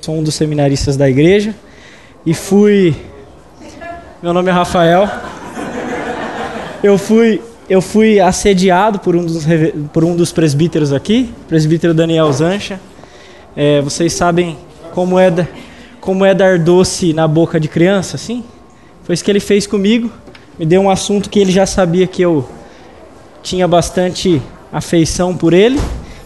sou 0.00 0.16
um 0.16 0.22
dos 0.22 0.34
seminaristas 0.34 0.96
da 0.96 1.08
igreja 1.08 1.54
e 2.24 2.32
fui. 2.32 2.96
Meu 4.22 4.32
nome 4.32 4.48
é 4.48 4.52
Rafael. 4.52 5.08
Eu 6.82 6.96
fui, 6.96 7.42
eu 7.68 7.82
fui 7.82 8.18
assediado 8.18 8.98
por 8.98 9.14
um 9.14 9.24
dos, 9.24 9.44
por 9.92 10.02
um 10.02 10.16
dos 10.16 10.32
presbíteros 10.32 10.92
aqui, 10.92 11.30
presbítero 11.46 11.92
Daniel 11.92 12.32
Zancha. 12.32 12.80
É, 13.54 13.82
vocês 13.82 14.14
sabem 14.14 14.56
como 14.94 15.18
é, 15.18 15.30
como 16.00 16.24
é 16.24 16.34
dar 16.34 16.58
doce 16.58 17.12
na 17.12 17.28
boca 17.28 17.60
de 17.60 17.68
criança, 17.68 18.16
assim? 18.16 18.42
Foi 19.04 19.12
isso 19.12 19.22
que 19.22 19.30
ele 19.30 19.40
fez 19.40 19.66
comigo. 19.66 20.10
Me 20.58 20.64
deu 20.64 20.80
um 20.80 20.88
assunto 20.88 21.28
que 21.28 21.38
ele 21.38 21.52
já 21.52 21.66
sabia 21.66 22.06
que 22.06 22.22
eu 22.22 22.48
tinha 23.42 23.68
bastante 23.68 24.40
afeição 24.72 25.36
por 25.36 25.52
ele, 25.52 25.78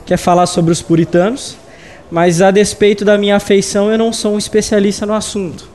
que 0.07 0.15
é 0.15 0.17
falar 0.17 0.47
sobre 0.47 0.71
os 0.71 0.81
puritanos 0.81 1.57
mas 2.15 2.41
a 2.41 2.53
despeito 2.53 3.05
da 3.05 3.19
minha 3.19 3.35
afeição, 3.35 3.91
eu 3.91 3.99
não 3.99 4.13
sou 4.13 4.37
um 4.37 4.39
especialista 4.39 5.05
no 5.05 5.15
assunto. 5.15 5.69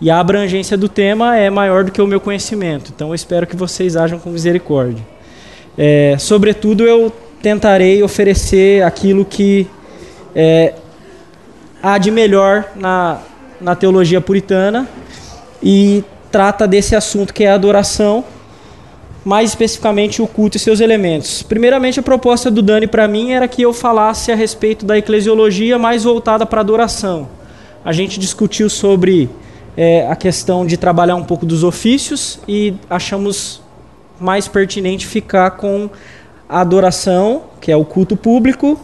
E 0.00 0.10
a 0.10 0.18
abrangência 0.18 0.76
do 0.76 0.88
tema 0.88 1.36
é 1.36 1.48
maior 1.48 1.84
do 1.84 1.92
que 1.92 2.02
o 2.02 2.06
meu 2.06 2.18
conhecimento, 2.18 2.90
então 2.92 3.10
eu 3.10 3.14
espero 3.14 3.46
que 3.46 3.54
vocês 3.54 3.96
ajam 3.96 4.18
com 4.18 4.28
misericórdia. 4.28 5.06
É, 5.78 6.16
sobretudo, 6.18 6.84
eu 6.84 7.12
tentarei 7.40 8.02
oferecer 8.02 8.82
aquilo 8.82 9.24
que 9.24 9.68
é, 10.34 10.74
há 11.80 11.96
de 11.96 12.10
melhor 12.10 12.64
na, 12.74 13.20
na 13.60 13.76
teologia 13.76 14.20
puritana 14.20 14.88
e 15.62 16.02
trata 16.32 16.66
desse 16.66 16.96
assunto 16.96 17.32
que 17.32 17.44
é 17.44 17.52
a 17.52 17.54
adoração 17.54 18.24
mais 19.28 19.50
especificamente 19.50 20.22
o 20.22 20.26
culto 20.26 20.56
e 20.56 20.60
seus 20.60 20.80
elementos. 20.80 21.42
Primeiramente, 21.42 22.00
a 22.00 22.02
proposta 22.02 22.50
do 22.50 22.62
Dani 22.62 22.86
para 22.86 23.06
mim 23.06 23.32
era 23.32 23.46
que 23.46 23.60
eu 23.60 23.74
falasse 23.74 24.32
a 24.32 24.34
respeito 24.34 24.86
da 24.86 24.96
eclesiologia 24.96 25.78
mais 25.78 26.04
voltada 26.04 26.46
para 26.46 26.62
adoração. 26.62 27.28
A 27.84 27.92
gente 27.92 28.18
discutiu 28.18 28.70
sobre 28.70 29.28
é, 29.76 30.08
a 30.08 30.16
questão 30.16 30.64
de 30.64 30.78
trabalhar 30.78 31.14
um 31.14 31.24
pouco 31.24 31.44
dos 31.44 31.62
ofícios 31.62 32.40
e 32.48 32.72
achamos 32.88 33.60
mais 34.18 34.48
pertinente 34.48 35.06
ficar 35.06 35.50
com 35.50 35.90
a 36.48 36.62
adoração, 36.62 37.42
que 37.60 37.70
é 37.70 37.76
o 37.76 37.84
culto 37.84 38.16
público, 38.16 38.80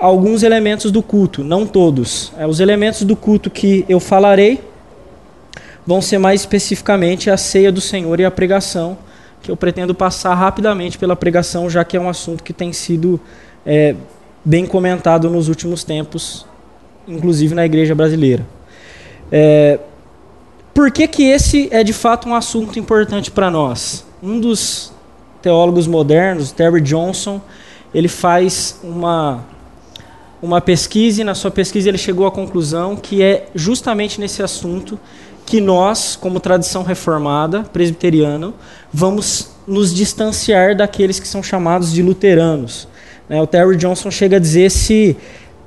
alguns 0.00 0.42
elementos 0.42 0.90
do 0.90 1.00
culto, 1.00 1.44
não 1.44 1.64
todos. 1.64 2.32
É, 2.36 2.44
os 2.44 2.58
elementos 2.58 3.02
do 3.02 3.14
culto 3.14 3.48
que 3.50 3.84
eu 3.88 4.00
falarei 4.00 4.60
vão 5.86 6.02
ser 6.02 6.18
mais 6.18 6.40
especificamente 6.40 7.30
a 7.30 7.36
ceia 7.36 7.70
do 7.70 7.80
Senhor 7.80 8.18
e 8.18 8.24
a 8.24 8.32
pregação 8.32 9.05
que 9.46 9.52
eu 9.52 9.56
pretendo 9.56 9.94
passar 9.94 10.34
rapidamente 10.34 10.98
pela 10.98 11.14
pregação, 11.14 11.70
já 11.70 11.84
que 11.84 11.96
é 11.96 12.00
um 12.00 12.08
assunto 12.08 12.42
que 12.42 12.52
tem 12.52 12.72
sido 12.72 13.20
é, 13.64 13.94
bem 14.44 14.66
comentado 14.66 15.30
nos 15.30 15.48
últimos 15.48 15.84
tempos, 15.84 16.44
inclusive 17.06 17.54
na 17.54 17.64
igreja 17.64 17.94
brasileira. 17.94 18.44
É, 19.30 19.78
por 20.74 20.90
que, 20.90 21.06
que 21.06 21.22
esse 21.22 21.68
é 21.70 21.84
de 21.84 21.92
fato 21.92 22.28
um 22.28 22.34
assunto 22.34 22.76
importante 22.76 23.30
para 23.30 23.48
nós? 23.48 24.04
Um 24.20 24.40
dos 24.40 24.92
teólogos 25.40 25.86
modernos, 25.86 26.50
Terry 26.50 26.80
Johnson, 26.80 27.40
ele 27.94 28.08
faz 28.08 28.80
uma, 28.82 29.44
uma 30.42 30.60
pesquisa 30.60 31.20
e 31.20 31.24
na 31.24 31.36
sua 31.36 31.52
pesquisa 31.52 31.88
ele 31.88 31.98
chegou 31.98 32.26
à 32.26 32.32
conclusão 32.32 32.96
que 32.96 33.22
é 33.22 33.46
justamente 33.54 34.20
nesse 34.20 34.42
assunto 34.42 34.98
que 35.46 35.60
nós, 35.60 36.16
como 36.16 36.40
tradição 36.40 36.82
reformada, 36.82 37.62
presbiteriana, 37.62 38.52
vamos 38.98 39.50
nos 39.66 39.94
distanciar 39.94 40.74
daqueles 40.74 41.20
que 41.20 41.28
são 41.28 41.42
chamados 41.42 41.92
de 41.92 42.02
luteranos. 42.02 42.88
Né? 43.28 43.42
O 43.42 43.46
Terry 43.46 43.76
Johnson 43.76 44.10
chega 44.10 44.36
a 44.36 44.40
dizer 44.40 44.70
se 44.70 45.14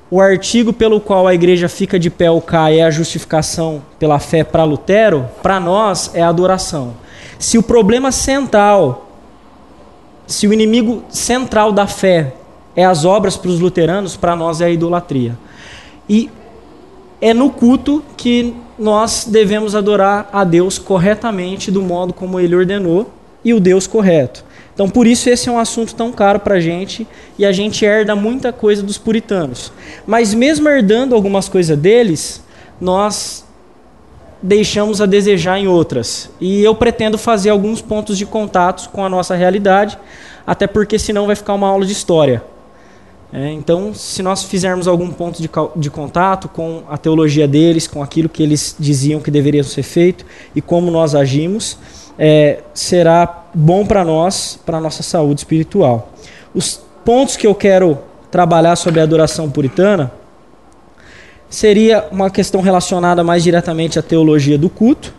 o 0.09 0.19
artigo 0.19 0.73
pelo 0.73 0.99
qual 0.99 1.27
a 1.27 1.33
igreja 1.35 1.69
fica 1.69 1.99
de 1.99 2.09
pé 2.09 2.31
ou 2.31 2.41
cai 2.41 2.79
é 2.79 2.83
a 2.83 2.89
justificação 2.89 3.83
pela 3.99 4.17
fé 4.17 4.43
para 4.43 4.63
Lutero, 4.63 5.29
para 5.43 5.59
nós 5.59 6.09
é 6.15 6.23
a 6.23 6.27
adoração. 6.27 6.95
Se 7.37 7.55
o 7.55 7.61
problema 7.61 8.11
central, 8.11 9.11
se 10.25 10.47
o 10.47 10.53
inimigo 10.53 11.03
central 11.07 11.71
da 11.71 11.85
fé 11.85 12.33
é 12.75 12.83
as 12.83 13.05
obras 13.05 13.37
para 13.37 13.51
os 13.51 13.59
luteranos, 13.59 14.17
para 14.17 14.35
nós 14.35 14.59
é 14.59 14.65
a 14.65 14.71
idolatria. 14.71 15.37
E 16.09 16.31
é 17.21 17.31
no 17.31 17.51
culto 17.51 18.03
que 18.17 18.55
nós 18.79 19.27
devemos 19.29 19.75
adorar 19.75 20.27
a 20.33 20.43
Deus 20.43 20.79
corretamente, 20.79 21.69
do 21.69 21.83
modo 21.83 22.11
como 22.11 22.39
ele 22.39 22.55
ordenou, 22.55 23.18
e 23.43 23.53
o 23.53 23.59
Deus 23.59 23.87
correto. 23.87 24.43
Então, 24.73 24.89
por 24.89 25.05
isso, 25.05 25.29
esse 25.29 25.49
é 25.49 25.51
um 25.51 25.59
assunto 25.59 25.93
tão 25.93 26.11
caro 26.11 26.39
para 26.39 26.55
a 26.55 26.59
gente 26.59 27.05
e 27.37 27.45
a 27.45 27.51
gente 27.51 27.85
herda 27.85 28.15
muita 28.15 28.53
coisa 28.53 28.81
dos 28.81 28.97
puritanos. 28.97 29.73
Mas, 30.07 30.33
mesmo 30.33 30.69
herdando 30.69 31.13
algumas 31.15 31.49
coisas 31.49 31.77
deles, 31.77 32.41
nós 32.79 33.43
deixamos 34.41 35.01
a 35.01 35.05
desejar 35.05 35.59
em 35.59 35.67
outras. 35.67 36.29
E 36.39 36.63
eu 36.63 36.73
pretendo 36.73 37.17
fazer 37.17 37.49
alguns 37.49 37.81
pontos 37.81 38.17
de 38.17 38.25
contato 38.25 38.89
com 38.89 39.03
a 39.03 39.09
nossa 39.09 39.35
realidade, 39.35 39.97
até 40.47 40.65
porque 40.65 40.97
senão 40.97 41.27
vai 41.27 41.35
ficar 41.35 41.55
uma 41.55 41.67
aula 41.67 41.85
de 41.85 41.91
história. 41.91 42.41
É, 43.31 43.51
então, 43.51 43.93
se 43.93 44.23
nós 44.23 44.43
fizermos 44.43 44.87
algum 44.87 45.11
ponto 45.11 45.39
de, 45.39 45.49
de, 45.75 45.89
contato 45.91 46.47
com 46.47 46.81
a 46.89 46.97
teologia 46.97 47.47
deles, 47.47 47.85
com 47.85 48.01
aquilo 48.01 48.27
que 48.27 48.41
eles 48.41 48.75
diziam 48.79 49.19
que 49.19 49.29
deveria 49.29 49.63
ser 49.63 49.83
feito 49.83 50.25
e 50.55 50.61
como 50.61 50.89
nós 50.89 51.13
agimos, 51.13 51.77
é, 52.21 52.59
será 52.73 53.45
bom 53.53 53.85
para 53.85 54.03
nós, 54.03 54.59
para 54.65 54.77
a 54.77 54.81
nossa 54.81 55.01
saúde 55.01 55.39
espiritual. 55.39 56.11
Os 56.53 56.81
pontos 57.05 57.37
que 57.37 57.47
eu 57.47 57.55
quero 57.55 57.97
trabalhar 58.29 58.75
sobre 58.75 58.99
a 58.99 59.03
adoração 59.03 59.49
puritana 59.49 60.11
seria 61.49 62.05
uma 62.11 62.29
questão 62.29 62.59
relacionada 62.59 63.23
mais 63.23 63.41
diretamente 63.41 63.97
à 63.97 64.01
teologia 64.01 64.57
do 64.57 64.69
culto. 64.69 65.13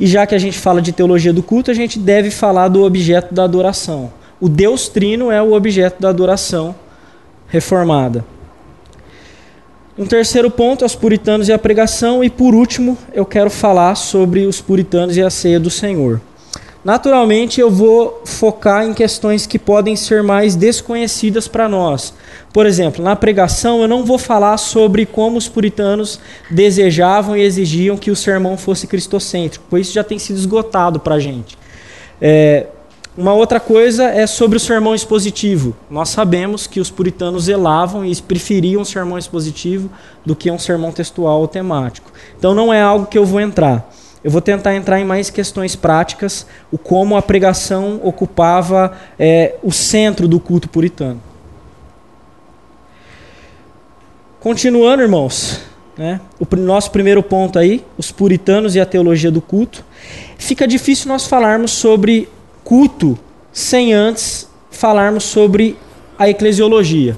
E 0.00 0.06
já 0.06 0.26
que 0.26 0.34
a 0.34 0.38
gente 0.38 0.58
fala 0.58 0.82
de 0.82 0.90
teologia 0.90 1.32
do 1.32 1.44
culto, 1.44 1.70
a 1.70 1.74
gente 1.74 1.96
deve 1.96 2.30
falar 2.30 2.66
do 2.66 2.82
objeto 2.82 3.32
da 3.32 3.44
adoração. 3.44 4.12
O 4.40 4.48
Deus 4.48 4.88
Trino 4.88 5.30
é 5.30 5.40
o 5.40 5.52
objeto 5.52 6.02
da 6.02 6.08
adoração 6.08 6.74
reformada. 7.46 8.24
Um 9.96 10.06
terceiro 10.06 10.50
ponto, 10.50 10.84
os 10.84 10.96
puritanos 10.96 11.48
e 11.48 11.52
a 11.52 11.58
pregação. 11.58 12.24
E 12.24 12.28
por 12.28 12.52
último, 12.54 12.98
eu 13.14 13.24
quero 13.24 13.50
falar 13.50 13.94
sobre 13.94 14.44
os 14.44 14.60
puritanos 14.60 15.16
e 15.16 15.22
a 15.22 15.30
ceia 15.30 15.60
do 15.60 15.70
Senhor. 15.70 16.20
Naturalmente, 16.84 17.60
eu 17.60 17.70
vou 17.70 18.22
focar 18.24 18.84
em 18.84 18.92
questões 18.92 19.46
que 19.46 19.56
podem 19.58 19.94
ser 19.94 20.20
mais 20.22 20.56
desconhecidas 20.56 21.46
para 21.46 21.68
nós. 21.68 22.12
Por 22.52 22.66
exemplo, 22.66 23.04
na 23.04 23.14
pregação, 23.14 23.80
eu 23.82 23.88
não 23.88 24.04
vou 24.04 24.18
falar 24.18 24.56
sobre 24.56 25.06
como 25.06 25.38
os 25.38 25.48
puritanos 25.48 26.18
desejavam 26.50 27.36
e 27.36 27.42
exigiam 27.42 27.96
que 27.96 28.10
o 28.10 28.16
sermão 28.16 28.56
fosse 28.56 28.88
cristocêntrico, 28.88 29.64
pois 29.70 29.86
isso 29.86 29.94
já 29.94 30.02
tem 30.02 30.18
sido 30.18 30.38
esgotado 30.38 30.98
para 30.98 31.14
a 31.14 31.20
gente. 31.20 31.56
É, 32.20 32.66
uma 33.16 33.32
outra 33.32 33.60
coisa 33.60 34.04
é 34.04 34.26
sobre 34.26 34.56
o 34.56 34.60
sermão 34.60 34.94
expositivo. 34.94 35.76
Nós 35.88 36.08
sabemos 36.08 36.66
que 36.66 36.80
os 36.80 36.90
puritanos 36.90 37.44
zelavam 37.44 38.04
e 38.04 38.16
preferiam 38.16 38.82
um 38.82 38.84
sermão 38.84 39.18
expositivo 39.18 39.88
do 40.26 40.34
que 40.34 40.50
um 40.50 40.58
sermão 40.58 40.90
textual 40.90 41.40
ou 41.40 41.46
temático. 41.46 42.10
Então 42.36 42.54
não 42.54 42.72
é 42.72 42.82
algo 42.82 43.06
que 43.06 43.18
eu 43.18 43.24
vou 43.24 43.40
entrar. 43.40 43.88
Eu 44.24 44.30
vou 44.30 44.40
tentar 44.40 44.74
entrar 44.74 45.00
em 45.00 45.04
mais 45.04 45.30
questões 45.30 45.74
práticas, 45.74 46.46
o 46.70 46.78
como 46.78 47.16
a 47.16 47.22
pregação 47.22 48.00
ocupava 48.02 48.96
é, 49.18 49.56
o 49.62 49.72
centro 49.72 50.28
do 50.28 50.38
culto 50.38 50.68
puritano. 50.68 51.20
Continuando, 54.38 55.02
irmãos, 55.02 55.60
né, 55.96 56.20
o 56.38 56.56
nosso 56.56 56.90
primeiro 56.90 57.22
ponto 57.22 57.58
aí, 57.58 57.84
os 57.98 58.10
puritanos 58.10 58.74
e 58.74 58.80
a 58.80 58.86
teologia 58.86 59.30
do 59.30 59.40
culto. 59.40 59.84
Fica 60.38 60.66
difícil 60.66 61.08
nós 61.08 61.26
falarmos 61.26 61.72
sobre 61.72 62.28
culto 62.64 63.18
sem 63.52 63.92
antes 63.92 64.48
falarmos 64.70 65.24
sobre 65.24 65.76
a 66.18 66.28
eclesiologia. 66.28 67.16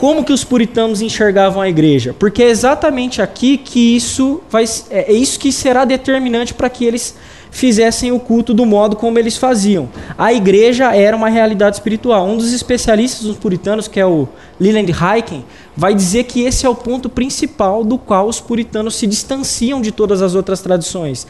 Como 0.00 0.24
que 0.24 0.32
os 0.32 0.42
puritanos 0.42 1.02
enxergavam 1.02 1.60
a 1.60 1.68
igreja? 1.68 2.16
Porque 2.18 2.42
é 2.42 2.48
exatamente 2.48 3.20
aqui 3.20 3.58
que 3.58 3.94
isso 3.94 4.40
vai 4.48 4.64
é, 4.90 5.12
é 5.12 5.14
isso 5.14 5.38
que 5.38 5.52
será 5.52 5.84
determinante 5.84 6.54
para 6.54 6.70
que 6.70 6.86
eles 6.86 7.14
fizessem 7.50 8.10
o 8.10 8.18
culto 8.18 8.54
do 8.54 8.64
modo 8.64 8.96
como 8.96 9.18
eles 9.18 9.36
faziam. 9.36 9.90
A 10.16 10.32
igreja 10.32 10.96
era 10.96 11.14
uma 11.14 11.28
realidade 11.28 11.76
espiritual. 11.76 12.26
Um 12.26 12.38
dos 12.38 12.50
especialistas 12.50 13.24
dos 13.24 13.36
puritanos, 13.36 13.88
que 13.88 14.00
é 14.00 14.06
o 14.06 14.26
Leland 14.60 14.92
Hyken, 14.92 15.42
vai 15.74 15.94
dizer 15.94 16.24
que 16.24 16.42
esse 16.42 16.66
é 16.66 16.68
o 16.68 16.74
ponto 16.74 17.08
principal 17.08 17.82
do 17.82 17.96
qual 17.96 18.28
os 18.28 18.38
puritanos 18.38 18.94
se 18.96 19.06
distanciam 19.06 19.80
de 19.80 19.90
todas 19.90 20.20
as 20.20 20.34
outras 20.34 20.60
tradições. 20.60 21.26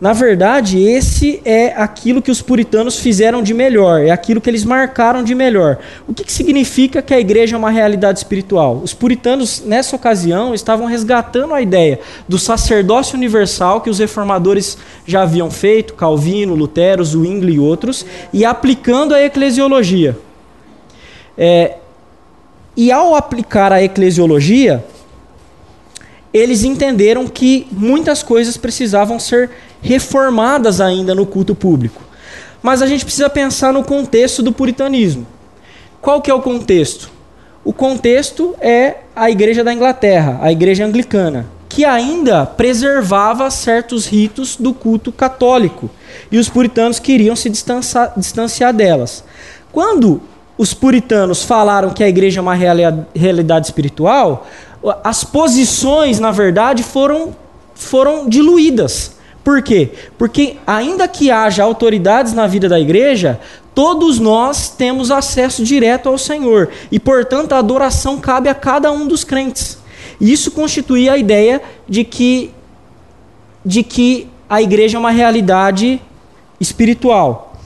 Na 0.00 0.14
verdade, 0.14 0.82
esse 0.82 1.42
é 1.44 1.74
aquilo 1.76 2.22
que 2.22 2.30
os 2.30 2.40
puritanos 2.40 2.98
fizeram 2.98 3.42
de 3.42 3.52
melhor, 3.52 4.00
é 4.00 4.10
aquilo 4.10 4.40
que 4.40 4.48
eles 4.48 4.64
marcaram 4.64 5.22
de 5.22 5.34
melhor. 5.34 5.78
O 6.08 6.14
que, 6.14 6.24
que 6.24 6.32
significa 6.32 7.02
que 7.02 7.12
a 7.12 7.20
igreja 7.20 7.54
é 7.54 7.58
uma 7.58 7.68
realidade 7.68 8.20
espiritual? 8.20 8.80
Os 8.82 8.94
puritanos, 8.94 9.62
nessa 9.66 9.94
ocasião, 9.94 10.54
estavam 10.54 10.86
resgatando 10.86 11.52
a 11.52 11.60
ideia 11.60 12.00
do 12.26 12.38
sacerdócio 12.38 13.14
universal 13.14 13.82
que 13.82 13.90
os 13.90 13.98
reformadores 13.98 14.78
já 15.06 15.22
haviam 15.22 15.50
feito, 15.50 15.92
Calvino, 15.92 16.54
Lutero, 16.54 17.04
Zwingli 17.04 17.56
e 17.56 17.60
outros, 17.60 18.06
e 18.32 18.42
aplicando 18.42 19.14
a 19.14 19.20
eclesiologia. 19.20 20.16
É, 21.36 21.76
e 22.76 22.90
ao 22.92 23.14
aplicar 23.14 23.72
a 23.72 23.82
eclesiologia, 23.82 24.84
eles 26.32 26.62
entenderam 26.62 27.26
que 27.26 27.66
muitas 27.72 28.22
coisas 28.22 28.56
precisavam 28.56 29.18
ser 29.18 29.50
reformadas 29.82 30.80
ainda 30.80 31.14
no 31.14 31.26
culto 31.26 31.54
público. 31.54 32.02
Mas 32.62 32.82
a 32.82 32.86
gente 32.86 33.04
precisa 33.04 33.28
pensar 33.28 33.72
no 33.72 33.82
contexto 33.82 34.42
do 34.42 34.52
puritanismo. 34.52 35.26
Qual 36.00 36.20
que 36.20 36.30
é 36.30 36.34
o 36.34 36.40
contexto? 36.40 37.10
O 37.64 37.72
contexto 37.72 38.54
é 38.60 38.98
a 39.14 39.30
igreja 39.30 39.64
da 39.64 39.72
Inglaterra, 39.72 40.38
a 40.40 40.52
igreja 40.52 40.84
anglicana, 40.84 41.46
que 41.68 41.84
ainda 41.84 42.46
preservava 42.46 43.50
certos 43.50 44.06
ritos 44.06 44.56
do 44.56 44.72
culto 44.72 45.12
católico. 45.12 45.90
E 46.30 46.38
os 46.38 46.48
puritanos 46.48 46.98
queriam 46.98 47.36
se 47.36 47.50
distanciar, 47.50 48.12
distanciar 48.16 48.72
delas. 48.72 49.24
Quando 49.72 50.22
os 50.60 50.74
puritanos 50.74 51.42
falaram 51.42 51.88
que 51.88 52.04
a 52.04 52.08
igreja 52.08 52.38
é 52.38 52.42
uma 52.42 52.54
realidade 52.54 53.64
espiritual, 53.64 54.46
as 55.02 55.24
posições, 55.24 56.20
na 56.20 56.30
verdade, 56.30 56.82
foram, 56.82 57.34
foram 57.74 58.28
diluídas. 58.28 59.16
Por 59.42 59.62
quê? 59.62 59.88
Porque, 60.18 60.58
ainda 60.66 61.08
que 61.08 61.30
haja 61.30 61.64
autoridades 61.64 62.34
na 62.34 62.46
vida 62.46 62.68
da 62.68 62.78
igreja, 62.78 63.40
todos 63.74 64.18
nós 64.18 64.68
temos 64.68 65.10
acesso 65.10 65.64
direto 65.64 66.10
ao 66.10 66.18
Senhor. 66.18 66.68
E, 66.92 67.00
portanto, 67.00 67.54
a 67.54 67.58
adoração 67.58 68.20
cabe 68.20 68.50
a 68.50 68.54
cada 68.54 68.92
um 68.92 69.08
dos 69.08 69.24
crentes. 69.24 69.78
E 70.20 70.30
isso 70.30 70.50
constituía 70.50 71.14
a 71.14 71.16
ideia 71.16 71.62
de 71.88 72.04
que, 72.04 72.50
de 73.64 73.82
que 73.82 74.28
a 74.46 74.60
igreja 74.60 74.98
é 74.98 75.00
uma 75.00 75.10
realidade 75.10 76.02
espiritual. 76.60 77.56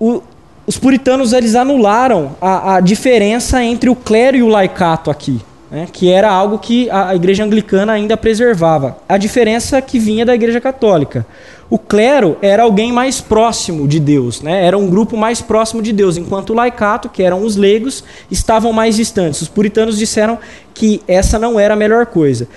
O, 0.00 0.22
os 0.68 0.76
puritanos 0.76 1.32
eles 1.32 1.54
anularam 1.54 2.36
a, 2.42 2.74
a 2.74 2.80
diferença 2.80 3.64
entre 3.64 3.88
o 3.88 3.96
clero 3.96 4.36
e 4.36 4.42
o 4.42 4.48
laicato 4.48 5.10
aqui 5.10 5.40
né, 5.70 5.86
que 5.92 6.10
era 6.10 6.30
algo 6.30 6.58
que 6.58 6.90
a, 6.90 7.14
igreja 7.14 7.44
anglicana 7.44 7.92
ainda 7.92 8.16
preservava. 8.16 8.96
A 9.08 9.16
diferença 9.16 9.80
que 9.82 9.98
vinha 9.98 10.24
da 10.24 10.34
igreja 10.34 10.60
católica. 10.60 11.26
O 11.70 11.78
clero 11.78 12.38
era 12.40 12.62
alguém 12.62 12.90
mais 12.90 13.20
próximo 13.20 13.86
de 13.86 14.00
Deus, 14.00 14.40
né, 14.40 14.64
era 14.64 14.78
um 14.78 14.88
grupo 14.88 15.16
mais 15.16 15.42
próximo 15.42 15.82
de 15.82 15.92
Deus, 15.92 16.16
enquanto 16.16 16.50
o 16.50 16.54
laicato, 16.54 17.10
que 17.10 17.22
eram 17.22 17.42
os 17.42 17.56
leigos, 17.56 18.02
estavam 18.30 18.72
mais 18.72 18.96
distantes. 18.96 19.42
Os 19.42 19.48
puritanos 19.48 19.98
disseram 19.98 20.38
que 20.72 21.02
essa 21.06 21.38
não 21.38 21.60
era 21.60 21.74
a 21.74 21.76
melhor 21.76 22.06
coisa. 22.06 22.48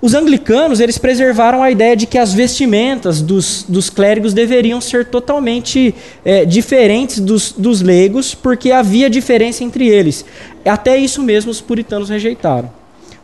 Os 0.00 0.14
anglicanos 0.14 0.78
eles 0.78 0.96
preservaram 0.96 1.60
a 1.60 1.72
ideia 1.72 1.96
de 1.96 2.06
que 2.06 2.18
as 2.18 2.32
vestimentas 2.32 3.20
dos, 3.20 3.64
dos 3.68 3.90
clérigos 3.90 4.32
deveriam 4.32 4.80
ser 4.80 5.06
totalmente 5.06 5.92
é, 6.24 6.44
diferentes 6.44 7.18
dos, 7.18 7.50
dos 7.50 7.80
leigos, 7.80 8.32
porque 8.32 8.70
havia 8.70 9.10
diferença 9.10 9.64
entre 9.64 9.88
eles. 9.88 10.24
Até 10.64 10.96
isso 10.96 11.20
mesmo 11.20 11.50
os 11.50 11.60
puritanos 11.60 12.08
rejeitaram, 12.08 12.70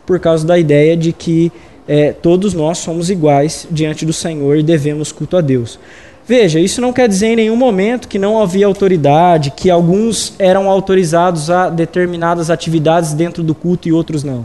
por 0.05 0.19
causa 0.19 0.45
da 0.45 0.59
ideia 0.59 0.97
de 0.97 1.13
que 1.13 1.49
é, 1.87 2.11
todos 2.11 2.53
nós 2.53 2.79
somos 2.79 3.09
iguais 3.09 3.65
diante 3.71 4.05
do 4.05 4.11
Senhor 4.11 4.57
e 4.57 4.63
devemos 4.63 5.13
culto 5.13 5.37
a 5.37 5.41
Deus. 5.41 5.79
Veja, 6.27 6.59
isso 6.59 6.81
não 6.81 6.91
quer 6.91 7.07
dizer 7.07 7.27
em 7.27 7.35
nenhum 7.35 7.55
momento 7.55 8.07
que 8.07 8.19
não 8.19 8.41
havia 8.41 8.65
autoridade, 8.65 9.51
que 9.51 9.69
alguns 9.69 10.33
eram 10.39 10.69
autorizados 10.69 11.49
a 11.49 11.69
determinadas 11.69 12.49
atividades 12.49 13.13
dentro 13.13 13.43
do 13.43 13.55
culto 13.55 13.87
e 13.87 13.93
outros 13.93 14.23
não. 14.23 14.43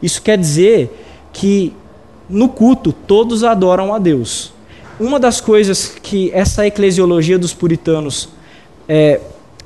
Isso 0.00 0.22
quer 0.22 0.38
dizer 0.38 0.88
que 1.36 1.74
no 2.30 2.48
culto 2.48 2.92
todos 2.92 3.44
adoram 3.44 3.94
a 3.94 3.98
Deus. 3.98 4.54
Uma 4.98 5.20
das 5.20 5.38
coisas 5.38 5.94
que 6.02 6.30
essa 6.32 6.66
eclesiologia 6.66 7.38
dos 7.38 7.52
puritanos 7.52 8.30
é, 8.88 9.20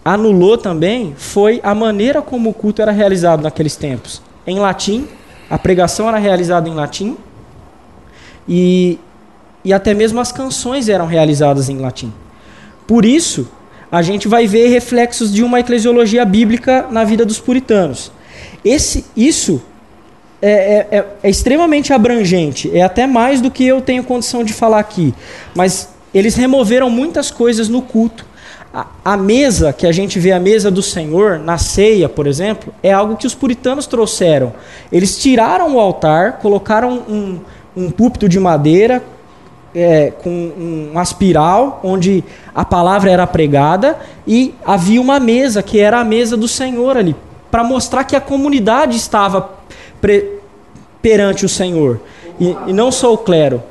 anulou 0.05 0.58
também 0.58 1.14
foi 1.17 1.61
a 1.62 1.72
maneira 1.72 2.20
como 2.20 2.50
o 2.50 2.55
culto 2.55 2.82
era 2.82 2.90
realizado 2.90 3.44
naqueles 3.44 3.76
tempos. 3.76 4.20
Em 4.44 4.58
latim, 4.58 5.06
a 5.49 5.56
pregação 5.56 6.08
era 6.08 6.19
realizada 6.19 6.69
em 6.69 6.75
latim 6.75 7.17
e, 8.49 8.99
e 9.64 9.72
até 9.72 9.94
mesmo 9.94 10.19
as 10.19 10.32
canções 10.32 10.88
eram 10.88 11.06
realizadas 11.06 11.69
em 11.69 11.78
latim. 11.78 12.12
Por 12.84 13.05
isso, 13.05 13.49
a 13.93 14.02
gente 14.02 14.26
vai 14.26 14.49
ver 14.49 14.67
reflexos 14.67 15.32
de 15.32 15.44
uma 15.44 15.61
eclesiologia 15.61 16.25
bíblica 16.25 16.88
na 16.90 17.05
vida 17.05 17.25
dos 17.25 17.38
puritanos. 17.38 18.11
Esse, 18.64 19.05
isso 19.17 19.62
é, 20.42 20.50
é, 20.50 20.98
é, 20.98 21.06
é, 21.22 21.31
extremamente 21.31 21.92
abrangente, 21.92 22.75
é 22.75 22.82
até 22.82 23.06
mais 23.06 23.40
do 23.40 23.50
que 23.50 23.66
eu 23.66 23.82
tenho 23.82 24.02
condição 24.02 24.42
de 24.42 24.52
falar 24.54 24.78
aqui. 24.78 25.14
Mas 25.54 25.90
eles 26.14 26.34
removeram 26.34 26.88
muitas 26.88 27.31
coisas 27.31 27.69
no 27.69 27.82
culto. 27.82 28.25
A, 28.72 28.87
a, 29.04 29.16
mesa, 29.16 29.72
que 29.72 29.87
a 29.87 29.92
gente 29.92 30.19
vê 30.19 30.32
a 30.32 30.40
mesa 30.40 30.70
do 30.70 30.82
Senhor, 30.82 31.38
na 31.38 31.58
ceia, 31.58 32.08
por 32.08 32.26
exemplo, 32.26 32.72
é 32.82 32.92
algo 32.92 33.16
que 33.16 33.26
os 33.26 33.34
puritanos 33.34 33.87
trouxeram. 33.87 34.54
Eles 34.90 35.19
tiraram 35.20 35.75
o 35.75 35.81
altar, 35.81 36.38
colocaram 36.38 37.02
um, 37.08 37.40
um 37.76 37.90
púlpito 37.90 38.28
de 38.28 38.40
madeira 38.40 39.02
é, 39.75 40.12
com 40.22 40.31
um, 40.31 40.90
uma 40.93 41.02
espiral, 41.02 41.81
onde 41.82 42.25
a 42.54 42.64
palavra 42.64 43.10
era 43.10 43.26
pregada, 43.26 43.98
e 44.26 44.54
havia 44.64 45.00
uma 45.00 45.20
mesa, 45.20 45.62
que 45.62 45.78
era 45.78 46.00
a 46.00 46.04
mesa 46.04 46.36
do 46.36 46.48
Senhor 46.48 46.96
ali, 46.96 47.14
para 47.50 47.62
mostrar 47.62 48.04
que 48.04 48.16
a 48.16 48.20
comunidade 48.20 48.96
estava 48.96 49.59
perante 51.00 51.44
o 51.44 51.49
Senhor. 51.49 52.00
E, 52.38 52.56
e, 52.69 52.73
não 52.73 52.91
só 52.91 53.12
o 53.12 53.19
clero. 53.19 53.62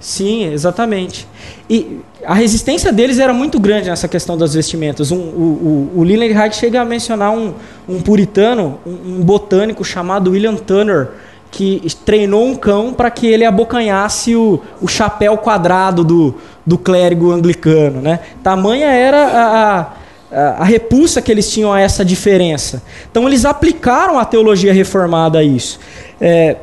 Sim, 0.00 0.44
exatamente. 0.52 1.26
E 1.68 2.00
a 2.24 2.32
resistência 2.32 2.92
deles 2.92 3.18
era 3.18 3.32
muito 3.32 3.58
grande 3.58 3.90
nessa 3.90 4.06
questão 4.06 4.38
das 4.38 4.54
vestimentas. 4.54 5.10
Um, 5.10 5.16
o, 5.16 5.90
o, 5.96 6.00
o 6.00 6.02
Leland 6.04 6.54
chega 6.54 6.80
a 6.80 6.84
mencionar 6.84 7.32
um, 7.32 7.54
um 7.88 8.00
puritano, 8.00 8.78
um, 8.86 8.90
um, 8.90 9.20
botânico 9.20 9.84
chamado 9.84 10.30
William 10.30 10.54
Turner, 10.54 11.08
que 11.50 11.82
treinou 12.04 12.46
um 12.46 12.54
cão 12.54 12.94
para 12.94 13.10
que 13.10 13.26
ele 13.26 13.44
abocanhasse 13.44 14.36
o, 14.36 14.62
o 14.80 14.86
chapéu 14.86 15.36
quadrado 15.38 16.04
do, 16.04 16.36
do 16.64 16.78
clérigo 16.78 17.32
anglicano. 17.32 18.00
Né? 18.00 18.20
Tamanha 18.44 18.86
era 18.86 19.26
a 19.26 19.86
a 20.38 20.64
repulsa 20.64 21.22
que 21.22 21.32
eles 21.32 21.50
tinham 21.50 21.72
a 21.72 21.80
essa 21.80 22.04
diferença. 22.04 22.82
Então 23.10 23.26
eles 23.26 23.46
aplicaram 23.46 24.18
a 24.18 24.24
teologia 24.24 24.72
reformada 24.72 25.38
a 25.38 25.42
isso. 25.42 25.80
É, 26.20 26.56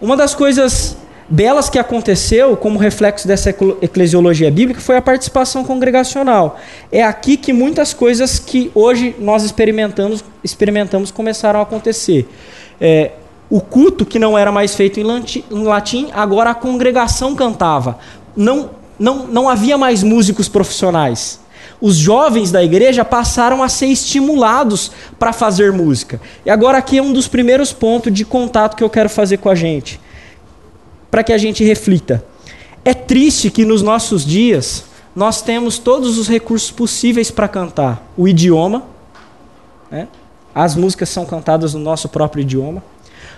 uma 0.00 0.16
das 0.16 0.34
coisas 0.34 0.98
belas 1.26 1.70
que 1.70 1.78
aconteceu 1.78 2.56
como 2.56 2.78
reflexo 2.78 3.26
dessa 3.26 3.48
eclesiologia 3.80 4.50
bíblica 4.50 4.80
foi 4.80 4.98
a 4.98 5.02
participação 5.02 5.64
congregacional. 5.64 6.58
É 6.92 7.02
aqui 7.02 7.38
que 7.38 7.54
muitas 7.54 7.94
coisas 7.94 8.38
que 8.38 8.70
hoje 8.74 9.16
nós 9.18 9.44
experimentamos, 9.44 10.22
experimentamos 10.44 11.10
começaram 11.10 11.60
a 11.60 11.62
acontecer. 11.62 12.28
É, 12.78 13.12
o 13.48 13.62
culto 13.62 14.04
que 14.04 14.18
não 14.18 14.36
era 14.36 14.52
mais 14.52 14.74
feito 14.74 15.00
em 15.00 15.62
latim, 15.62 16.08
agora 16.12 16.50
a 16.50 16.54
congregação 16.54 17.34
cantava. 17.34 17.98
Não, 18.36 18.70
não, 18.98 19.26
não 19.26 19.48
havia 19.48 19.78
mais 19.78 20.02
músicos 20.02 20.48
profissionais 20.48 21.40
os 21.80 21.96
jovens 21.96 22.50
da 22.50 22.62
igreja 22.62 23.04
passaram 23.04 23.62
a 23.62 23.68
ser 23.68 23.86
estimulados 23.86 24.90
para 25.18 25.32
fazer 25.32 25.72
música. 25.72 26.20
E 26.44 26.50
agora 26.50 26.78
aqui 26.78 26.98
é 26.98 27.02
um 27.02 27.12
dos 27.12 27.28
primeiros 27.28 27.72
pontos 27.72 28.12
de 28.12 28.24
contato 28.24 28.76
que 28.76 28.84
eu 28.84 28.90
quero 28.90 29.08
fazer 29.08 29.38
com 29.38 29.48
a 29.48 29.54
gente, 29.54 30.00
para 31.10 31.24
que 31.24 31.32
a 31.32 31.38
gente 31.38 31.64
reflita. 31.64 32.24
É 32.84 32.94
triste 32.94 33.50
que 33.50 33.64
nos 33.64 33.82
nossos 33.82 34.24
dias 34.24 34.84
nós 35.14 35.42
temos 35.42 35.78
todos 35.78 36.18
os 36.18 36.28
recursos 36.28 36.70
possíveis 36.70 37.30
para 37.30 37.48
cantar. 37.48 38.02
O 38.16 38.28
idioma, 38.28 38.84
né? 39.90 40.08
as 40.54 40.74
músicas 40.74 41.08
são 41.08 41.24
cantadas 41.24 41.74
no 41.74 41.80
nosso 41.80 42.08
próprio 42.08 42.42
idioma. 42.42 42.82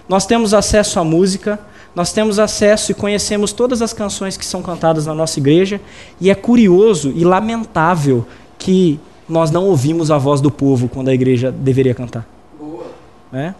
Nós 0.08 0.26
temos 0.26 0.52
acesso 0.52 0.98
à 0.98 1.04
música, 1.04 1.58
nós 1.94 2.12
temos 2.12 2.38
acesso 2.38 2.90
e 2.92 2.94
conhecemos 2.94 3.52
todas 3.52 3.82
as 3.82 3.92
canções 3.92 4.36
que 4.36 4.44
são 4.44 4.62
cantadas 4.62 5.06
na 5.06 5.14
nossa 5.14 5.38
igreja, 5.38 5.80
e 6.20 6.30
é 6.30 6.34
curioso 6.34 7.12
e 7.14 7.24
lamentável 7.24 8.26
que 8.58 8.98
nós 9.28 9.50
não 9.50 9.66
ouvimos 9.66 10.10
a 10.10 10.18
voz 10.18 10.40
do 10.40 10.50
povo 10.50 10.88
quando 10.88 11.08
a 11.08 11.14
igreja 11.14 11.50
deveria 11.50 11.94
cantar. 11.94 12.26
Boa. 12.58 12.86
É, 13.32 13.54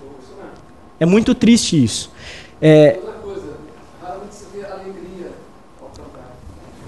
é 1.00 1.06
muito 1.06 1.34
triste 1.34 1.82
isso. 1.82 2.10
É, 2.60 2.98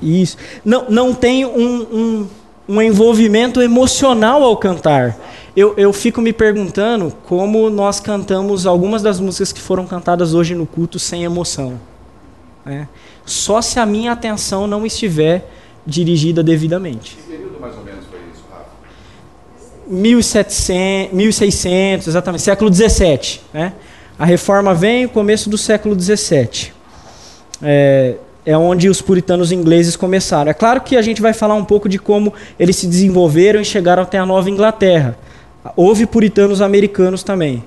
Isso. 0.04 0.36
Não, 0.62 0.84
não 0.90 1.14
tem 1.14 1.46
um, 1.46 1.80
um, 1.80 2.28
um 2.68 2.82
envolvimento 2.82 3.62
emocional 3.62 4.42
ao 4.42 4.56
cantar. 4.56 5.16
Eu, 5.56 5.74
eu 5.76 5.92
fico 5.92 6.20
me 6.20 6.32
perguntando 6.32 7.12
como 7.26 7.70
nós 7.70 8.00
cantamos 8.00 8.66
algumas 8.66 9.02
das 9.02 9.20
músicas 9.20 9.52
que 9.52 9.60
foram 9.60 9.86
cantadas 9.86 10.34
hoje 10.34 10.52
no 10.54 10.66
culto 10.66 10.98
sem 10.98 11.22
emoção. 11.22 11.80
Né? 12.64 12.88
Só 13.24 13.62
se 13.62 13.78
a 13.78 13.86
minha 13.86 14.10
atenção 14.10 14.66
não 14.66 14.84
estiver 14.84 15.48
dirigida 15.86 16.42
devidamente. 16.42 17.16
Que 17.16 17.22
período 17.22 17.60
mais 17.60 17.76
ou 17.76 17.84
menos 17.84 18.04
foi 18.06 18.18
isso, 18.32 18.42
Rafa? 18.50 18.66
1700, 19.86 21.14
1600, 21.14 22.08
exatamente, 22.08 22.42
século 22.42 22.68
17. 22.68 23.42
Né? 23.52 23.74
A 24.18 24.24
reforma 24.24 24.74
vem 24.74 25.04
no 25.04 25.08
começo 25.08 25.48
do 25.48 25.56
século 25.56 25.94
17. 25.94 26.74
É, 27.62 28.16
é 28.44 28.58
onde 28.58 28.88
os 28.88 29.00
puritanos 29.00 29.52
ingleses 29.52 29.94
começaram. 29.94 30.50
É 30.50 30.54
claro 30.54 30.80
que 30.80 30.96
a 30.96 31.02
gente 31.02 31.22
vai 31.22 31.32
falar 31.32 31.54
um 31.54 31.64
pouco 31.64 31.88
de 31.88 31.98
como 31.98 32.32
eles 32.58 32.74
se 32.74 32.88
desenvolveram 32.88 33.60
e 33.60 33.64
chegaram 33.64 34.02
até 34.02 34.18
a 34.18 34.26
Nova 34.26 34.50
Inglaterra. 34.50 35.16
Houve 35.76 36.06
puritanos 36.06 36.60
americanos 36.60 37.22
também. 37.22 37.64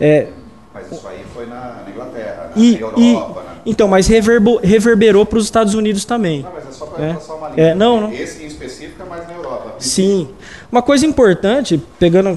É, 0.00 0.28
mas 0.74 0.90
isso 0.90 1.06
aí 1.06 1.24
foi 1.32 1.46
na, 1.46 1.82
na 1.84 1.90
Inglaterra, 1.90 2.50
na 2.54 2.60
e, 2.60 2.80
Europa. 2.80 3.00
E, 3.00 3.14
né? 3.14 3.54
Então, 3.64 3.86
mas 3.86 4.08
reverbo, 4.08 4.58
reverberou 4.60 5.24
para 5.24 5.38
os 5.38 5.44
Estados 5.44 5.72
Unidos 5.74 6.04
também. 6.04 6.42
Não, 6.42 6.52
mas 6.52 6.66
é 6.66 6.72
só 6.72 6.86
para 6.86 7.04
é. 7.04 7.10
uma 7.12 7.48
linha. 7.50 7.68
É, 7.68 7.74
não, 7.76 8.00
não. 8.00 8.12
Esse 8.12 8.42
em 8.42 8.46
específico 8.46 9.00
é 9.00 9.06
mais 9.08 9.26
na 9.28 9.34
Europa. 9.34 9.76
Sim. 9.78 10.28
Uma 10.72 10.82
coisa 10.82 11.06
importante, 11.06 11.80
pegando, 11.96 12.36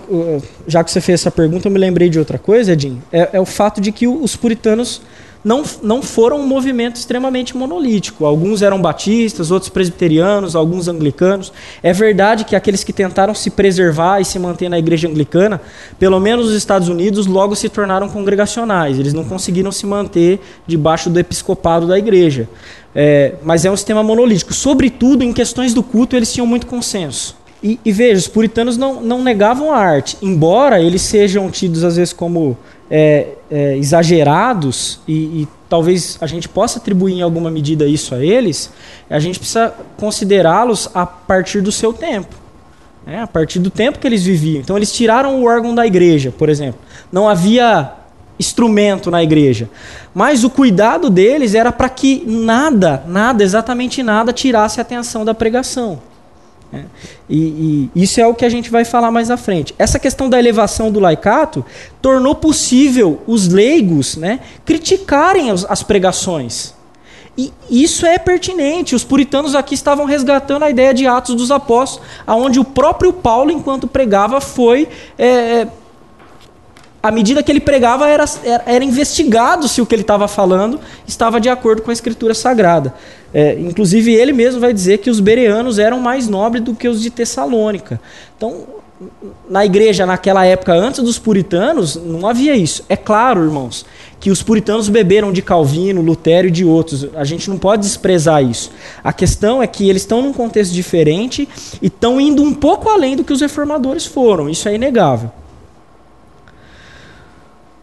já 0.68 0.84
que 0.84 0.92
você 0.92 1.02
fez 1.02 1.22
essa 1.22 1.32
pergunta, 1.32 1.68
eu 1.68 1.72
me 1.72 1.80
lembrei 1.80 2.10
de 2.10 2.20
outra 2.20 2.38
coisa, 2.38 2.74
Edinho, 2.74 3.02
é, 3.12 3.30
é 3.34 3.40
o 3.40 3.46
fato 3.46 3.82
de 3.82 3.92
que 3.92 4.08
os 4.08 4.36
puritanos 4.36 5.02
não, 5.48 5.64
não 5.82 6.02
foram 6.02 6.42
um 6.42 6.46
movimento 6.46 6.98
extremamente 6.98 7.56
monolítico. 7.56 8.26
Alguns 8.26 8.62
eram 8.62 8.82
batistas, 8.82 9.50
outros 9.50 9.70
presbiterianos, 9.70 10.58
alguns 10.58 10.90
anglicanos. 10.90 11.54
É 11.82 11.94
verdade 11.94 12.44
que 12.44 12.54
aqueles 12.54 12.84
que 12.84 12.92
tentaram 12.92 13.34
se 13.34 13.50
preservar 13.50 14.20
e 14.20 14.26
se 14.26 14.38
manter 14.38 14.68
na 14.68 14.78
igreja 14.78 15.08
anglicana, 15.08 15.62
pelo 15.98 16.20
menos 16.20 16.48
nos 16.48 16.56
Estados 16.56 16.90
Unidos, 16.90 17.28
logo 17.28 17.56
se 17.56 17.70
tornaram 17.70 18.10
congregacionais. 18.10 19.00
Eles 19.00 19.14
não 19.14 19.24
conseguiram 19.24 19.72
se 19.72 19.86
manter 19.86 20.42
debaixo 20.68 21.10
do 21.10 21.18
episcopado 21.18 21.88
da 21.88 21.98
igreja. 21.98 22.50
É, 22.94 23.36
mas 23.42 23.64
é 23.64 23.72
um 23.72 23.78
sistema 23.78 24.04
monolítico. 24.04 24.54
Sobretudo 24.54 25.24
em 25.24 25.32
questões 25.32 25.74
do 25.74 25.82
culto, 25.82 26.18
eles 26.18 26.34
tinham 26.34 26.46
muito 26.46 26.68
consenso. 26.68 27.38
E, 27.64 27.80
e 27.86 27.92
veja, 27.94 28.20
os 28.20 28.28
puritanos 28.28 28.76
não, 28.76 29.02
não 29.02 29.24
negavam 29.24 29.72
a 29.72 29.78
arte, 29.78 30.18
embora 30.22 30.82
eles 30.82 31.04
sejam 31.04 31.50
tidos 31.50 31.86
às 31.86 31.96
vezes 31.96 32.14
como 32.14 32.58
é, 32.90 33.28
é, 33.52 33.78
exagerados 33.78 35.00
e, 35.08 35.14
e, 35.14 35.48
talvez 35.70 36.18
a 36.22 36.28
gente 36.28 36.48
possa 36.48 36.80
atribuir 36.80 37.14
em 37.14 37.22
alguma 37.22 37.52
medida 37.52 37.86
isso 37.86 38.16
a 38.16 38.24
eles, 38.24 38.72
a 39.10 39.20
gente 39.20 39.38
precisa 39.38 39.74
considerá-los 39.98 40.90
a 40.94 41.06
partir 41.06 41.62
do 41.62 41.72
seu 41.72 41.92
tempo. 41.92 42.36
Né? 43.06 43.22
A 43.22 43.28
partir 43.28 43.60
do 43.60 43.70
tempo 43.70 44.00
que 44.00 44.08
eles 44.08 44.24
viviam. 44.24 44.62
Então 44.62 44.78
eles 44.78 44.94
tiraram 44.94 45.42
o 45.42 45.46
órgão 45.46 45.76
da 45.76 45.86
igreja, 45.86 46.34
por 46.38 46.48
exemplo. 46.48 46.80
Não 47.12 47.28
havia 47.28 47.94
instrumento 48.40 49.10
na 49.10 49.24
igreja. 49.24 49.70
Mas 50.14 50.44
o 50.44 50.50
cuidado 50.50 51.10
deles 51.10 51.54
era 51.54 51.72
para 51.72 51.90
que 51.90 52.24
nada, 52.26 53.04
nada, 53.08 53.44
exatamente 53.44 54.02
nada, 54.04 54.32
tirasse 54.32 54.80
a 54.80 54.84
atenção 54.84 55.26
da 55.26 55.34
pregação. 55.34 56.00
É. 56.72 56.82
E, 57.30 57.90
e, 57.96 58.04
isso 58.04 58.20
é 58.20 58.28
o 58.28 58.34
que 58.34 58.44
a 58.44 58.50
gente 58.50 58.70
vai 58.70 58.84
falar 58.84 59.10
mais 59.10 59.32
à 59.32 59.38
frente. 59.38 59.74
Essa 59.80 59.98
questão 59.98 60.30
da 60.30 60.38
elevação 60.38 60.92
do 60.92 61.00
laicato 61.00 61.66
tornou 62.02 62.36
possível 62.36 63.22
os 63.26 63.48
leigos 63.48 64.18
né, 64.18 64.42
criticarem 64.66 65.50
as, 65.50 65.66
as 65.70 65.82
pregações. 65.82 66.76
E 67.38 67.54
isso 67.70 68.06
é 68.06 68.18
pertinente. 68.18 68.96
Os 68.96 69.04
puritanos 69.04 69.54
aqui 69.54 69.76
estavam 69.76 70.06
resgatando 70.06 70.64
a 70.64 70.70
ideia 70.70 70.94
de 70.94 71.06
Atos 71.06 71.36
dos 71.36 71.52
Apóstolos, 71.52 72.06
aonde 72.26 72.60
o 72.60 72.64
próprio 72.64 73.14
Paulo, 73.14 73.52
enquanto 73.52 73.88
pregava, 73.88 74.42
foi 74.42 74.90
é, 75.18 75.28
é 75.28 75.68
à 77.02 77.12
medida 77.12 77.42
que 77.42 77.52
ele 77.52 77.60
pregava, 77.62 78.10
era, 78.10 78.26
era 78.66 78.84
investigado 78.84 79.68
se 79.68 79.82
o 79.82 79.86
que 79.86 79.96
ele 79.96 80.02
estava 80.02 80.28
falando 80.28 80.80
estava 81.08 81.40
de 81.40 81.48
acordo 81.48 81.82
com 81.82 81.90
a 81.90 81.94
Escritura 81.94 82.34
Sagrada. 82.34 82.94
É, 83.40 83.54
inclusive, 83.54 84.12
ele 84.16 84.34
mesmo 84.34 84.60
vai 84.60 84.74
dizer 84.74 84.98
que 84.98 85.12
os 85.12 85.20
bereanos 85.20 85.78
eram 85.78 86.00
mais 86.00 86.28
nobres 86.28 86.64
do 86.64 86.74
que 86.74 86.88
os 86.88 87.00
de 87.00 87.12
Tessalônica. 87.12 88.02
Então, 88.36 88.64
na 89.48 89.64
igreja, 89.64 90.08
naquela 90.08 90.44
época, 90.44 90.74
antes 90.74 91.04
dos 91.04 91.20
puritanos, 91.20 91.96
não 91.96 92.28
havia 92.28 92.56
isso. 92.56 92.84
É 92.90 92.96
claro, 92.96 93.44
irmãos, 93.44 93.86
que 94.20 94.32
os 94.32 94.42
puritanos 94.42 94.90
beberam 94.90 95.32
de 95.32 95.44
Calvino, 95.44 96.02
Lutero 96.02 96.48
e 96.48 96.52
de 96.52 96.66
outros. 96.66 97.10
A 97.14 97.24
gente 97.24 97.48
não 97.48 97.60
pode 97.60 97.84
desprezar 97.84 98.44
isso. 98.44 98.72
A 99.04 99.14
questão 99.14 99.62
é 99.62 99.68
que 99.68 99.88
eles 99.88 100.02
estão 100.02 100.24
num 100.24 100.34
contexto 100.34 100.74
diferente 100.74 101.48
e 101.80 101.86
estão 101.86 102.20
indo 102.20 102.42
um 102.42 102.56
pouco 102.56 102.90
além 102.90 103.16
do 103.16 103.24
que 103.24 103.34
os 103.34 103.42
reformadores 103.42 104.08
foram. 104.08 104.50
Isso 104.50 104.68
é 104.68 104.74
inegável. 104.74 105.30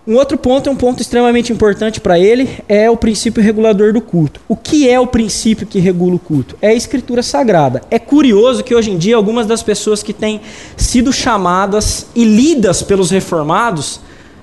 Um 0.06 0.16
outro 0.16 0.36
ponto, 0.36 0.68
é 0.68 0.72
um 0.72 0.76
ponto 0.76 1.00
extremamente 1.00 1.50
importante 1.50 1.98
para 1.98 2.18
ele, 2.18 2.58
é 2.68 2.90
o 2.90 2.96
princípio 2.96 3.42
regulador 3.42 3.90
do 3.90 4.02
culto. 4.02 4.38
O 4.46 4.54
que 4.54 4.88
é 4.88 5.00
o 5.00 5.06
princípio 5.06 5.66
que 5.66 5.78
regula 5.78 6.16
o 6.16 6.18
culto? 6.18 6.58
É 6.60 6.68
a 6.68 6.74
escritura 6.74 7.22
sagrada. 7.22 7.80
É 7.90 7.98
curioso 7.98 8.62
que 8.62 8.74
hoje 8.74 8.90
em 8.90 8.98
dia 8.98 9.16
algumas 9.16 9.46
das 9.46 9.62
pessoas 9.62 10.02
que 10.02 10.12
têm 10.12 10.42
sido 10.76 11.10
chamadas 11.10 12.06
e 12.14 12.22
lidas 12.22 12.82
pelos 12.82 13.10
reformados, 13.10 13.98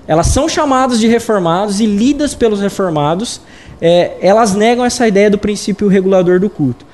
elas 0.08 0.26
são 0.26 0.48
chamadas 0.48 0.98
de 0.98 1.06
reformados 1.06 1.78
e 1.78 1.86
lidas 1.86 2.34
pelos 2.34 2.60
reformados, 2.60 3.40
é, 3.80 4.16
elas 4.20 4.54
negam 4.54 4.84
essa 4.84 5.06
ideia 5.06 5.30
do 5.30 5.38
princípio 5.38 5.86
regulador 5.86 6.40
do 6.40 6.50
culto. 6.50 6.84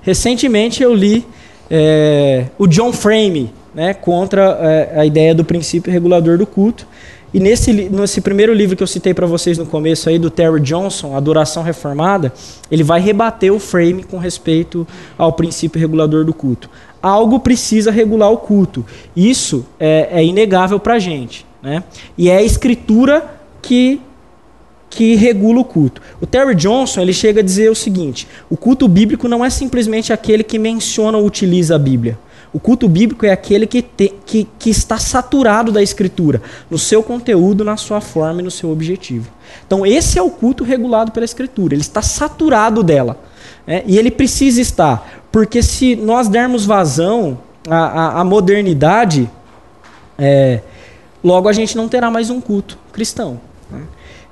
Recentemente 0.00 0.80
eu 0.80 0.94
li 0.94 1.26
é, 1.68 2.46
o 2.56 2.68
John 2.68 2.92
Frame 2.92 3.52
né, 3.74 3.94
contra 3.94 4.58
é, 4.60 5.00
a 5.00 5.06
ideia 5.06 5.34
do 5.34 5.44
princípio 5.44 5.92
regulador 5.92 6.38
do 6.38 6.46
culto. 6.46 6.86
E 7.34 7.40
nesse, 7.40 7.72
nesse 7.72 8.20
primeiro 8.20 8.52
livro 8.52 8.76
que 8.76 8.82
eu 8.82 8.86
citei 8.86 9.14
para 9.14 9.26
vocês 9.26 9.56
no 9.56 9.64
começo 9.64 10.08
aí, 10.08 10.18
do 10.18 10.30
Terry 10.30 10.60
Johnson, 10.60 11.16
Adoração 11.16 11.62
Reformada, 11.62 12.32
ele 12.70 12.82
vai 12.82 13.00
rebater 13.00 13.52
o 13.52 13.58
frame 13.58 14.04
com 14.04 14.18
respeito 14.18 14.86
ao 15.16 15.32
princípio 15.32 15.80
regulador 15.80 16.24
do 16.24 16.34
culto. 16.34 16.68
Algo 17.00 17.40
precisa 17.40 17.90
regular 17.90 18.30
o 18.30 18.36
culto. 18.36 18.84
Isso 19.16 19.64
é, 19.80 20.08
é 20.12 20.24
inegável 20.24 20.78
para 20.78 20.94
a 20.94 20.98
gente. 20.98 21.46
Né? 21.62 21.82
E 22.18 22.28
é 22.28 22.36
a 22.36 22.42
escritura 22.42 23.24
que, 23.62 24.00
que 24.90 25.14
regula 25.14 25.60
o 25.60 25.64
culto. 25.64 26.02
O 26.20 26.26
Terry 26.26 26.54
Johnson 26.54 27.00
ele 27.00 27.14
chega 27.14 27.40
a 27.40 27.44
dizer 27.44 27.70
o 27.70 27.74
seguinte: 27.74 28.28
o 28.50 28.56
culto 28.58 28.86
bíblico 28.86 29.26
não 29.26 29.44
é 29.44 29.48
simplesmente 29.48 30.12
aquele 30.12 30.42
que 30.42 30.58
menciona 30.58 31.16
ou 31.16 31.24
utiliza 31.24 31.76
a 31.76 31.78
Bíblia. 31.78 32.18
O 32.52 32.60
culto 32.60 32.86
bíblico 32.86 33.24
é 33.24 33.30
aquele 33.30 33.66
que, 33.66 33.80
te, 33.80 34.12
que, 34.26 34.46
que 34.58 34.68
está 34.68 34.98
saturado 34.98 35.72
da 35.72 35.82
Escritura, 35.82 36.42
no 36.70 36.78
seu 36.78 37.02
conteúdo, 37.02 37.64
na 37.64 37.78
sua 37.78 38.00
forma 38.00 38.40
e 38.40 38.44
no 38.44 38.50
seu 38.50 38.70
objetivo. 38.70 39.30
Então, 39.66 39.86
esse 39.86 40.18
é 40.18 40.22
o 40.22 40.28
culto 40.28 40.62
regulado 40.62 41.12
pela 41.12 41.24
Escritura, 41.24 41.74
ele 41.74 41.80
está 41.80 42.02
saturado 42.02 42.82
dela. 42.82 43.18
Né? 43.66 43.82
E 43.86 43.98
ele 43.98 44.10
precisa 44.10 44.60
estar, 44.60 45.24
porque 45.32 45.62
se 45.62 45.96
nós 45.96 46.28
dermos 46.28 46.66
vazão 46.66 47.38
à, 47.66 47.76
à, 47.76 48.20
à 48.20 48.24
modernidade, 48.24 49.30
é, 50.18 50.60
logo 51.24 51.48
a 51.48 51.52
gente 51.54 51.74
não 51.74 51.88
terá 51.88 52.10
mais 52.10 52.28
um 52.28 52.40
culto 52.40 52.78
cristão. 52.92 53.40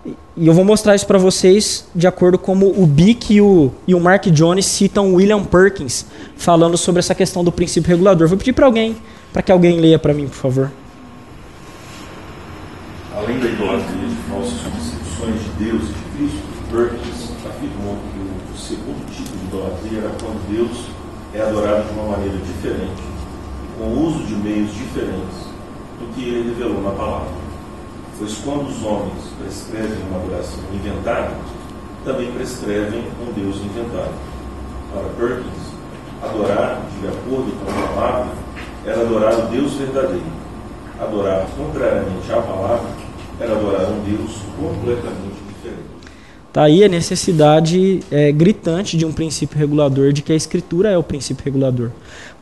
E 0.05 0.47
eu 0.47 0.55
vou 0.55 0.65
mostrar 0.65 0.95
isso 0.95 1.07
para 1.07 1.19
vocês 1.19 1.87
de 1.95 2.07
acordo 2.07 2.39
como 2.39 2.67
o 2.67 2.87
Bick 2.87 3.35
e 3.35 3.41
o, 3.41 3.71
e 3.87 3.95
o 3.95 4.01
Mark 4.01 4.27
Jones 4.27 4.65
citam 4.65 5.15
William 5.15 5.45
Perkins 5.45 6.07
falando 6.37 6.79
sobre 6.79 7.01
essa 7.01 7.15
questão 7.15 7.45
do 7.45 7.53
princípio 7.53 7.91
regulador. 7.91 8.27
Vou 8.27 8.39
pedir 8.39 8.55
para 8.55 8.65
alguém, 8.65 8.97
para 9.33 9.43
que 9.43 9.53
alguém 9.53 9.79
leia 9.79 9.99
para 9.99 10.15
mim, 10.15 10.27
por 10.27 10.37
favor. 10.37 10.71
Além 13.15 13.39
da 13.39 13.49
idolatria 13.49 14.09
de 14.09 14.17
falsas 14.31 14.61
concepções 14.61 15.43
de 15.43 15.65
Deus 15.65 15.83
e 15.83 15.93
de 15.93 16.17
Cristo, 16.17 16.51
Perkins 16.71 17.31
afirmou 17.45 17.97
que 17.97 18.55
o 18.55 18.59
segundo 18.59 19.07
tipo 19.15 19.37
de 19.37 19.45
idolatria 19.45 19.99
era 19.99 20.11
quando 20.19 20.51
Deus 20.51 20.87
é 21.35 21.43
adorado 21.43 21.89
de 21.89 21.93
uma 21.93 22.17
maneira 22.17 22.39
diferente, 22.39 23.03
com 23.77 23.85
o 23.85 24.07
uso 24.07 24.25
de 24.25 24.35
meios 24.37 24.73
diferentes 24.73 25.51
do 25.99 26.15
que 26.15 26.25
ele 26.25 26.49
revelou 26.51 26.83
na 26.83 26.91
palavra. 26.93 27.29
Pois 28.19 28.39
quando 28.39 28.69
os 28.69 28.83
homens 28.83 29.30
prescrevem 29.51 29.99
uma 30.09 30.21
adoração 30.21 30.63
inventada, 30.73 31.33
também 32.05 32.31
prescrevem 32.33 33.05
um 33.21 33.33
Deus 33.33 33.57
inventado. 33.57 34.15
Para 34.93 35.09
Perkins, 35.19 35.75
adorar, 36.23 36.81
de 37.01 37.09
acordo 37.09 37.53
com 37.59 37.71
a 37.71 37.89
palavra, 37.89 38.33
era 38.87 39.01
adorar 39.01 39.35
o 39.41 39.49
Deus 39.49 39.73
verdadeiro. 39.75 40.41
Adorar 41.01 41.47
contrariamente 41.57 42.33
à 42.33 42.41
palavra 42.43 42.91
era 43.41 43.53
adorar 43.53 43.87
um 43.91 44.01
Deus 44.05 44.41
completamente 44.57 45.50
Está 46.51 46.65
aí 46.65 46.83
a 46.83 46.89
necessidade 46.89 48.01
é, 48.11 48.33
gritante 48.33 48.97
de 48.97 49.07
um 49.07 49.13
princípio 49.13 49.57
regulador, 49.57 50.13
de 50.13 50.21
que 50.21 50.33
a 50.33 50.35
escritura 50.35 50.91
é 50.91 50.99
o 50.99 51.03
princípio 51.03 51.45
regulador. 51.45 51.93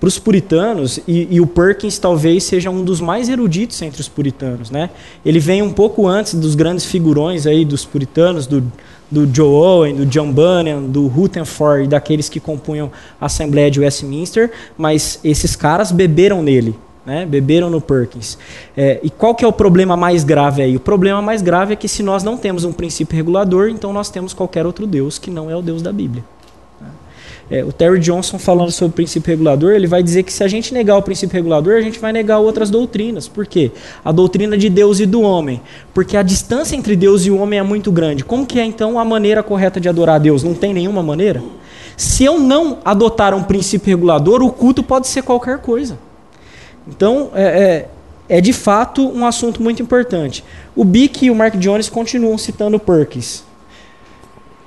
Para 0.00 0.09
os 0.09 0.19
puritanos, 0.19 0.99
e, 1.07 1.29
e, 1.31 1.38
o 1.43 1.47
Perkins 1.47 1.99
talvez 1.99 2.45
seja 2.45 2.71
um 2.71 2.83
dos 2.83 3.03
mais 3.03 3.29
eruditos 3.29 3.83
entre 3.83 4.00
os 4.00 4.09
puritanos, 4.09 4.71
né? 4.71 4.88
Ele 5.23 5.38
vem 5.38 5.61
um 5.61 5.71
pouco 5.71 6.07
antes 6.07 6.33
dos 6.33 6.55
grandes 6.55 6.87
figurões 6.87 7.47
aí 7.47 7.67
dos 7.67 7.85
puritanos, 7.85 8.47
do, 8.47 8.62
do 9.11 9.29
Joe 9.31 9.47
Owen, 9.47 9.97
do 9.97 10.07
John 10.07 10.33
Bunyan, 10.33 10.85
do 10.85 11.07
Rutherford 11.07 11.87
daqueles 11.87 12.31
que 12.31 12.41
compunham 12.41 12.91
a 13.21 13.27
Assembleia 13.27 13.71
de 13.71 13.79
Westminster, 13.79 14.50
mas 14.79 15.21
esses 15.23 15.55
caras 15.55 15.93
beberam 15.93 16.43
nele, 16.43 16.75
né? 17.09 17.25
beberam 17.25 17.71
no 17.71 17.81
Perkins. 17.81 18.37
É, 18.77 19.00
e 19.03 19.09
qual 19.09 19.35
que 19.35 19.43
é 19.43 19.49
o 19.49 19.53
problema 19.53 19.97
mais 19.97 20.23
grave 20.23 20.61
aí? 20.61 20.77
O 20.77 20.81
problema 20.81 21.23
mais 21.23 21.41
grave 21.41 21.73
é 21.73 21.77
que 21.77 21.88
se 21.88 22.03
nós 22.03 22.23
não 22.23 22.37
temos 22.37 22.65
um 22.65 22.73
princípio 22.73 23.17
regulador, 23.17 23.71
então 23.71 23.95
nós 23.95 24.11
temos 24.11 24.35
qualquer 24.35 24.67
outro 24.67 24.87
Deus 24.87 25.19
que 25.19 25.31
não 25.31 25.50
é 25.50 25.57
o 25.57 25.62
Deus 25.62 25.81
da 25.81 25.91
Bíblia. 25.91 26.23
É, 27.50 27.65
o 27.65 27.73
Terry 27.73 27.99
Johnson 27.99 28.38
falando 28.38 28.71
sobre 28.71 28.91
o 28.91 28.95
princípio 28.95 29.31
regulador, 29.31 29.73
ele 29.73 29.87
vai 29.87 30.03
dizer 30.03 30.23
que 30.23 30.31
se 30.31 30.45
a 30.45 30.49
gente 30.49 30.75
negar 30.75 30.99
o 30.99 31.03
princípio 31.03 31.35
regulador, 31.35 31.77
a 31.77 31.81
gente 31.81 31.99
vai 31.99 32.12
negar 32.12 32.41
outras 32.41 32.69
doutrinas. 32.69 33.27
Por 33.27 33.47
quê? 33.47 33.71
A 34.05 34.12
doutrina 34.12 34.59
de 34.59 34.69
Deus 34.69 35.00
e 35.00 35.07
do 35.07 35.23
homem. 35.23 35.62
Porque 35.95 36.15
a 36.15 36.23
distância 36.23 36.77
entre 36.77 36.95
Deus 36.95 37.25
e 37.25 37.31
o 37.31 37.38
homem 37.38 37.59
é 37.59 37.62
muito 37.62 37.91
grande. 37.91 38.23
Como 38.23 38.45
que 38.45 38.61
é 38.61 38.65
então 38.67 38.99
a 38.99 39.05
maneira 39.05 39.43
correta 39.43 39.81
de 39.81 39.88
adorar 39.88 40.17
a 40.17 40.19
Deus? 40.19 40.43
Não 40.43 40.53
tem 40.53 40.75
nenhuma 40.75 41.03
maneira? 41.03 41.43
Se 41.97 42.23
eu 42.23 42.38
não 42.38 42.81
adotar 42.85 43.33
um 43.33 43.43
princípio 43.43 43.88
regulador, 43.88 44.43
o 44.43 44.53
culto 44.53 44.83
pode 44.83 45.07
ser 45.07 45.23
qualquer 45.23 45.57
coisa. 45.57 45.99
Então, 46.88 47.30
é, 47.35 47.88
é, 48.28 48.37
é 48.38 48.40
de 48.40 48.52
fato 48.52 49.07
um 49.09 49.26
assunto 49.26 49.62
muito 49.62 49.83
importante. 49.83 50.42
O 50.75 50.85
Bick 50.85 51.26
e 51.26 51.30
o 51.30 51.35
Mark 51.35 51.57
Jones 51.57 51.88
continuam 51.88 52.38
citando 52.38 52.78
Perkins. 52.78 53.45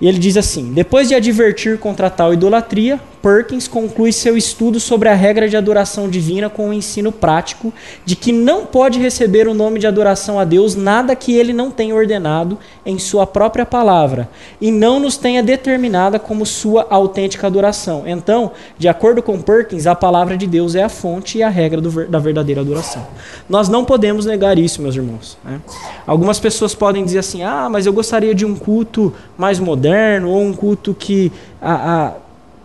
E 0.01 0.07
ele 0.07 0.17
diz 0.17 0.35
assim: 0.35 0.73
depois 0.73 1.07
de 1.07 1.15
advertir 1.15 1.77
contra 1.77 2.09
tal 2.09 2.33
idolatria, 2.33 2.99
Perkins 3.21 3.67
conclui 3.67 4.11
seu 4.11 4.35
estudo 4.35 4.79
sobre 4.79 5.07
a 5.07 5.13
regra 5.13 5.47
de 5.47 5.55
adoração 5.55 6.09
divina 6.09 6.49
com 6.49 6.65
o 6.65 6.69
um 6.69 6.73
ensino 6.73 7.11
prático 7.11 7.71
de 8.03 8.15
que 8.15 8.31
não 8.31 8.65
pode 8.65 8.97
receber 8.97 9.47
o 9.47 9.53
nome 9.53 9.79
de 9.79 9.85
adoração 9.85 10.39
a 10.39 10.43
Deus 10.43 10.73
nada 10.73 11.15
que 11.15 11.35
ele 11.35 11.53
não 11.53 11.69
tenha 11.69 11.93
ordenado 11.93 12.57
em 12.83 12.97
sua 12.97 13.27
própria 13.27 13.63
palavra 13.63 14.27
e 14.59 14.71
não 14.71 14.99
nos 14.99 15.17
tenha 15.17 15.43
determinada 15.43 16.17
como 16.17 16.47
sua 16.47 16.87
autêntica 16.89 17.45
adoração. 17.45 18.03
Então, 18.07 18.53
de 18.79 18.87
acordo 18.87 19.21
com 19.21 19.39
Perkins, 19.39 19.85
a 19.85 19.93
palavra 19.93 20.35
de 20.35 20.47
Deus 20.47 20.73
é 20.73 20.81
a 20.81 20.89
fonte 20.89 21.37
e 21.37 21.43
a 21.43 21.49
regra 21.49 21.79
do, 21.79 22.07
da 22.07 22.17
verdadeira 22.17 22.61
adoração. 22.61 23.05
Nós 23.47 23.69
não 23.69 23.85
podemos 23.85 24.25
negar 24.25 24.57
isso, 24.57 24.81
meus 24.81 24.95
irmãos. 24.95 25.37
Né? 25.43 25.61
Algumas 26.07 26.39
pessoas 26.39 26.73
podem 26.73 27.05
dizer 27.05 27.19
assim: 27.19 27.43
ah, 27.43 27.69
mas 27.69 27.85
eu 27.85 27.93
gostaria 27.93 28.33
de 28.33 28.47
um 28.47 28.55
culto 28.55 29.13
mais 29.37 29.59
moderno 29.59 29.90
ou 30.29 30.41
um 30.41 30.53
culto 30.53 30.93
que. 30.93 31.31
A, 31.61 31.73
a, 31.73 32.13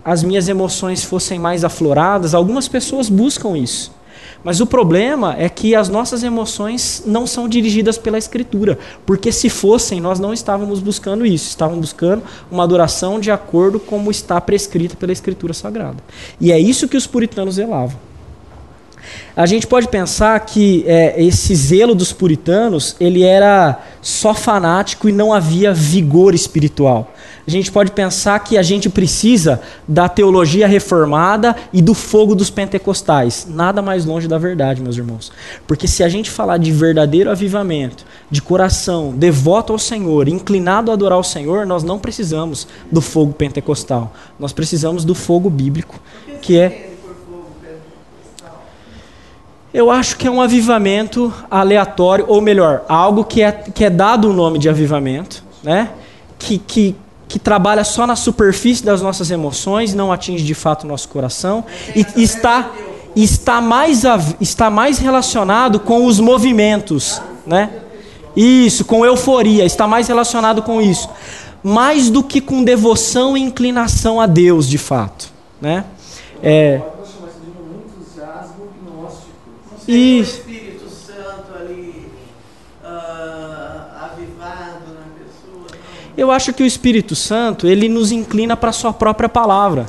as 0.06 0.22
minhas 0.22 0.48
emoções 0.48 1.02
fossem 1.02 1.36
mais 1.36 1.64
afloradas. 1.64 2.32
Algumas 2.32 2.68
pessoas 2.68 3.08
buscam 3.08 3.58
isso. 3.58 3.90
Mas 4.44 4.60
o 4.60 4.66
problema 4.66 5.34
é 5.36 5.48
que 5.48 5.74
as 5.74 5.88
nossas 5.88 6.22
emoções 6.22 7.02
não 7.04 7.26
são 7.26 7.48
dirigidas 7.48 7.98
pela 7.98 8.16
Escritura, 8.16 8.78
porque 9.04 9.32
se 9.32 9.50
fossem, 9.50 10.00
nós 10.00 10.20
não 10.20 10.32
estávamos 10.32 10.78
buscando 10.78 11.26
isso, 11.26 11.48
estávamos 11.48 11.80
buscando 11.80 12.22
uma 12.48 12.62
adoração 12.62 13.18
de 13.18 13.32
acordo 13.32 13.80
com 13.80 13.96
como 13.96 14.08
está 14.08 14.40
prescrita 14.40 14.94
pela 14.94 15.10
Escritura 15.10 15.52
Sagrada. 15.52 15.96
E 16.40 16.52
é 16.52 16.58
isso 16.60 16.86
que 16.86 16.96
os 16.96 17.08
puritanos 17.08 17.56
zelavam. 17.56 17.98
A 19.34 19.46
gente 19.46 19.66
pode 19.66 19.88
pensar 19.88 20.38
que 20.40 20.84
é, 20.86 21.20
esse 21.20 21.52
zelo 21.56 21.94
dos 21.94 22.12
puritanos 22.12 22.94
ele 23.00 23.24
era 23.24 23.80
só 24.00 24.32
fanático 24.32 25.08
e 25.08 25.12
não 25.12 25.32
havia 25.32 25.74
vigor 25.74 26.34
espiritual 26.34 27.10
a 27.46 27.50
gente 27.50 27.70
pode 27.70 27.92
pensar 27.92 28.38
que 28.40 28.58
a 28.58 28.62
gente 28.62 28.88
precisa 28.90 29.60
da 29.86 30.08
teologia 30.08 30.66
reformada 30.66 31.54
e 31.72 31.80
do 31.80 31.94
fogo 31.94 32.34
dos 32.34 32.50
pentecostais. 32.50 33.46
Nada 33.48 33.80
mais 33.80 34.04
longe 34.04 34.26
da 34.26 34.36
verdade, 34.36 34.82
meus 34.82 34.96
irmãos. 34.96 35.30
Porque 35.64 35.86
se 35.86 36.02
a 36.02 36.08
gente 36.08 36.28
falar 36.28 36.58
de 36.58 36.72
verdadeiro 36.72 37.30
avivamento, 37.30 38.04
de 38.28 38.42
coração 38.42 39.14
devoto 39.16 39.72
ao 39.72 39.78
Senhor, 39.78 40.28
inclinado 40.28 40.90
a 40.90 40.94
adorar 40.94 41.18
o 41.18 41.24
Senhor, 41.24 41.64
nós 41.66 41.84
não 41.84 42.00
precisamos 42.00 42.66
do 42.90 43.00
fogo 43.00 43.32
pentecostal. 43.32 44.12
Nós 44.40 44.52
precisamos 44.52 45.04
do 45.04 45.14
fogo 45.14 45.48
bíblico, 45.48 46.00
que 46.42 46.58
é 46.58 46.90
eu 49.72 49.90
acho 49.90 50.16
que 50.16 50.26
é 50.26 50.30
um 50.30 50.40
avivamento 50.40 51.30
aleatório, 51.50 52.24
ou 52.26 52.40
melhor, 52.40 52.82
algo 52.88 53.22
que 53.22 53.42
é, 53.42 53.52
que 53.52 53.84
é 53.84 53.90
dado 53.90 54.30
o 54.30 54.32
nome 54.32 54.58
de 54.58 54.70
avivamento, 54.70 55.44
né? 55.62 55.90
que, 56.38 56.56
que 56.56 56.96
que 57.28 57.38
trabalha 57.38 57.84
só 57.84 58.06
na 58.06 58.16
superfície 58.16 58.84
das 58.84 59.02
nossas 59.02 59.30
emoções, 59.30 59.94
não 59.94 60.12
atinge 60.12 60.44
de 60.44 60.54
fato 60.54 60.84
o 60.84 60.86
nosso 60.86 61.08
coração 61.08 61.64
e 61.94 62.22
está 62.22 62.70
está 63.14 63.60
mais 63.60 64.02
está 64.40 64.70
mais 64.70 64.98
relacionado 64.98 65.80
com 65.80 66.04
os 66.04 66.20
movimentos, 66.20 67.20
né? 67.46 67.70
Isso, 68.36 68.84
com 68.84 69.04
euforia, 69.04 69.64
está 69.64 69.88
mais 69.88 70.08
relacionado 70.08 70.62
com 70.62 70.80
isso, 70.82 71.08
mais 71.62 72.10
do 72.10 72.22
que 72.22 72.40
com 72.40 72.62
devoção 72.62 73.36
e 73.36 73.40
inclinação 73.40 74.20
a 74.20 74.26
Deus, 74.26 74.68
de 74.68 74.76
fato, 74.76 75.32
né? 75.60 75.84
É, 76.42 76.82
isso. 79.88 80.42
Eu 86.16 86.30
acho 86.30 86.52
que 86.52 86.62
o 86.62 86.66
Espírito 86.66 87.14
Santo, 87.14 87.66
ele 87.66 87.88
nos 87.88 88.10
inclina 88.10 88.56
para 88.56 88.70
a 88.70 88.72
sua 88.72 88.92
própria 88.92 89.28
palavra. 89.28 89.86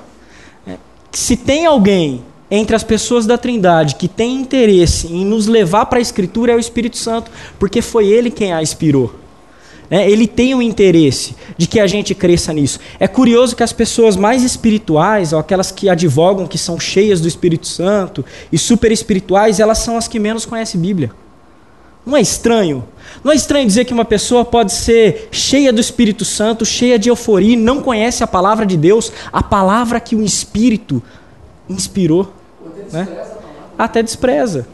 É, 0.68 0.76
se 1.12 1.38
tem 1.38 1.66
alguém 1.66 2.24
entre 2.50 2.76
as 2.76 2.84
pessoas 2.84 3.26
da 3.26 3.38
Trindade 3.38 3.96
que 3.96 4.08
tem 4.08 4.36
interesse 4.36 5.08
em 5.08 5.26
nos 5.26 5.48
levar 5.48 5.86
para 5.86 6.00
a 6.00 6.02
Escritura 6.02 6.54
é 6.54 6.56
o 6.56 6.60
Espírito 6.60 6.98
Santo, 6.98 7.32
porque 7.60 7.82
foi 7.82 8.08
ele 8.08 8.32
quem 8.32 8.54
a 8.54 8.62
inspirou. 8.62 9.14
É, 9.90 10.10
ele 10.10 10.28
tem 10.28 10.54
o 10.54 10.62
interesse 10.62 11.34
de 11.58 11.66
que 11.66 11.80
a 11.80 11.88
gente 11.88 12.14
cresça 12.14 12.52
nisso. 12.52 12.78
É 13.00 13.08
curioso 13.08 13.56
que 13.56 13.64
as 13.64 13.72
pessoas 13.72 14.18
mais 14.18 14.44
espirituais, 14.44 15.32
ou 15.32 15.40
aquelas 15.40 15.72
que 15.72 15.88
advogam 15.88 16.46
que 16.46 16.58
são 16.58 16.78
cheias 16.78 17.22
do 17.22 17.28
Espírito 17.28 17.68
Santo 17.68 18.24
e 18.52 18.58
super 18.58 18.92
espirituais, 18.92 19.62
elas 19.62 19.78
são 19.78 19.98
as 19.98 20.08
que 20.08 20.20
menos 20.20 20.46
conhecem 20.46 20.82
Bíblia. 20.82 21.12
Não 22.06 22.18
é 22.18 22.22
estranho? 22.22 22.84
Não 23.24 23.32
é 23.32 23.36
estranho 23.36 23.66
dizer 23.66 23.86
que 23.86 23.94
uma 23.94 24.06
pessoa 24.06 24.46
pode 24.46 24.72
ser 24.72 25.30
cheia 25.32 25.74
do 25.74 25.82
Espírito 25.82 26.24
Santo, 26.24 26.66
cheia 26.66 26.98
de 26.98 27.10
euforia, 27.10 27.54
e 27.54 27.56
não 27.56 27.82
conhece 27.82 28.24
a 28.24 28.28
palavra 28.28 28.66
de 28.66 28.78
Deus, 28.78 29.12
a 29.32 29.44
palavra 29.44 30.00
que 30.00 30.16
o 30.16 30.24
Espírito 30.24 31.02
inspirou. 31.70 32.32
Até 32.64 32.98
né? 32.98 33.04
despreza? 33.04 33.38
Até 33.78 34.04
despreza. 34.04 34.68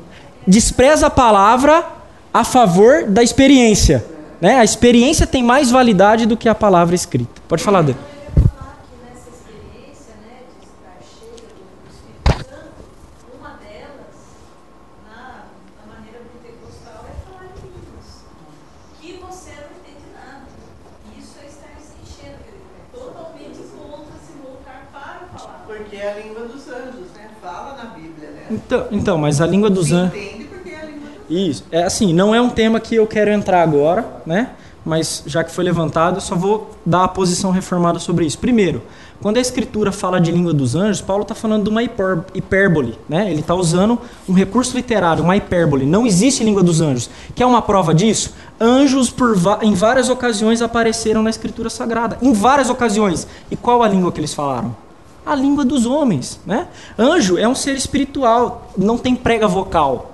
Despreza 0.45 1.07
a 1.07 1.09
palavra 1.09 1.85
a 2.33 2.43
favor 2.43 3.05
da 3.05 3.23
experiência. 3.23 4.03
Né? 4.41 4.55
A 4.55 4.63
experiência 4.63 5.25
tem 5.25 5.43
mais 5.43 5.71
validade 5.71 6.25
do 6.25 6.35
que 6.35 6.49
a 6.49 6.55
palavra 6.55 6.95
escrita. 6.95 7.41
Pode 7.47 7.63
falar, 7.63 7.81
Dani. 7.81 8.12
Então, 28.49 28.87
então, 28.91 29.17
mas 29.17 29.41
a 29.41 29.47
língua 29.47 29.69
dos 29.69 29.91
anjos. 29.91 30.13
Isso. 31.29 31.63
É 31.71 31.83
assim, 31.83 32.13
não 32.13 32.33
é 32.35 32.41
um 32.41 32.49
tema 32.49 32.79
que 32.79 32.95
eu 32.95 33.07
quero 33.07 33.31
entrar 33.31 33.61
agora, 33.61 34.05
né? 34.25 34.51
Mas 34.85 35.23
já 35.25 35.43
que 35.43 35.51
foi 35.51 35.63
levantado, 35.63 36.17
eu 36.17 36.21
só 36.21 36.35
vou 36.35 36.71
dar 36.85 37.05
a 37.05 37.07
posição 37.07 37.51
reformada 37.51 37.99
sobre 37.99 38.25
isso. 38.25 38.37
Primeiro, 38.37 38.81
quando 39.21 39.37
a 39.37 39.39
escritura 39.39 39.93
fala 39.93 40.19
de 40.19 40.29
língua 40.29 40.53
dos 40.53 40.75
anjos, 40.75 40.99
Paulo 40.99 41.21
está 41.21 41.33
falando 41.33 41.63
de 41.63 41.69
uma 41.69 41.81
hipérbole, 41.81 42.99
né? 43.07 43.31
Ele 43.31 43.39
está 43.39 43.55
usando 43.55 43.97
um 44.27 44.33
recurso 44.33 44.75
literário, 44.75 45.23
uma 45.23 45.37
hipérbole. 45.37 45.85
Não 45.85 46.05
existe 46.05 46.43
língua 46.43 46.61
dos 46.61 46.81
anjos. 46.81 47.09
Quer 47.33 47.45
uma 47.45 47.61
prova 47.61 47.93
disso? 47.93 48.33
Anjos 48.59 49.09
por 49.09 49.37
em 49.61 49.73
várias 49.73 50.09
ocasiões 50.09 50.61
apareceram 50.61 51.23
na 51.23 51.29
escritura 51.29 51.69
sagrada, 51.69 52.17
em 52.21 52.33
várias 52.33 52.69
ocasiões. 52.69 53.25
E 53.49 53.55
qual 53.55 53.81
a 53.81 53.87
língua 53.87 54.11
que 54.11 54.19
eles 54.19 54.33
falaram? 54.33 54.75
A 55.25 55.35
língua 55.35 55.63
dos 55.65 55.85
homens. 55.85 56.39
Né? 56.45 56.67
Anjo 56.97 57.37
é 57.37 57.47
um 57.47 57.55
ser 57.55 57.75
espiritual, 57.75 58.71
não 58.77 58.97
tem 58.97 59.15
prega 59.15 59.47
vocal. 59.47 60.11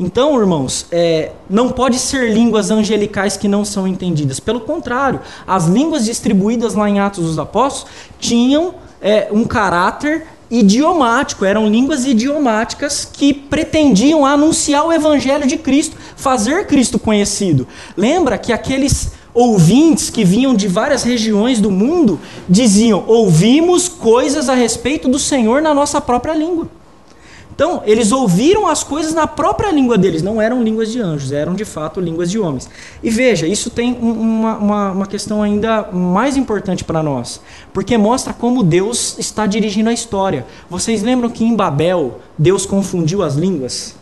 Então, 0.00 0.38
irmãos, 0.40 0.86
é, 0.90 1.30
não 1.48 1.70
pode 1.70 1.98
ser 1.98 2.32
línguas 2.32 2.70
angelicais 2.70 3.36
que 3.36 3.46
não 3.46 3.64
são 3.64 3.86
entendidas. 3.86 4.40
Pelo 4.40 4.60
contrário, 4.60 5.20
as 5.46 5.66
línguas 5.66 6.04
distribuídas 6.04 6.74
lá 6.74 6.88
em 6.88 6.98
Atos 6.98 7.24
dos 7.24 7.38
Apóstolos 7.38 7.92
tinham 8.18 8.74
é, 9.00 9.28
um 9.30 9.44
caráter 9.44 10.26
idiomático, 10.50 11.44
eram 11.44 11.66
línguas 11.66 12.04
idiomáticas 12.04 13.08
que 13.10 13.32
pretendiam 13.32 14.26
anunciar 14.26 14.86
o 14.86 14.92
evangelho 14.92 15.46
de 15.46 15.56
Cristo, 15.56 15.96
fazer 16.14 16.66
Cristo 16.66 16.98
conhecido. 16.98 17.66
Lembra 17.96 18.36
que 18.36 18.52
aqueles 18.52 19.12
ouvintes 19.34 20.10
que 20.10 20.24
vinham 20.24 20.54
de 20.54 20.68
várias 20.68 21.02
regiões 21.02 21.60
do 21.60 21.70
mundo 21.70 22.20
diziam: 22.48 23.04
ouvimos 23.06 23.88
coisas 23.88 24.48
a 24.48 24.54
respeito 24.54 25.08
do 25.08 25.18
Senhor 25.18 25.62
na 25.62 25.74
nossa 25.74 26.00
própria 26.00 26.34
língua. 26.34 26.68
Então, 27.54 27.82
eles 27.84 28.12
ouviram 28.12 28.66
as 28.66 28.82
coisas 28.82 29.12
na 29.12 29.26
própria 29.26 29.70
língua 29.70 29.98
deles, 29.98 30.22
não 30.22 30.40
eram 30.40 30.62
línguas 30.62 30.90
de 30.90 31.00
anjos, 31.00 31.32
eram 31.32 31.54
de 31.54 31.66
fato 31.66 32.00
línguas 32.00 32.30
de 32.30 32.38
homens. 32.38 32.68
E 33.02 33.10
veja, 33.10 33.46
isso 33.46 33.68
tem 33.68 33.92
uma, 34.00 34.56
uma, 34.56 34.92
uma 34.92 35.06
questão 35.06 35.42
ainda 35.42 35.88
mais 35.92 36.36
importante 36.36 36.82
para 36.82 37.02
nós, 37.02 37.40
porque 37.72 37.98
mostra 37.98 38.32
como 38.32 38.62
Deus 38.62 39.18
está 39.18 39.46
dirigindo 39.46 39.90
a 39.90 39.92
história. 39.92 40.46
Vocês 40.68 41.02
lembram 41.02 41.28
que 41.28 41.44
em 41.44 41.54
Babel 41.54 42.20
Deus 42.38 42.64
confundiu 42.64 43.22
as 43.22 43.34
línguas? 43.34 44.01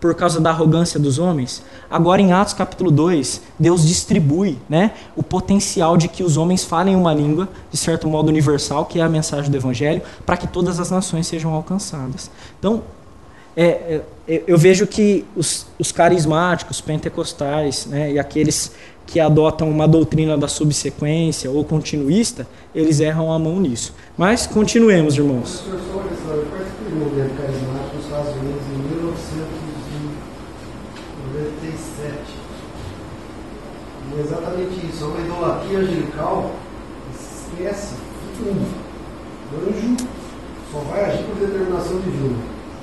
Por 0.00 0.14
causa 0.14 0.40
da 0.40 0.50
arrogância 0.50 1.00
dos 1.00 1.18
homens. 1.18 1.62
Agora 1.90 2.20
em 2.20 2.32
Atos 2.32 2.52
capítulo 2.52 2.90
2, 2.90 3.40
Deus 3.58 3.86
distribui 3.86 4.58
né, 4.68 4.92
o 5.16 5.22
potencial 5.22 5.96
de 5.96 6.08
que 6.08 6.22
os 6.22 6.36
homens 6.36 6.64
falem 6.64 6.94
uma 6.94 7.14
língua, 7.14 7.48
de 7.70 7.76
certo 7.76 8.08
modo 8.08 8.28
universal, 8.28 8.86
que 8.86 9.00
é 9.00 9.02
a 9.02 9.08
mensagem 9.08 9.50
do 9.50 9.56
Evangelho, 9.56 10.02
para 10.24 10.36
que 10.36 10.46
todas 10.46 10.78
as 10.78 10.90
nações 10.90 11.26
sejam 11.26 11.52
alcançadas. 11.54 12.30
Então, 12.58 12.82
é, 13.56 14.02
é, 14.28 14.42
eu 14.46 14.58
vejo 14.58 14.86
que 14.86 15.24
os, 15.34 15.66
os 15.78 15.90
carismáticos, 15.90 16.80
pentecostais, 16.80 17.86
né, 17.86 18.12
e 18.12 18.18
aqueles 18.18 18.72
que 19.06 19.20
adotam 19.20 19.70
uma 19.70 19.86
doutrina 19.86 20.36
da 20.36 20.48
subsequência 20.48 21.50
ou 21.50 21.64
continuista, 21.64 22.46
eles 22.74 23.00
erram 23.00 23.32
a 23.32 23.38
mão 23.38 23.58
nisso. 23.60 23.94
Mas 24.18 24.46
continuemos, 24.46 25.16
irmãos. 25.16 25.62
Professor, 25.62 26.04
participei 26.50 26.90
do 26.90 26.96
movimento 26.96 27.36
carismático 27.40 27.96
nos 27.96 28.04
Estados 28.04 28.34
Unidos 28.34 28.62
em 28.74 28.78
1900 28.96 29.66
É 34.14 34.20
exatamente 34.20 34.86
isso. 34.86 35.04
É 35.04 35.06
uma 35.06 35.20
idolatria 35.20 35.78
angelical. 35.78 36.50
Esquece. 37.14 37.94
Um. 38.40 38.86
Anjo 39.56 39.96
só 40.72 40.78
vai 40.90 41.04
agir 41.04 41.24
por 41.24 41.36
determinação 41.36 41.98
divina. 42.00 42.36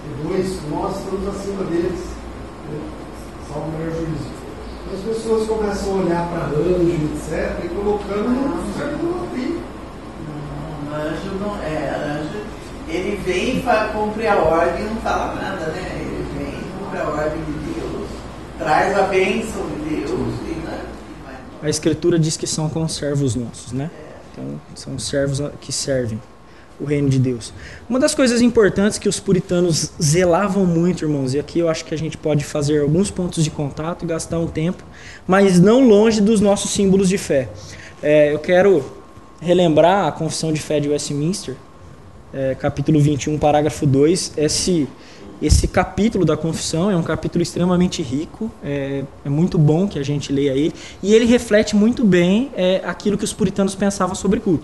E 0.06 0.28
dois, 0.28 0.60
nós 0.70 0.98
estamos 0.98 1.28
acima 1.28 1.64
deles. 1.66 2.00
Né? 2.70 2.80
Salvo 3.48 3.68
o 3.68 3.72
melhor 3.72 3.96
juízo. 3.96 4.44
As 4.94 5.00
pessoas 5.02 5.48
começam 5.48 5.94
a 5.94 6.04
olhar 6.04 6.30
para 6.30 6.46
anjo, 6.46 7.10
etc., 7.16 7.66
e 7.66 7.70
colocando 7.70 8.30
no 8.30 8.74
certo 8.78 8.96
idolatria. 8.96 9.58
Não, 10.86 10.96
anjo 10.96 11.32
não 11.40 11.56
é. 11.64 12.20
Anjo, 12.20 12.54
ele 12.88 13.16
vem 13.26 13.62
para 13.62 13.88
cumprir 13.88 14.28
a 14.28 14.36
ordem 14.36 14.86
e 14.86 14.90
não 14.90 14.96
fala 14.98 15.36
nada, 15.36 15.68
né? 15.68 15.98
Ele 16.00 16.26
vem, 16.38 16.62
cumpre 16.80 17.00
a 17.00 17.08
ordem 17.10 17.44
de 17.44 17.74
Deus, 17.74 18.08
traz 18.60 18.98
a 18.98 19.04
bênção 19.04 19.66
de 19.68 19.96
Deus 19.96 20.12
e, 20.12 20.62
né? 20.66 20.86
e 21.10 21.26
vai 21.26 21.34
embora. 21.34 21.53
A 21.64 21.70
escritura 21.70 22.20
diz 22.20 22.36
que 22.36 22.46
são 22.46 22.70
conservos 22.70 23.36
nossos, 23.36 23.72
né? 23.72 23.90
Então, 24.32 24.60
são 24.76 25.00
servos 25.00 25.42
que 25.62 25.72
servem 25.72 26.22
o 26.78 26.84
reino 26.84 27.08
de 27.08 27.18
Deus. 27.18 27.54
Uma 27.90 28.00
das 28.00 28.14
coisas 28.14 28.42
importantes 28.42 28.98
que 28.98 29.08
os 29.08 29.18
puritanos 29.18 29.92
zelavam 30.02 30.66
muito, 30.66 31.06
irmãos, 31.06 31.34
e 31.34 31.40
aqui 31.40 31.60
eu 31.60 31.70
acho 31.70 31.86
que 31.86 31.94
a 31.94 31.98
gente 31.98 32.18
pode 32.18 32.44
fazer 32.44 32.82
alguns 32.82 33.10
pontos 33.10 33.46
de 33.46 33.50
contato 33.50 34.06
gastar 34.06 34.40
um 34.40 34.48
tempo, 34.48 34.84
mas 35.26 35.58
não 35.58 35.88
longe 35.88 36.20
dos 36.20 36.42
nossos 36.42 36.72
símbolos 36.72 37.08
de 37.08 37.18
fé. 37.18 37.48
É, 38.02 38.34
eu 38.34 38.40
quero 38.40 38.84
relembrar 39.40 40.08
a 40.08 40.12
confissão 40.12 40.52
de 40.52 40.60
fé 40.60 40.82
de 40.82 40.90
Westminster, 40.90 41.56
é, 42.34 42.56
capítulo 42.56 43.00
21, 43.00 43.38
parágrafo 43.38 43.86
2. 43.86 44.34
Esse, 44.36 44.90
esse 45.42 45.68
capítulo 45.68 46.26
da 46.26 46.38
confissão 46.38 46.90
é 46.90 46.96
um 46.96 47.04
capítulo 47.04 47.42
extremamente 47.42 48.02
rico, 48.02 48.52
é, 48.64 49.04
é 49.26 49.30
muito 49.30 49.58
bom 49.58 49.88
que 49.88 50.00
a 50.00 50.04
gente 50.04 50.32
leia 50.32 50.52
ele, 50.52 50.74
e 51.02 51.14
ele 51.14 51.26
reflete 51.26 51.76
muito 51.76 52.04
bem 52.04 52.52
é, 52.56 52.82
aquilo 52.86 53.18
que 53.18 53.24
os 53.24 53.34
puritanos 53.34 53.76
pensavam 53.76 54.16
sobre 54.16 54.40
culto. 54.40 54.64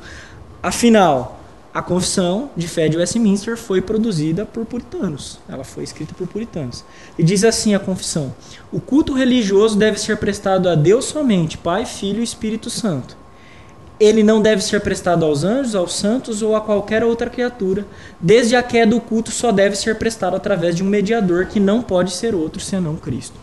Afinal, 0.61 1.39
a 1.73 1.81
confissão 1.81 2.49
de 2.57 2.67
fé 2.67 2.89
de 2.89 2.97
Westminster 2.97 3.55
foi 3.55 3.81
produzida 3.81 4.45
por 4.45 4.65
puritanos. 4.65 5.39
Ela 5.47 5.63
foi 5.63 5.83
escrita 5.83 6.13
por 6.15 6.27
puritanos. 6.27 6.83
E 7.17 7.23
diz 7.23 7.43
assim 7.43 7.75
a 7.75 7.79
confissão: 7.79 8.33
O 8.71 8.79
culto 8.79 9.13
religioso 9.13 9.77
deve 9.77 9.99
ser 9.99 10.17
prestado 10.17 10.67
a 10.67 10.75
Deus 10.75 11.05
somente, 11.05 11.57
Pai, 11.57 11.85
Filho 11.85 12.21
e 12.21 12.23
Espírito 12.23 12.69
Santo. 12.69 13.15
Ele 13.99 14.23
não 14.23 14.41
deve 14.41 14.63
ser 14.63 14.81
prestado 14.81 15.25
aos 15.25 15.43
anjos, 15.43 15.75
aos 15.75 15.93
santos 15.93 16.41
ou 16.41 16.55
a 16.55 16.61
qualquer 16.61 17.03
outra 17.03 17.29
criatura. 17.29 17.85
Desde 18.19 18.55
a 18.55 18.63
queda, 18.63 18.95
o 18.95 19.01
culto 19.01 19.31
só 19.31 19.51
deve 19.51 19.75
ser 19.75 19.97
prestado 19.97 20.35
através 20.35 20.75
de 20.75 20.83
um 20.83 20.87
mediador 20.87 21.47
que 21.47 21.59
não 21.59 21.81
pode 21.81 22.13
ser 22.13 22.33
outro 22.33 22.61
senão 22.61 22.95
Cristo. 22.95 23.35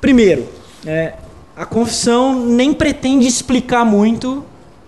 Primeiro, 0.00 0.48
é, 0.86 1.14
a 1.56 1.66
confissão 1.66 2.46
nem 2.46 2.72
pretende 2.72 3.26
explicar 3.26 3.84
muito 3.84 4.44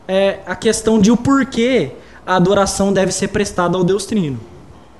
é, 0.06 0.38
a 0.46 0.54
questão 0.54 1.00
de 1.00 1.10
o 1.10 1.16
porquê 1.16 1.92
a 2.26 2.36
adoração 2.36 2.92
deve 2.92 3.12
ser 3.12 3.28
prestada 3.28 3.76
ao 3.76 3.84
Deus 3.84 4.06
Trino. 4.06 4.40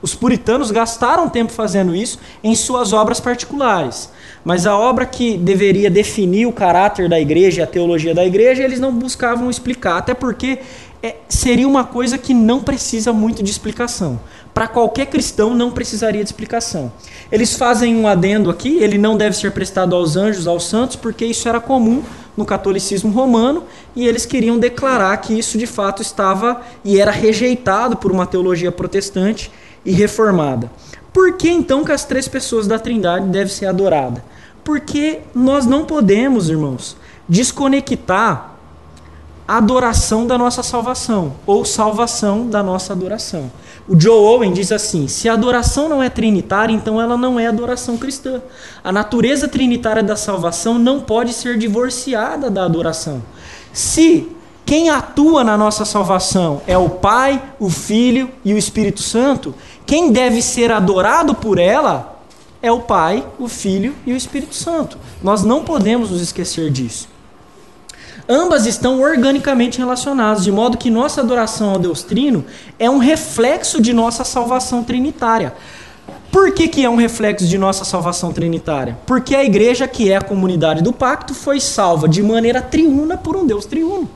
Os 0.02 0.14
puritanos 0.14 0.72
gastaram 0.72 1.28
tempo 1.28 1.52
fazendo 1.52 1.94
isso 1.94 2.18
em 2.42 2.54
suas 2.56 2.92
obras 2.92 3.20
particulares. 3.20 4.10
Mas 4.44 4.66
a 4.66 4.76
obra 4.76 5.06
que 5.06 5.36
deveria 5.36 5.90
definir 5.90 6.46
o 6.46 6.52
caráter 6.52 7.08
da 7.08 7.20
igreja 7.20 7.64
a 7.64 7.66
teologia 7.66 8.14
da 8.14 8.24
igreja, 8.24 8.62
eles 8.62 8.80
não 8.80 8.92
buscavam 8.92 9.48
explicar. 9.48 9.98
Até 9.98 10.14
porque 10.14 10.58
é, 11.02 11.16
seria 11.28 11.66
uma 11.66 11.84
coisa 11.84 12.18
que 12.18 12.34
não 12.34 12.60
precisa 12.60 13.12
muito 13.12 13.42
de 13.42 13.50
explicação. 13.50 14.20
Para 14.52 14.68
qualquer 14.68 15.06
cristão, 15.06 15.54
não 15.54 15.70
precisaria 15.70 16.22
de 16.22 16.28
explicação. 16.28 16.92
Eles 17.30 17.54
fazem 17.56 17.96
um 17.96 18.06
adendo 18.06 18.50
aqui: 18.50 18.78
ele 18.78 18.98
não 18.98 19.16
deve 19.16 19.36
ser 19.36 19.52
prestado 19.52 19.94
aos 19.94 20.16
anjos, 20.16 20.46
aos 20.46 20.64
santos, 20.64 20.96
porque 20.96 21.24
isso 21.24 21.48
era 21.48 21.60
comum 21.60 22.02
no 22.36 22.44
catolicismo 22.44 23.10
romano 23.10 23.64
e 23.94 24.06
eles 24.06 24.24
queriam 24.24 24.58
declarar 24.58 25.16
que 25.18 25.38
isso 25.38 25.58
de 25.58 25.66
fato 25.66 26.00
estava 26.00 26.62
e 26.84 26.98
era 26.98 27.10
rejeitado 27.10 27.96
por 27.96 28.10
uma 28.10 28.26
teologia 28.26 28.72
protestante 28.72 29.50
e 29.84 29.92
reformada. 29.92 30.70
Por 31.12 31.36
que 31.36 31.50
então 31.50 31.84
que 31.84 31.92
as 31.92 32.04
três 32.04 32.26
pessoas 32.26 32.66
da 32.66 32.78
Trindade 32.78 33.26
devem 33.26 33.52
ser 33.52 33.66
adoradas? 33.66 34.22
Porque 34.64 35.20
nós 35.34 35.66
não 35.66 35.84
podemos, 35.84 36.48
irmãos, 36.48 36.96
desconectar 37.28 38.52
a 39.46 39.56
adoração 39.56 40.26
da 40.26 40.38
nossa 40.38 40.62
salvação 40.62 41.34
ou 41.46 41.64
salvação 41.64 42.46
da 42.46 42.62
nossa 42.62 42.92
adoração. 42.92 43.50
O 43.88 43.98
Joe 44.00 44.14
Owen 44.14 44.52
diz 44.52 44.70
assim: 44.70 45.08
se 45.08 45.28
a 45.28 45.32
adoração 45.32 45.88
não 45.88 46.02
é 46.02 46.08
trinitária, 46.08 46.72
então 46.72 47.00
ela 47.00 47.16
não 47.16 47.38
é 47.38 47.46
adoração 47.46 47.96
cristã. 47.96 48.40
A 48.82 48.92
natureza 48.92 49.48
trinitária 49.48 50.02
da 50.02 50.16
salvação 50.16 50.78
não 50.78 51.00
pode 51.00 51.32
ser 51.32 51.58
divorciada 51.58 52.48
da 52.48 52.64
adoração. 52.64 53.22
Se 53.72 54.30
quem 54.64 54.90
atua 54.90 55.42
na 55.42 55.56
nossa 55.56 55.84
salvação 55.84 56.62
é 56.66 56.78
o 56.78 56.88
Pai, 56.88 57.42
o 57.58 57.68
Filho 57.68 58.30
e 58.44 58.54
o 58.54 58.58
Espírito 58.58 59.02
Santo, 59.02 59.54
quem 59.84 60.12
deve 60.12 60.40
ser 60.40 60.70
adorado 60.70 61.34
por 61.34 61.58
ela 61.58 62.11
é 62.62 62.70
o 62.70 62.80
Pai, 62.80 63.26
o 63.38 63.48
Filho 63.48 63.94
e 64.06 64.12
o 64.12 64.16
Espírito 64.16 64.54
Santo. 64.54 64.96
Nós 65.22 65.42
não 65.42 65.64
podemos 65.64 66.10
nos 66.10 66.22
esquecer 66.22 66.70
disso. 66.70 67.08
Ambas 68.28 68.66
estão 68.66 69.00
organicamente 69.00 69.78
relacionadas, 69.78 70.44
de 70.44 70.52
modo 70.52 70.78
que 70.78 70.88
nossa 70.88 71.20
adoração 71.20 71.70
ao 71.70 71.78
Deus 71.78 72.02
Trino 72.02 72.44
é 72.78 72.88
um 72.88 72.98
reflexo 72.98 73.82
de 73.82 73.92
nossa 73.92 74.22
salvação 74.22 74.84
trinitária. 74.84 75.52
Por 76.30 76.52
que, 76.52 76.68
que 76.68 76.84
é 76.84 76.88
um 76.88 76.96
reflexo 76.96 77.46
de 77.46 77.58
nossa 77.58 77.84
salvação 77.84 78.32
trinitária? 78.32 78.96
Porque 79.04 79.34
a 79.34 79.44
igreja, 79.44 79.86
que 79.86 80.10
é 80.10 80.16
a 80.16 80.22
comunidade 80.22 80.82
do 80.82 80.92
pacto, 80.92 81.34
foi 81.34 81.60
salva 81.60 82.08
de 82.08 82.22
maneira 82.22 82.62
triuna 82.62 83.18
por 83.18 83.36
um 83.36 83.44
Deus 83.44 83.66
triuno. 83.66 84.08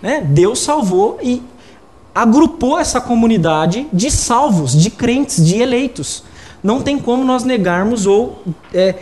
Né? 0.00 0.20
Deus 0.20 0.60
salvou 0.60 1.18
e 1.20 1.42
agrupou 2.14 2.78
essa 2.78 3.00
comunidade 3.00 3.88
de 3.92 4.10
salvos, 4.10 4.72
de 4.72 4.90
crentes, 4.90 5.44
de 5.44 5.56
eleitos. 5.56 6.22
Não 6.62 6.82
tem 6.82 6.98
como 6.98 7.24
nós 7.24 7.44
negarmos 7.44 8.06
ou 8.06 8.42
é, 8.72 8.94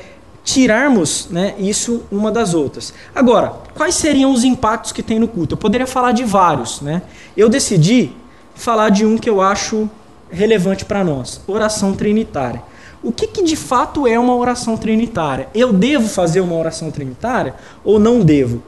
tirarmos 0.45 1.29
né, 1.31 1.55
isso 1.59 2.05
uma 2.11 2.31
das 2.31 2.55
outras. 2.55 2.95
Agora, 3.15 3.53
quais 3.75 3.95
seriam 3.97 4.33
os 4.33 4.45
impactos 4.45 4.93
que 4.93 5.03
tem 5.03 5.19
no 5.19 5.27
culto? 5.27 5.55
Eu 5.55 5.59
poderia 5.59 5.87
falar 5.87 6.13
de 6.13 6.25
vários. 6.25 6.81
Né? 6.81 7.03
Eu 7.37 7.49
decidi 7.49 8.13
falar 8.55 8.91
de 8.91 9.05
um 9.05 9.19
que 9.19 9.29
eu 9.29 9.41
acho 9.41 9.91
relevante 10.31 10.85
para 10.85 11.03
nós: 11.03 11.41
oração 11.47 11.95
trinitária. 11.95 12.63
O 13.03 13.13
que, 13.13 13.27
que 13.27 13.43
de 13.43 13.57
fato 13.57 14.07
é 14.07 14.19
uma 14.19 14.35
oração 14.35 14.77
trinitária? 14.77 15.49
Eu 15.55 15.73
devo 15.73 16.09
fazer 16.09 16.41
uma 16.41 16.57
oração 16.57 16.91
trinitária 16.91 17.55
ou 17.85 17.99
não 17.99 18.21
devo? 18.21 18.63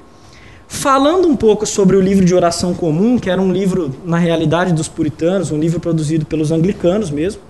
Falando 0.68 1.26
um 1.26 1.34
pouco 1.34 1.64
sobre 1.64 1.96
o 1.96 2.00
livro 2.00 2.24
de 2.24 2.34
oração 2.34 2.74
comum, 2.74 3.18
que 3.18 3.30
era 3.30 3.40
um 3.40 3.50
livro, 3.50 3.92
na 4.04 4.18
realidade, 4.18 4.74
dos 4.74 4.86
puritanos, 4.86 5.50
um 5.50 5.58
livro 5.58 5.80
produzido 5.80 6.26
pelos 6.26 6.52
anglicanos 6.52 7.10
mesmo, 7.10 7.40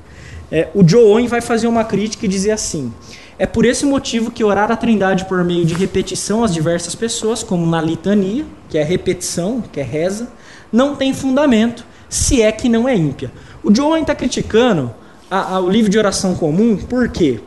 é, 0.51 0.69
o 0.75 0.87
Joe 0.87 1.05
Owen 1.05 1.27
vai 1.27 1.41
fazer 1.41 1.67
uma 1.67 1.85
crítica 1.85 2.25
e 2.25 2.29
dizer 2.29 2.53
assim: 2.53 2.93
é 3.39 3.47
por 3.47 3.65
esse 3.65 3.87
motivo 3.87 4.31
que 4.31 4.43
orar 4.43 4.71
a 4.73 4.77
Trindade 4.77 5.27
por 5.27 5.45
meio 5.45 5.65
de 5.65 5.75
repetição 5.75 6.43
às 6.43 6.53
diversas 6.53 6.95
pessoas, 6.95 7.43
como 7.43 7.67
na 7.67 7.81
litania, 7.81 8.45
que 8.69 8.77
é 8.77 8.83
repetição, 8.83 9.63
que 9.73 9.79
é 9.79 9.83
reza, 9.83 10.29
não 10.73 10.97
tem 10.97 11.15
fundamento, 11.15 11.85
se 12.09 12.43
é 12.43 12.51
que 12.51 12.69
não 12.69 12.89
é 12.89 12.97
ímpia. 12.97 13.31
O 13.63 13.75
Joan 13.75 14.01
está 14.01 14.15
criticando 14.15 14.93
a, 15.31 15.57
a, 15.57 15.61
o 15.61 15.69
livro 15.69 15.91
de 15.91 15.99
oração 15.99 16.35
comum, 16.35 16.77
por 16.77 17.09
quê? 17.09 17.41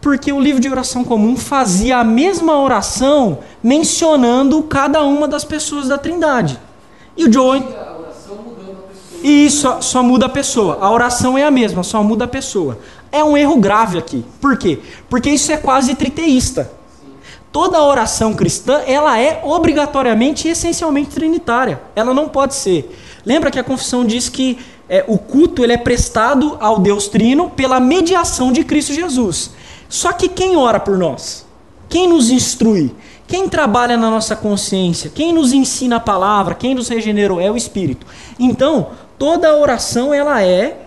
Porque 0.00 0.32
o 0.32 0.40
livro 0.40 0.60
de 0.60 0.68
oração 0.68 1.04
comum 1.04 1.36
fazia 1.36 1.98
a 1.98 2.04
mesma 2.04 2.58
oração 2.60 3.40
mencionando 3.62 4.62
cada 4.62 5.02
uma 5.02 5.26
das 5.26 5.44
pessoas 5.44 5.88
da 5.88 5.98
Trindade. 5.98 6.58
E 7.16 7.24
o 7.24 7.32
Joan. 7.32 7.62
E 9.26 9.44
isso 9.44 9.68
só, 9.80 10.04
muda 10.04 10.26
a 10.26 10.28
pessoa. 10.28 10.78
A 10.80 10.88
oração 10.88 11.36
é 11.36 11.42
a 11.42 11.50
mesma, 11.50 11.82
só 11.82 12.00
muda 12.00 12.26
a 12.26 12.28
pessoa. 12.28 12.78
É 13.10 13.24
um 13.24 13.36
erro 13.36 13.56
grave 13.56 13.98
aqui. 13.98 14.24
Por 14.40 14.56
quê? 14.56 14.78
Porque 15.10 15.28
isso 15.28 15.50
é 15.50 15.56
quase 15.56 15.96
triteísta. 15.96 16.70
Toda 17.50 17.82
oração 17.82 18.34
cristã, 18.34 18.82
ela 18.86 19.18
é 19.18 19.40
obrigatoriamente 19.42 20.46
e 20.46 20.52
essencialmente 20.52 21.10
trinitária. 21.10 21.80
Ela 21.96 22.14
não 22.14 22.28
pode 22.28 22.54
ser. 22.54 22.96
Lembra 23.24 23.50
que 23.50 23.58
a 23.58 23.64
confissão 23.64 24.04
diz 24.04 24.28
que 24.28 24.60
é, 24.88 25.04
o 25.08 25.18
culto 25.18 25.64
ele 25.64 25.72
é 25.72 25.76
prestado 25.76 26.56
ao 26.60 26.78
Deus 26.78 27.08
Trino 27.08 27.50
pela 27.50 27.80
mediação 27.80 28.52
de 28.52 28.62
Cristo 28.62 28.94
Jesus. 28.94 29.50
Só 29.88 30.12
que 30.12 30.28
quem 30.28 30.56
ora 30.56 30.78
por 30.78 30.96
nós? 30.96 31.44
Quem 31.88 32.08
nos 32.08 32.30
instrui? 32.30 32.94
Quem 33.26 33.48
trabalha 33.48 33.96
na 33.96 34.08
nossa 34.08 34.36
consciência? 34.36 35.10
Quem 35.12 35.32
nos 35.32 35.52
ensina 35.52 35.96
a 35.96 36.00
palavra? 36.00 36.54
Quem 36.54 36.76
nos 36.76 36.88
regenerou? 36.88 37.40
É 37.40 37.50
o 37.50 37.56
Espírito. 37.56 38.06
Então, 38.38 38.90
toda 39.18 39.56
oração 39.56 40.12
ela 40.12 40.42
é 40.42 40.86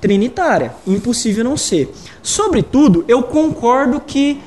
trinitária. 0.00 0.74
Impossível 0.86 1.44
não 1.44 1.56
ser. 1.56 1.92
Sobretudo, 2.22 3.04
eu 3.08 3.22
concordo 3.22 4.00
que 4.00 4.40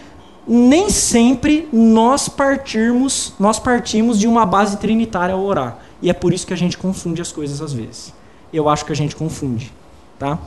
nem 0.47 0.89
sempre 0.89 1.67
nós 1.73 2.29
partirmos, 2.29 3.33
nós 3.39 3.59
partimos 3.59 4.17
de 4.17 4.27
uma 4.27 4.45
base 4.45 4.77
trinitária 4.77 5.35
ao 5.35 5.43
orar. 5.43 5.79
E 6.01 6.09
é 6.09 6.13
por 6.13 6.33
isso 6.33 6.47
que 6.47 6.53
a 6.53 6.57
gente 6.57 6.77
confunde 6.77 7.21
as 7.21 7.31
coisas 7.31 7.61
às 7.61 7.73
vezes. 7.73 8.13
Eu 8.53 8.69
acho 8.69 8.85
que 8.85 8.91
a 8.91 8.95
gente 8.95 9.15
confunde, 9.15 9.73
tá? 10.17 10.39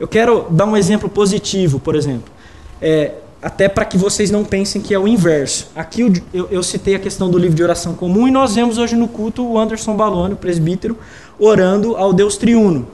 Eu 0.00 0.08
quero 0.08 0.46
dar 0.50 0.64
um 0.64 0.76
exemplo 0.76 1.08
positivo, 1.08 1.78
por 1.78 1.94
exemplo. 1.94 2.32
É, 2.80 3.12
até 3.40 3.68
para 3.68 3.84
que 3.84 3.98
vocês 3.98 4.30
não 4.30 4.42
pensem 4.42 4.80
que 4.80 4.94
é 4.94 4.98
o 4.98 5.06
inverso. 5.06 5.68
Aqui 5.76 6.00
eu, 6.00 6.12
eu, 6.32 6.48
eu, 6.50 6.62
citei 6.62 6.94
a 6.94 6.98
questão 6.98 7.30
do 7.30 7.38
livro 7.38 7.54
de 7.54 7.62
oração 7.62 7.94
comum 7.94 8.26
e 8.26 8.30
nós 8.30 8.54
vemos 8.54 8.78
hoje 8.78 8.96
no 8.96 9.06
culto 9.06 9.46
o 9.46 9.58
Anderson 9.58 9.94
Balone, 9.94 10.32
o 10.32 10.36
presbítero, 10.36 10.98
orando 11.38 11.96
ao 11.96 12.12
Deus 12.12 12.36
triuno. 12.36 12.86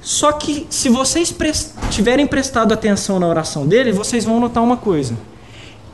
Só 0.00 0.32
que 0.32 0.66
se 0.68 0.88
vocês 0.88 1.34
tiverem 1.90 2.26
prestado 2.26 2.72
atenção 2.72 3.20
na 3.20 3.28
oração 3.28 3.66
dele, 3.66 3.92
vocês 3.92 4.24
vão 4.24 4.40
notar 4.40 4.62
uma 4.62 4.76
coisa: 4.76 5.16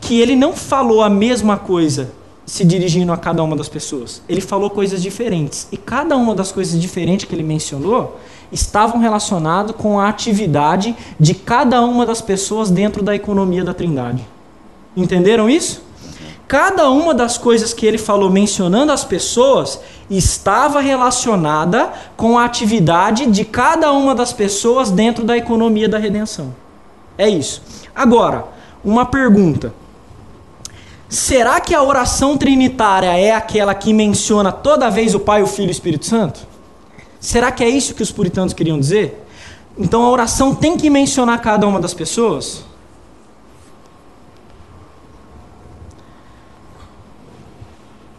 que 0.00 0.20
ele 0.20 0.34
não 0.34 0.54
falou 0.54 1.02
a 1.02 1.10
mesma 1.10 1.56
coisa 1.58 2.10
se 2.46 2.64
dirigindo 2.64 3.12
a 3.12 3.16
cada 3.16 3.42
uma 3.42 3.54
das 3.54 3.68
pessoas. 3.68 4.22
Ele 4.26 4.40
falou 4.40 4.70
coisas 4.70 5.02
diferentes. 5.02 5.68
E 5.70 5.76
cada 5.76 6.16
uma 6.16 6.34
das 6.34 6.50
coisas 6.50 6.80
diferentes 6.80 7.26
que 7.26 7.34
ele 7.34 7.42
mencionou 7.42 8.18
estavam 8.50 8.98
relacionados 8.98 9.76
com 9.76 10.00
a 10.00 10.08
atividade 10.08 10.96
de 11.20 11.34
cada 11.34 11.82
uma 11.82 12.06
das 12.06 12.22
pessoas 12.22 12.70
dentro 12.70 13.02
da 13.02 13.14
economia 13.14 13.62
da 13.62 13.74
Trindade. 13.74 14.26
Entenderam 14.96 15.50
isso? 15.50 15.82
Cada 16.48 16.88
uma 16.88 17.12
das 17.12 17.36
coisas 17.36 17.74
que 17.74 17.84
ele 17.84 17.98
falou 17.98 18.30
mencionando 18.30 18.90
as 18.90 19.04
pessoas 19.04 19.78
estava 20.08 20.80
relacionada 20.80 21.92
com 22.16 22.38
a 22.38 22.46
atividade 22.46 23.26
de 23.26 23.44
cada 23.44 23.92
uma 23.92 24.14
das 24.14 24.32
pessoas 24.32 24.90
dentro 24.90 25.24
da 25.24 25.36
economia 25.36 25.86
da 25.86 25.98
redenção. 25.98 26.54
É 27.18 27.28
isso. 27.28 27.62
Agora, 27.94 28.46
uma 28.82 29.04
pergunta. 29.04 29.74
Será 31.06 31.60
que 31.60 31.74
a 31.74 31.82
oração 31.82 32.38
trinitária 32.38 33.14
é 33.18 33.32
aquela 33.32 33.74
que 33.74 33.92
menciona 33.92 34.50
toda 34.50 34.90
vez 34.90 35.14
o 35.14 35.20
Pai, 35.20 35.42
o 35.42 35.46
Filho 35.46 35.68
e 35.68 35.70
o 35.70 35.72
Espírito 35.72 36.06
Santo? 36.06 36.40
Será 37.20 37.52
que 37.52 37.62
é 37.62 37.68
isso 37.68 37.94
que 37.94 38.02
os 38.02 38.10
puritanos 38.10 38.54
queriam 38.54 38.78
dizer? 38.78 39.22
Então 39.76 40.02
a 40.02 40.10
oração 40.10 40.54
tem 40.54 40.78
que 40.78 40.88
mencionar 40.88 41.40
cada 41.42 41.66
uma 41.66 41.78
das 41.78 41.92
pessoas? 41.92 42.64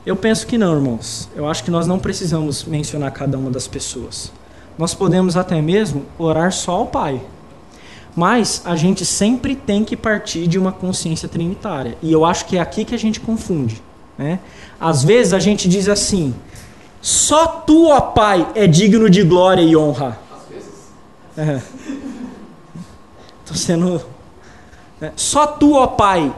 Eu 0.06 0.16
penso 0.16 0.48
que 0.48 0.58
não, 0.58 0.74
irmãos. 0.74 1.30
Eu 1.36 1.48
acho 1.48 1.64
que 1.64 1.72
nós 1.72 1.86
não 1.86 2.00
precisamos 2.00 2.64
mencionar 2.64 3.12
cada 3.12 3.38
uma 3.38 3.52
das 3.52 3.68
pessoas. 3.68 4.32
Nós 4.78 4.94
podemos 4.94 5.36
até 5.36 5.62
mesmo 5.62 6.06
orar 6.18 6.52
só 6.52 6.72
ao 6.72 6.88
Pai. 6.88 7.22
Mas 8.16 8.62
a 8.66 8.76
gente 8.76 9.06
sempre 9.06 9.56
tem 9.56 9.84
que 9.84 9.96
partir 9.96 10.48
de 10.48 10.58
uma 10.58 10.72
consciência 10.72 11.28
trinitária. 11.28 11.98
E 12.02 12.12
eu 12.12 12.26
acho 12.26 12.46
que 12.46 12.58
é 12.58 12.62
aqui 12.62 12.86
que 12.86 12.96
a 12.96 13.00
gente 13.00 13.20
confunde. 13.20 13.82
Né? 14.18 14.40
Às 14.80 15.04
vezes 15.04 15.34
a 15.34 15.40
gente 15.40 15.68
diz 15.68 15.88
assim: 15.88 16.34
só 17.02 17.46
tu, 17.46 17.88
ó 17.90 18.00
Pai, 18.00 18.48
é 18.56 18.68
digno 18.68 19.10
de 19.10 19.24
glória 19.24 19.62
e 19.62 19.76
honra. 19.76 20.18
Às 20.32 20.50
vezes. 20.50 21.64
Estou 23.42 23.58
sendo. 23.58 24.02
Né? 25.00 25.12
Só 25.16 25.46
tu, 25.46 25.76
ó 25.76 25.88
Pai, 25.88 26.34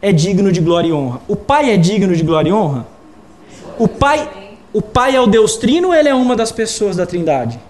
é 0.00 0.12
digno 0.12 0.52
de 0.52 0.60
glória 0.60 0.88
e 0.88 0.92
honra. 0.92 1.20
O 1.26 1.34
Pai 1.34 1.70
é 1.70 1.76
digno 1.76 2.14
de 2.14 2.22
glória 2.22 2.50
e 2.50 2.52
honra? 2.52 2.93
O 3.78 3.88
Pai, 3.88 4.56
o 4.72 4.82
pai 4.82 5.14
é 5.14 5.20
o 5.20 5.26
Deus 5.26 5.56
Trino 5.56 5.88
ou 5.88 5.94
ele 5.94 6.08
é 6.08 6.14
uma 6.14 6.34
das 6.34 6.50
pessoas 6.50 6.96
da 6.96 7.06
Trindade? 7.06 7.60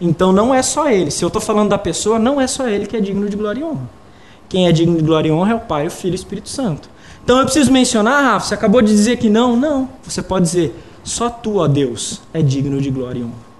Então 0.00 0.32
não 0.32 0.54
é 0.54 0.62
só 0.62 0.90
ele. 0.90 1.10
Se 1.10 1.24
eu 1.24 1.28
estou 1.28 1.42
falando 1.42 1.70
da 1.70 1.78
pessoa, 1.78 2.18
não 2.18 2.40
é 2.40 2.46
só 2.46 2.68
ele 2.68 2.86
que 2.86 2.96
é 2.96 3.00
digno 3.00 3.28
de 3.28 3.36
glória 3.36 3.60
e 3.60 3.64
honra. 3.64 3.88
Quem 4.48 4.66
é 4.66 4.72
digno 4.72 4.96
de 4.96 5.02
glória 5.02 5.28
e 5.28 5.32
honra 5.32 5.52
é 5.52 5.54
o 5.54 5.60
Pai, 5.60 5.86
o 5.86 5.90
Filho 5.90 6.12
e 6.12 6.14
o 6.14 6.16
Espírito 6.16 6.48
Santo. 6.48 6.88
Então 7.22 7.38
eu 7.38 7.44
preciso 7.44 7.70
mencionar, 7.70 8.22
Rafa, 8.24 8.46
você 8.46 8.54
acabou 8.54 8.82
de 8.82 8.88
dizer 8.88 9.18
que 9.18 9.28
não? 9.28 9.56
Não. 9.56 9.88
Você 10.02 10.22
pode 10.22 10.46
dizer, 10.46 10.74
só 11.04 11.28
tu, 11.28 11.56
ó 11.56 11.68
Deus, 11.68 12.20
é 12.32 12.42
digno 12.42 12.80
de 12.80 12.90
glória 12.90 13.20
e 13.20 13.22
honra. 13.22 13.50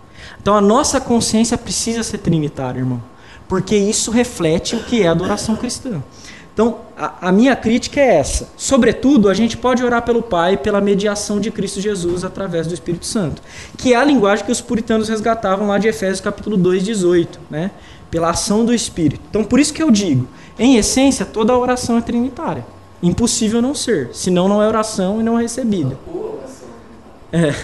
Então 0.41 0.55
a 0.55 0.61
nossa 0.61 1.01
consciência 1.01 1.57
precisa 1.59 2.03
ser 2.03 2.19
trinitária, 2.19 2.81
irmão. 2.81 3.03
Porque 3.47 3.77
isso 3.77 4.11
reflete 4.11 4.77
o 4.77 4.83
que 4.83 5.03
é 5.03 5.09
adoração 5.09 5.57
cristã. 5.57 6.03
Então, 6.61 6.77
a, 6.95 7.29
a, 7.29 7.33
minha 7.33 7.57
crítica 7.57 7.99
é 7.99 8.17
essa. 8.17 8.51
Sobretudo, 8.55 9.31
a 9.31 9.35
gente 9.35 9.57
pode 9.57 9.83
orar 9.83 10.03
pelo 10.03 10.21
Pai 10.21 10.59
pela 10.59 10.79
mediação 10.79 11.41
de 11.41 11.51
Cristo 11.51 11.81
Jesus 11.81 12.23
através 12.23 12.67
do 12.67 12.75
Espírito 12.75 13.07
Santo, 13.07 13.41
que 13.79 13.95
é 13.95 13.97
a 13.97 14.05
linguagem 14.05 14.45
que 14.45 14.53
os 14.53 14.61
puritanos 14.61 15.09
resgatavam 15.09 15.69
lá 15.69 15.79
de 15.79 15.89
Efésios 15.89 16.21
capítulo 16.21 16.59
2, 16.59 16.85
18, 16.85 17.41
né? 17.49 17.71
Pela 18.11 18.29
ação 18.29 18.63
do 18.63 18.75
Espírito. 18.75 19.23
Então, 19.31 19.43
por 19.43 19.59
isso 19.59 19.73
que 19.73 19.83
eu 19.83 19.91
digo, 19.91 20.29
em 20.59 20.77
essência, 20.77 21.25
toda 21.25 21.57
oração 21.57 21.97
é 21.97 22.03
trinitária. 22.03 22.67
Impossível 23.03 23.63
não 23.63 23.75
ser, 23.75 24.11
senão 24.13 24.47
não 24.47 24.63
é 24.63 24.69
oração 24.69 25.19
e 25.19 25.23
não 25.23 25.39
é 25.39 25.43
recebida. 25.43 25.97
É. 27.33 27.55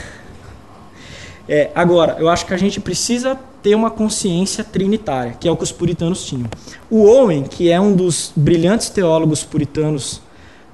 É, 1.47 1.71
agora, 1.75 2.17
eu 2.19 2.31
acho 2.31 2.47
que 2.47 2.55
a 2.55 2.57
gente 2.57 2.81
precisa 2.81 3.39
ter 3.67 3.75
uma 3.75 3.91
consciência 3.91 4.63
trinitária, 4.63 5.33
que 5.33 5.49
é 5.49 5.51
o 5.51 5.57
que 5.57 5.65
os 5.65 5.73
puritanos 5.73 6.25
tinham. 6.25 6.47
O 6.89 7.03
Owen, 7.03 7.43
que 7.43 7.69
é 7.69 7.81
um 7.81 7.97
dos 7.97 8.33
brilhantes 8.37 8.89
teólogos 8.91 9.43
puritanos 9.43 10.23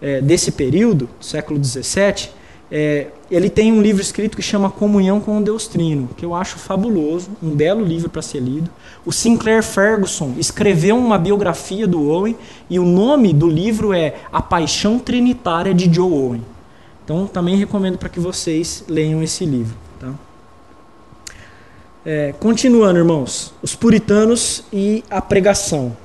é, 0.02 0.20
desse 0.20 0.52
período, 0.52 1.08
século 1.18 1.58
XVII, 1.64 2.28
é, 2.70 3.06
ele 3.30 3.48
tem 3.48 3.72
um 3.72 3.80
livro 3.80 4.02
escrito 4.02 4.36
que 4.36 4.42
chama 4.42 4.68
Comunhão 4.68 5.20
com 5.20 5.38
o 5.38 5.42
Deus 5.42 5.66
Trino, 5.66 6.10
que 6.18 6.22
eu 6.22 6.34
acho 6.34 6.58
fabuloso, 6.58 7.30
um 7.42 7.48
belo 7.48 7.82
livro 7.82 8.10
para 8.10 8.20
ser 8.20 8.40
lido. 8.40 8.68
O 9.06 9.12
Sinclair 9.12 9.62
Ferguson 9.62 10.34
escreveu 10.36 10.98
uma 10.98 11.16
biografia 11.16 11.86
do 11.86 12.06
Owen 12.10 12.36
e 12.68 12.78
o 12.78 12.84
nome 12.84 13.32
do 13.32 13.48
livro 13.48 13.94
é 13.94 14.16
A 14.30 14.42
Paixão 14.42 14.98
Trinitária 14.98 15.72
de 15.72 15.90
Joe 15.90 16.12
Owen. 16.12 16.42
Então 17.02 17.26
também 17.26 17.56
recomendo 17.56 17.96
para 17.96 18.10
que 18.10 18.20
vocês 18.20 18.84
leiam 18.86 19.22
esse 19.22 19.46
livro. 19.46 19.91
É, 22.04 22.34
continuando, 22.40 22.98
irmãos, 22.98 23.54
os 23.62 23.76
puritanos 23.76 24.64
e 24.72 25.04
a 25.08 25.22
pregação. 25.22 25.96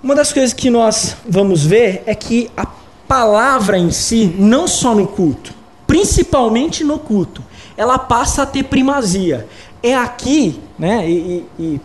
Uma 0.00 0.14
das 0.14 0.32
coisas 0.32 0.52
que 0.52 0.70
nós 0.70 1.16
vamos 1.28 1.66
ver 1.66 2.04
é 2.06 2.14
que 2.14 2.48
a 2.56 2.64
palavra 3.08 3.76
em 3.76 3.90
si, 3.90 4.32
não 4.38 4.68
só 4.68 4.94
no 4.94 5.08
culto, 5.08 5.52
principalmente 5.88 6.84
no 6.84 7.00
culto, 7.00 7.42
ela 7.76 7.98
passa 7.98 8.42
a 8.42 8.46
ter 8.46 8.62
primazia. 8.64 9.48
É 9.82 9.96
aqui, 9.96 10.60
né? 10.78 11.08
E, 11.10 11.44
e, 11.58 11.64
e 11.64 11.80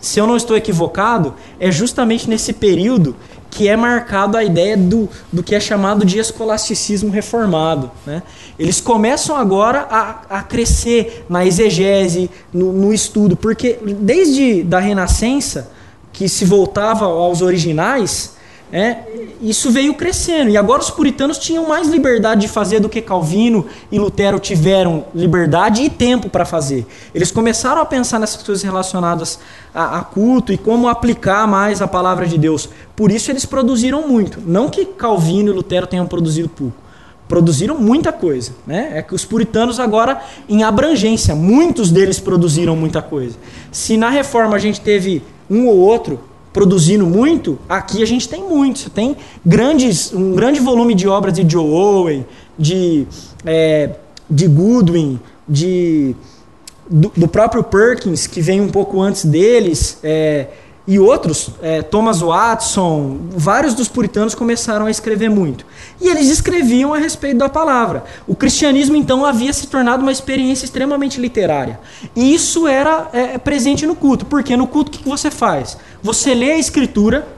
se 0.00 0.20
eu 0.20 0.26
não 0.26 0.36
estou 0.36 0.56
equivocado, 0.56 1.34
é 1.58 1.70
justamente 1.70 2.28
nesse 2.28 2.52
período 2.52 3.16
que 3.50 3.66
é 3.68 3.76
marcado 3.76 4.36
a 4.36 4.44
ideia 4.44 4.76
do, 4.76 5.08
do 5.32 5.42
que 5.42 5.54
é 5.54 5.60
chamado 5.60 6.04
de 6.04 6.18
escolasticismo 6.18 7.10
reformado. 7.10 7.90
Né? 8.06 8.22
Eles 8.58 8.80
começam 8.80 9.36
agora 9.36 9.86
a, 9.90 10.38
a 10.38 10.42
crescer 10.42 11.24
na 11.28 11.44
exegese, 11.46 12.30
no, 12.52 12.72
no 12.72 12.92
estudo, 12.92 13.36
porque 13.36 13.78
desde 13.82 14.62
da 14.62 14.78
Renascença, 14.78 15.70
que 16.12 16.28
se 16.28 16.44
voltava 16.44 17.06
aos 17.06 17.42
originais, 17.42 18.36
é, 18.72 18.98
isso 19.40 19.70
veio 19.70 19.94
crescendo. 19.94 20.50
E 20.50 20.56
agora 20.56 20.82
os 20.82 20.90
puritanos 20.90 21.38
tinham 21.38 21.66
mais 21.66 21.88
liberdade 21.88 22.42
de 22.42 22.48
fazer 22.48 22.80
do 22.80 22.88
que 22.88 23.00
Calvino 23.00 23.66
e 23.90 23.98
Lutero 23.98 24.38
tiveram 24.38 25.06
liberdade 25.14 25.82
e 25.82 25.90
tempo 25.90 26.28
para 26.28 26.44
fazer. 26.44 26.86
Eles 27.14 27.30
começaram 27.30 27.80
a 27.80 27.86
pensar 27.86 28.18
nessas 28.18 28.42
coisas 28.42 28.62
relacionadas 28.62 29.38
a, 29.74 29.98
a, 29.98 30.02
culto 30.02 30.52
e 30.52 30.58
como 30.58 30.88
aplicar 30.88 31.46
mais 31.46 31.80
a 31.80 31.88
palavra 31.88 32.26
de 32.26 32.36
Deus. 32.36 32.68
Por 32.94 33.10
isso 33.10 33.30
eles 33.30 33.46
produziram 33.46 34.06
muito. 34.06 34.40
Não 34.44 34.68
que 34.68 34.84
Calvino 34.84 35.50
e 35.50 35.52
Lutero 35.52 35.86
tenham 35.86 36.06
produzido 36.06 36.48
pouco. 36.48 36.76
Produziram 37.26 37.78
muita 37.78 38.12
coisa. 38.12 38.52
Né? 38.66 38.90
É 38.94 39.02
que 39.02 39.14
os 39.14 39.24
puritanos 39.24 39.80
agora, 39.80 40.20
em 40.48 40.62
abrangência, 40.62 41.34
muitos 41.34 41.90
deles 41.90 42.18
produziram 42.18 42.76
muita 42.76 43.00
coisa. 43.00 43.36
Se 43.72 43.96
na 43.96 44.10
reforma 44.10 44.56
a 44.56 44.58
gente 44.58 44.80
teve 44.80 45.22
um 45.48 45.66
ou 45.66 45.76
outro 45.78 46.20
produzindo 46.52 47.06
muito, 47.06 47.58
aqui 47.68 48.02
a 48.02 48.06
gente 48.06 48.28
tem 48.28 48.42
muito. 48.42 48.78
Você 48.78 48.90
tem 48.90 49.16
grandes, 49.44 50.12
um 50.12 50.34
grande 50.34 50.60
volume 50.60 50.94
de 50.94 51.08
obras 51.08 51.34
de 51.34 51.50
Joe 51.50 51.64
Owen, 51.64 52.26
de, 52.58 53.06
é, 53.44 53.90
de 54.28 54.46
Goodwin, 54.46 55.20
de, 55.48 56.14
do, 56.90 57.12
do, 57.16 57.28
próprio 57.28 57.62
Perkins, 57.62 58.26
que 58.26 58.40
vem 58.40 58.60
um 58.60 58.68
pouco 58.68 59.00
antes 59.00 59.24
deles. 59.24 59.98
É, 60.02 60.48
e 60.90 60.98
outros, 60.98 61.50
é, 61.60 61.82
Thomas 61.82 62.20
Watson, 62.20 63.18
vários 63.36 63.74
dos 63.74 63.88
puritanos 63.88 64.34
começaram 64.34 64.86
a 64.86 64.90
escrever 64.90 65.28
muito. 65.28 65.66
E 66.00 66.08
eles 66.08 66.30
escreviam 66.30 66.94
a 66.94 66.96
respeito 66.96 67.36
da 67.36 67.48
palavra. 67.50 68.04
O 68.26 68.34
cristianismo, 68.34 68.96
então, 68.96 69.22
havia 69.22 69.52
se 69.52 69.66
tornado 69.66 70.00
uma 70.00 70.10
experiência 70.10 70.64
extremamente 70.64 71.20
literária. 71.20 71.78
E 72.16 72.32
isso 72.32 72.66
era 72.66 73.06
é, 73.12 73.36
presente 73.36 73.86
no 73.86 73.94
culto. 73.94 74.24
Porque 74.24 74.56
no 74.56 74.66
culto, 74.66 74.88
o 74.88 75.02
que 75.02 75.06
você 75.06 75.30
faz? 75.30 75.76
Você 76.02 76.32
lê 76.34 76.52
a 76.52 76.58
escritura, 76.58 77.28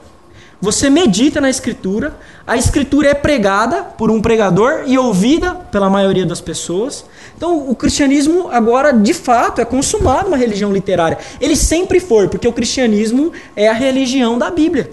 você 0.61 0.89
medita 0.89 1.41
na 1.41 1.49
escritura, 1.49 2.17
a 2.47 2.55
escritura 2.55 3.09
é 3.09 3.13
pregada 3.13 3.83
por 3.83 4.09
um 4.09 4.21
pregador 4.21 4.83
e 4.87 4.97
ouvida 4.97 5.55
pela 5.55 5.89
maioria 5.89 6.25
das 6.25 6.39
pessoas. 6.39 7.03
Então, 7.41 7.67
o 7.67 7.73
cristianismo 7.73 8.49
agora, 8.51 8.91
de 8.91 9.15
fato, 9.15 9.61
é 9.61 9.65
consumado 9.65 10.27
uma 10.27 10.37
religião 10.37 10.71
literária. 10.71 11.17
Ele 11.39 11.55
sempre 11.55 11.99
foi, 11.99 12.27
porque 12.27 12.47
o 12.47 12.53
cristianismo 12.53 13.31
é 13.55 13.67
a 13.67 13.73
religião 13.73 14.37
da 14.37 14.51
Bíblia. 14.51 14.91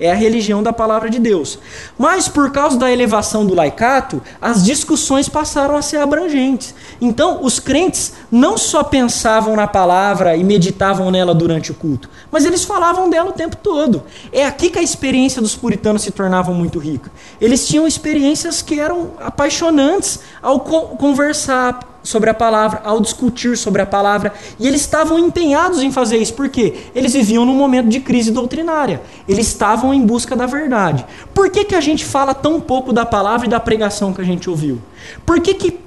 É 0.00 0.10
a 0.10 0.14
religião 0.14 0.62
da 0.62 0.72
palavra 0.72 1.10
de 1.10 1.18
Deus. 1.18 1.58
Mas 1.98 2.26
por 2.26 2.50
causa 2.50 2.78
da 2.78 2.90
elevação 2.90 3.44
do 3.44 3.54
laicato, 3.54 4.22
as 4.40 4.64
discussões 4.64 5.28
passaram 5.28 5.76
a 5.76 5.82
ser 5.82 5.98
abrangentes. 5.98 6.74
Então, 7.02 7.40
os 7.42 7.60
crentes 7.60 8.14
não 8.32 8.56
só 8.56 8.82
pensavam 8.82 9.54
na 9.54 9.66
palavra 9.66 10.34
e 10.34 10.42
meditavam 10.42 11.10
nela 11.10 11.34
durante 11.34 11.70
o 11.70 11.74
culto, 11.74 12.08
mas 12.30 12.46
eles 12.46 12.64
falavam 12.64 13.10
dela 13.10 13.28
o 13.28 13.34
tempo 13.34 13.56
todo. 13.56 14.02
É 14.32 14.46
aqui 14.46 14.70
que 14.70 14.78
a 14.78 14.82
experiência 14.82 15.42
dos 15.42 15.54
puritanos 15.54 16.00
se 16.00 16.10
tornava 16.10 16.50
muito 16.52 16.78
rica. 16.78 17.10
Eles 17.38 17.68
tinham 17.68 17.86
experiências 17.86 18.62
que 18.62 18.80
eram 18.80 19.10
apaixonantes 19.20 20.20
ao 20.40 20.60
conversar, 20.60 21.89
sobre 22.02 22.30
a 22.30 22.34
palavra, 22.34 22.80
ao 22.84 23.00
discutir 23.00 23.56
sobre 23.56 23.82
a 23.82 23.86
palavra, 23.86 24.32
e 24.58 24.66
eles 24.66 24.80
estavam 24.80 25.18
empenhados 25.18 25.82
em 25.82 25.92
fazer 25.92 26.16
isso, 26.18 26.34
porque 26.34 26.74
eles 26.94 27.12
viviam 27.12 27.44
num 27.44 27.54
momento 27.54 27.88
de 27.88 28.00
crise 28.00 28.30
doutrinária, 28.30 29.02
eles 29.28 29.46
estavam 29.48 29.92
em 29.92 30.04
busca 30.04 30.34
da 30.34 30.46
verdade. 30.46 31.04
Por 31.34 31.50
que, 31.50 31.64
que 31.64 31.74
a 31.74 31.80
gente 31.80 32.04
fala 32.04 32.34
tão 32.34 32.60
pouco 32.60 32.92
da 32.92 33.04
palavra 33.04 33.46
e 33.46 33.50
da 33.50 33.60
pregação 33.60 34.12
que 34.12 34.20
a 34.20 34.24
gente 34.24 34.48
ouviu? 34.48 34.80
Por 35.24 35.40
que, 35.40 35.54
que 35.54 35.78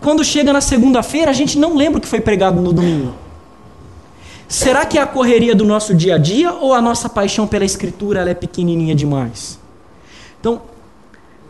quando 0.00 0.24
chega 0.24 0.52
na 0.52 0.60
segunda-feira 0.60 1.30
a 1.30 1.34
gente 1.34 1.58
não 1.58 1.76
lembra 1.76 1.98
o 1.98 2.00
que 2.00 2.08
foi 2.08 2.20
pregado 2.20 2.60
no 2.60 2.72
domingo? 2.72 3.14
Será 4.48 4.86
que 4.86 4.96
é 4.96 5.02
a 5.02 5.06
correria 5.06 5.54
do 5.54 5.64
nosso 5.64 5.94
dia 5.94 6.14
a 6.14 6.18
dia 6.18 6.52
ou 6.52 6.72
a 6.72 6.80
nossa 6.80 7.08
paixão 7.08 7.46
pela 7.46 7.66
escritura 7.66 8.28
é 8.28 8.34
pequenininha 8.34 8.94
demais? 8.94 9.58
Então, 10.40 10.62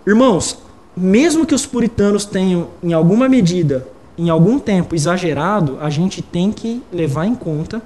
irmãos, 0.04 0.58
mesmo 0.98 1.46
que 1.46 1.54
os 1.54 1.64
puritanos 1.64 2.24
tenham, 2.24 2.68
em 2.82 2.92
alguma 2.92 3.28
medida, 3.28 3.86
em 4.16 4.28
algum 4.28 4.58
tempo 4.58 4.94
exagerado, 4.94 5.78
a 5.80 5.88
gente 5.88 6.20
tem 6.20 6.50
que 6.50 6.82
levar 6.92 7.26
em 7.26 7.34
conta, 7.34 7.80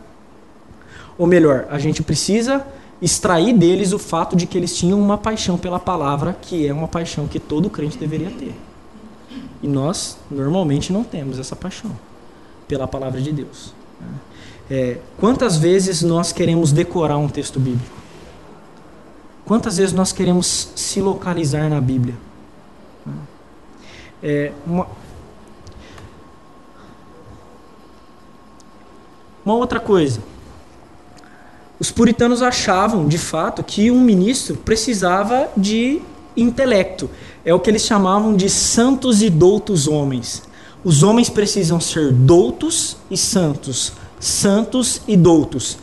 ou 1.18 1.27
melhor, 1.27 1.66
a 1.70 1.79
gente 1.79 2.03
precisa 2.03 2.66
extrair 3.01 3.53
deles 3.53 3.92
o 3.92 3.98
fato 3.98 4.35
de 4.35 4.46
que 4.46 4.57
eles 4.57 4.75
tinham 4.77 4.98
uma 4.98 5.18
paixão 5.18 5.59
pela 5.59 5.79
palavra, 5.79 6.37
que 6.40 6.66
é 6.66 6.72
uma 6.72 6.88
paixão 6.88 7.27
que 7.27 7.38
todo 7.38 7.68
crente 7.68 7.98
deveria 7.98 8.31
ter. 8.31 8.55
E 9.62 9.68
nós, 9.68 10.16
normalmente, 10.31 10.92
não 10.92 11.05
temos 11.05 11.38
essa 11.38 11.55
paixão 11.55 11.90
pela 12.66 12.88
palavra 12.88 13.20
de 13.20 13.31
Deus. 13.31 13.75
É, 14.70 14.98
quantas 15.18 15.57
vezes 15.57 16.03
nós 16.03 16.33
queremos 16.33 16.72
decorar 16.72 17.18
um 17.18 17.29
texto 17.29 17.61
bíblico? 17.61 17.96
Quantas 19.44 19.77
vezes 19.77 19.92
nós 19.92 20.12
queremos 20.12 20.70
se 20.75 21.01
localizar 21.01 21.68
na 21.68 21.81
Bíblia? 21.81 22.14
É, 24.23 24.53
uma, 24.67 24.87
uma 29.45 29.55
outra 29.55 29.81
coisa. 29.81 30.21
Os 31.79 31.91
puritanos 31.91 32.43
achavam, 32.43 33.09
de 33.09 33.19
fato, 33.19 33.63
que 33.65 33.91
um 33.91 34.01
ministro 34.01 34.57
precisava 34.57 35.49
de 35.57 36.01
intelecto. 36.37 37.11
É 37.45 37.53
o 37.53 37.59
que 37.59 37.69
eles 37.69 37.83
chamavam 37.83 38.37
de 38.37 38.49
santos 38.49 39.21
e 39.21 39.29
doutos 39.29 39.89
homens. 39.89 40.45
Os 40.85 41.03
homens 41.03 41.29
precisam 41.29 41.81
ser 41.81 42.13
doutos 42.13 42.97
e 43.11 43.17
santos. 43.17 43.93
Santos 44.21 45.03
e 45.09 45.17
doutos. 45.17 45.79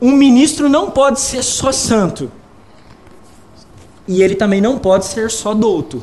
Um 0.00 0.12
ministro 0.12 0.68
não 0.68 0.90
pode 0.90 1.20
ser 1.20 1.42
só 1.42 1.72
santo. 1.72 2.30
E 4.06 4.22
ele 4.22 4.34
também 4.34 4.60
não 4.60 4.78
pode 4.78 5.06
ser 5.06 5.30
só 5.30 5.54
douto. 5.54 6.02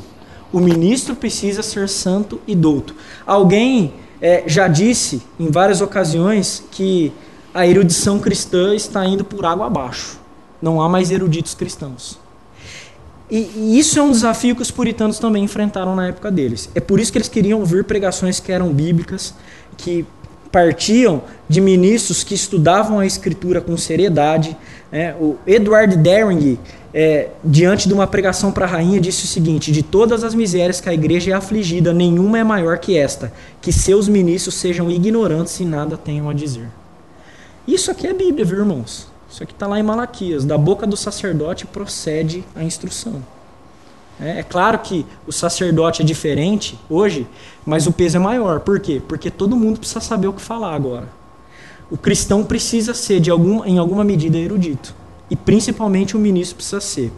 O 0.52 0.60
ministro 0.60 1.14
precisa 1.14 1.62
ser 1.62 1.88
santo 1.88 2.40
e 2.46 2.54
douto. 2.54 2.94
Alguém 3.26 3.94
é, 4.20 4.44
já 4.46 4.68
disse 4.68 5.22
em 5.38 5.50
várias 5.50 5.80
ocasiões 5.80 6.64
que 6.70 7.12
a 7.54 7.66
erudição 7.66 8.18
cristã 8.18 8.74
está 8.74 9.04
indo 9.04 9.24
por 9.24 9.44
água 9.44 9.66
abaixo. 9.66 10.18
Não 10.60 10.80
há 10.80 10.88
mais 10.88 11.10
eruditos 11.10 11.54
cristãos. 11.54 12.18
E, 13.30 13.50
e, 13.54 13.78
isso 13.78 13.98
é 13.98 14.02
um 14.02 14.10
desafio 14.10 14.56
que 14.56 14.62
os 14.62 14.70
puritanos 14.70 15.18
também 15.18 15.44
enfrentaram 15.44 15.94
na 15.94 16.08
época 16.08 16.30
deles. 16.30 16.68
É 16.74 16.80
por 16.80 16.98
isso 16.98 17.12
que 17.12 17.18
eles 17.18 17.28
queriam 17.28 17.60
ouvir 17.60 17.84
pregações 17.84 18.40
que 18.40 18.50
eram 18.50 18.72
bíblicas, 18.72 19.34
que 19.76 20.04
partiam 20.50 21.22
de 21.48 21.60
ministros 21.60 22.24
que 22.24 22.34
estudavam 22.34 22.98
a 22.98 23.06
escritura 23.06 23.60
com 23.60 23.76
seriedade. 23.76 24.56
É, 24.90 25.14
o 25.20 25.36
Edward 25.46 25.96
Dering 25.96 26.58
é, 26.92 27.28
diante 27.44 27.86
de 27.86 27.94
uma 27.94 28.06
pregação 28.06 28.50
para 28.50 28.66
a 28.66 28.68
rainha, 28.68 29.00
disse 29.00 29.24
o 29.24 29.28
seguinte: 29.28 29.70
De 29.70 29.82
todas 29.82 30.24
as 30.24 30.34
misérias 30.34 30.80
que 30.80 30.88
a 30.88 30.94
igreja 30.94 31.30
é 31.30 31.34
afligida, 31.34 31.92
nenhuma 31.92 32.38
é 32.38 32.44
maior 32.44 32.78
que 32.78 32.96
esta, 32.96 33.32
que 33.60 33.72
seus 33.72 34.08
ministros 34.08 34.56
sejam 34.56 34.90
ignorantes 34.90 35.58
e 35.60 35.64
nada 35.64 35.96
tenham 35.96 36.28
a 36.28 36.34
dizer. 36.34 36.68
Isso 37.66 37.90
aqui 37.90 38.06
é 38.06 38.12
Bíblia, 38.12 38.44
viu, 38.44 38.58
irmãos? 38.58 39.06
Isso 39.30 39.42
aqui 39.42 39.52
está 39.52 39.66
lá 39.66 39.78
em 39.78 39.82
Malaquias. 39.82 40.44
Da 40.44 40.58
boca 40.58 40.86
do 40.86 40.96
sacerdote 40.96 41.66
procede 41.66 42.44
a 42.56 42.64
instrução. 42.64 43.22
É, 44.20 44.40
é, 44.40 44.42
claro 44.42 44.78
que 44.80 45.06
o 45.26 45.32
sacerdote 45.32 46.02
é 46.02 46.04
diferente 46.04 46.78
hoje, 46.90 47.26
mas 47.64 47.86
o 47.86 47.92
peso 47.92 48.16
é 48.16 48.20
maior. 48.20 48.60
Por 48.60 48.80
quê? 48.80 49.00
Porque 49.06 49.30
todo 49.30 49.56
mundo 49.56 49.78
precisa 49.78 50.00
saber 50.00 50.26
o 50.26 50.32
que 50.32 50.42
falar 50.42 50.74
agora. 50.74 51.08
O 51.88 51.96
cristão 51.96 52.44
precisa 52.44 52.92
ser, 52.92 53.20
de 53.20 53.30
em 53.30 53.78
alguma 53.78 54.02
medida, 54.02 54.36
erudito 54.36 54.99
e 55.30 55.36
principalmente 55.36 56.16
o 56.16 56.20
ministro 56.20 56.56
precisa 56.56 56.80
ser. 56.80 57.12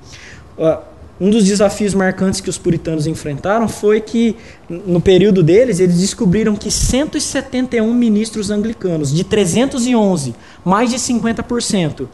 Um 1.21 1.31
dos 1.31 1.45
desafios 1.45 1.95
marcantes 1.95 2.41
que 2.41 2.51
os 2.51 2.59
puritanos 2.59 3.07
enfrentaram 3.07 3.69
foi 3.69 4.01
que, 4.01 4.37
no 4.69 5.01
período 5.01 5.43
deles, 5.43 5.79
eles 5.79 5.99
descobriram 5.99 6.57
que 6.57 6.71
171 6.71 7.95
ministros 7.95 8.51
anglicanos, 8.51 9.13
de 9.13 9.23
311, 9.23 10.35
mais 10.65 10.91
de 10.91 10.97
50%, 10.97 12.09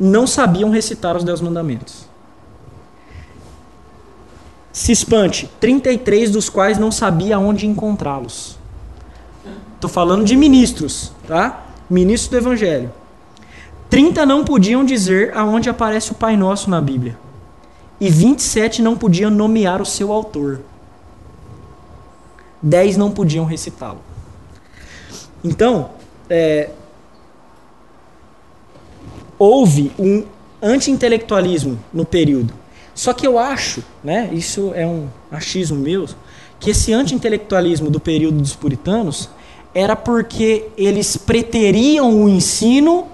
não 0.00 0.26
sabiam 0.26 0.70
recitar 0.70 1.16
os 1.16 1.22
Dez 1.22 1.40
Mandamentos. 1.40 2.06
Se 4.72 4.90
espante, 4.90 5.48
33 5.60 6.32
dos 6.32 6.48
quais 6.48 6.76
não 6.76 6.90
sabia 6.90 7.38
onde 7.38 7.68
encontrá-los. 7.68 8.58
Estou 9.76 9.88
falando 9.88 10.24
de 10.24 10.34
ministros, 10.34 11.12
tá? 11.28 11.68
Ministros 11.88 12.30
do 12.30 12.36
Evangelho. 12.36 12.90
30 13.94 14.26
não 14.26 14.42
podiam 14.42 14.84
dizer 14.84 15.32
aonde 15.36 15.70
aparece 15.70 16.10
o 16.10 16.16
Pai 16.16 16.36
Nosso 16.36 16.68
na 16.68 16.80
Bíblia. 16.80 17.16
E 18.00 18.10
27 18.10 18.82
não 18.82 18.96
podiam 18.96 19.30
nomear 19.30 19.80
o 19.80 19.86
seu 19.86 20.10
autor. 20.10 20.62
10 22.60 22.96
não 22.96 23.12
podiam 23.12 23.44
recitá-lo. 23.44 24.00
Então, 25.44 25.90
é, 26.28 26.70
houve 29.38 29.92
um 29.96 30.24
anti-intelectualismo 30.60 31.78
no 31.92 32.04
período. 32.04 32.52
Só 32.96 33.12
que 33.12 33.24
eu 33.24 33.38
acho, 33.38 33.80
né, 34.02 34.28
isso 34.32 34.72
é 34.74 34.84
um 34.84 35.06
achismo 35.30 35.78
meu, 35.78 36.08
que 36.58 36.70
esse 36.70 36.92
anti-intelectualismo 36.92 37.88
do 37.90 38.00
período 38.00 38.38
dos 38.38 38.56
puritanos 38.56 39.30
era 39.72 39.94
porque 39.94 40.66
eles 40.76 41.16
preteriam 41.16 42.24
o 42.24 42.28
ensino 42.28 43.13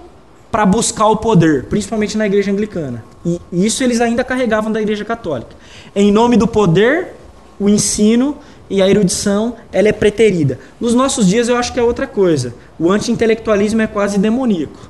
para 0.51 0.65
buscar 0.65 1.07
o 1.07 1.17
poder, 1.17 1.65
principalmente 1.65 2.17
na 2.17 2.25
igreja 2.25 2.51
anglicana. 2.51 3.03
E 3.25 3.39
isso 3.53 3.83
eles 3.83 4.01
ainda 4.01 4.23
carregavam 4.23 4.71
da 4.71 4.81
igreja 4.81 5.05
católica. 5.05 5.55
Em 5.95 6.11
nome 6.11 6.35
do 6.35 6.47
poder, 6.47 7.15
o 7.59 7.69
ensino 7.69 8.37
e 8.69 8.81
a 8.81 8.89
erudição, 8.89 9.55
ela 9.71 9.89
é 9.89 9.91
preterida. 9.91 10.59
Nos 10.79 10.93
nossos 10.93 11.27
dias 11.27 11.47
eu 11.47 11.57
acho 11.57 11.73
que 11.73 11.79
é 11.79 11.83
outra 11.83 12.07
coisa. 12.07 12.53
O 12.79 12.91
anti-intelectualismo 12.91 13.81
é 13.81 13.87
quase 13.87 14.17
demoníaco. 14.17 14.89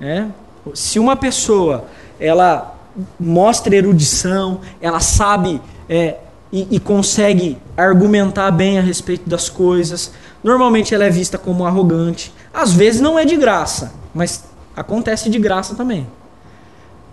É? 0.00 0.26
Se 0.74 0.98
uma 0.98 1.16
pessoa 1.16 1.84
ela 2.18 2.76
mostra 3.18 3.74
erudição, 3.74 4.60
ela 4.80 5.00
sabe 5.00 5.60
é, 5.88 6.16
e, 6.52 6.66
e, 6.70 6.80
consegue 6.80 7.58
argumentar 7.76 8.50
bem 8.50 8.78
a 8.78 8.82
respeito 8.82 9.28
das 9.28 9.48
coisas, 9.48 10.12
normalmente 10.42 10.94
ela 10.94 11.04
é 11.04 11.10
vista 11.10 11.36
como 11.36 11.66
arrogante. 11.66 12.32
Às 12.52 12.72
vezes 12.72 13.00
não 13.00 13.18
é 13.18 13.24
de 13.24 13.36
graça, 13.36 13.92
mas 14.14 14.44
acontece 14.74 15.28
de 15.28 15.38
graça 15.38 15.74
também. 15.74 16.06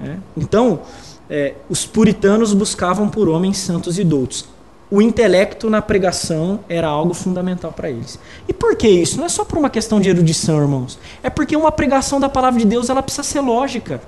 É? 0.02 0.15
Então, 0.38 0.82
é, 1.30 1.56
os 1.69 1.86
puritanos 1.86 2.54
buscavam 2.54 3.10
por 3.10 3.28
homens 3.28 3.58
santos 3.58 3.98
e 4.00 4.04
doutos. 4.04 4.45
O 4.89 5.02
intelecto 5.02 5.70
na 5.70 5.82
pregação 5.82 6.59
era 6.70 6.88
algo 6.88 7.14
fundamental 7.14 7.72
para 7.72 7.89
eles. 7.89 8.20
E 8.47 8.53
por 8.53 8.76
que 8.76 8.88
isso? 8.88 9.18
Não 9.18 9.26
é 9.26 9.30
só 9.30 9.43
por 9.43 9.57
uma 9.57 9.70
questão 9.70 9.99
de 9.99 10.09
erudição, 10.09 10.62
irmãos. 10.62 10.99
É 11.24 11.30
porque 11.30 11.55
uma 11.55 11.72
pregação 11.72 12.20
da 12.20 12.30
palavra 12.30 12.59
de 12.59 12.66
Deus 12.66 12.89
ela 12.89 13.01
precisa 13.01 13.24
ser 13.24 13.39
lógica. 13.41 13.99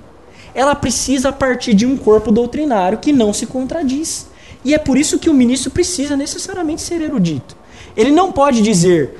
Ela 0.54 0.74
precisa 0.74 1.32
partir 1.32 1.74
de 1.74 1.84
um 1.84 1.96
corpo 1.96 2.30
doutrinário 2.30 2.98
que 2.98 3.12
não 3.12 3.32
se 3.32 3.44
contradiz. 3.44 4.28
E 4.64 4.74
é 4.74 4.78
por 4.78 4.98
isso 4.98 5.18
que 5.18 5.30
o 5.30 5.34
ministro 5.34 5.70
precisa 5.70 6.16
necessariamente 6.16 6.82
ser 6.82 7.00
erudito. 7.00 7.56
Ele 7.96 8.10
não 8.10 8.32
pode 8.32 8.62
dizer 8.62 9.18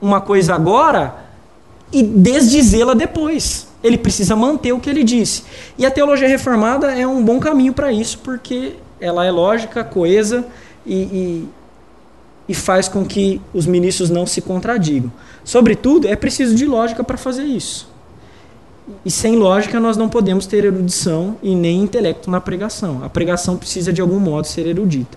uma 0.00 0.20
coisa 0.20 0.54
agora 0.54 1.14
e 1.92 2.02
desdizê-la 2.02 2.94
depois. 2.94 3.68
Ele 3.82 3.98
precisa 3.98 4.34
manter 4.34 4.72
o 4.72 4.80
que 4.80 4.88
ele 4.88 5.04
disse. 5.04 5.44
E 5.76 5.84
a 5.86 5.90
teologia 5.90 6.28
reformada 6.28 6.92
é 6.92 7.06
um 7.06 7.22
bom 7.22 7.38
caminho 7.38 7.72
para 7.72 7.92
isso, 7.92 8.18
porque 8.18 8.74
ela 9.00 9.24
é 9.24 9.30
lógica, 9.30 9.84
coesa 9.84 10.46
e, 10.86 10.94
e, 10.94 11.48
e, 12.48 12.54
faz 12.54 12.88
com 12.88 13.04
que 13.04 13.40
os 13.52 13.66
ministros 13.66 14.10
não 14.10 14.26
se 14.26 14.40
contradigam. 14.40 15.12
Sobretudo, 15.44 16.08
é 16.08 16.16
preciso 16.16 16.54
de 16.54 16.66
lógica 16.66 17.04
para 17.04 17.18
fazer 17.18 17.44
isso. 17.44 17.93
E 19.04 19.10
sem 19.10 19.36
lógica 19.36 19.80
nós 19.80 19.96
não 19.96 20.08
podemos 20.08 20.46
ter 20.46 20.64
erudição 20.64 21.36
e 21.42 21.54
nem 21.54 21.80
intelecto 21.80 22.30
na 22.30 22.40
pregação. 22.40 23.02
A 23.02 23.08
pregação 23.08 23.56
precisa 23.56 23.92
de 23.92 24.00
algum 24.00 24.18
modo 24.18 24.46
ser 24.46 24.66
erudita, 24.66 25.16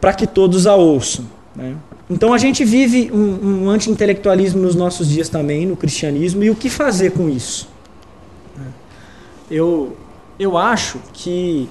para 0.00 0.12
que 0.12 0.26
todos 0.26 0.66
a 0.66 0.74
ouçam. 0.74 1.24
Né? 1.54 1.76
Então 2.08 2.32
a 2.32 2.38
gente 2.38 2.64
vive 2.64 3.10
um, 3.12 3.64
um 3.64 3.70
anti-intelectualismo 3.70 4.60
nos 4.60 4.74
nossos 4.74 5.08
dias 5.08 5.28
também, 5.28 5.66
no 5.66 5.76
cristianismo, 5.76 6.44
e 6.44 6.50
o 6.50 6.54
que 6.54 6.70
fazer 6.70 7.12
com 7.12 7.28
isso? 7.28 7.68
Eu, 9.50 9.96
eu 10.38 10.56
acho 10.56 10.98
que 11.12 11.68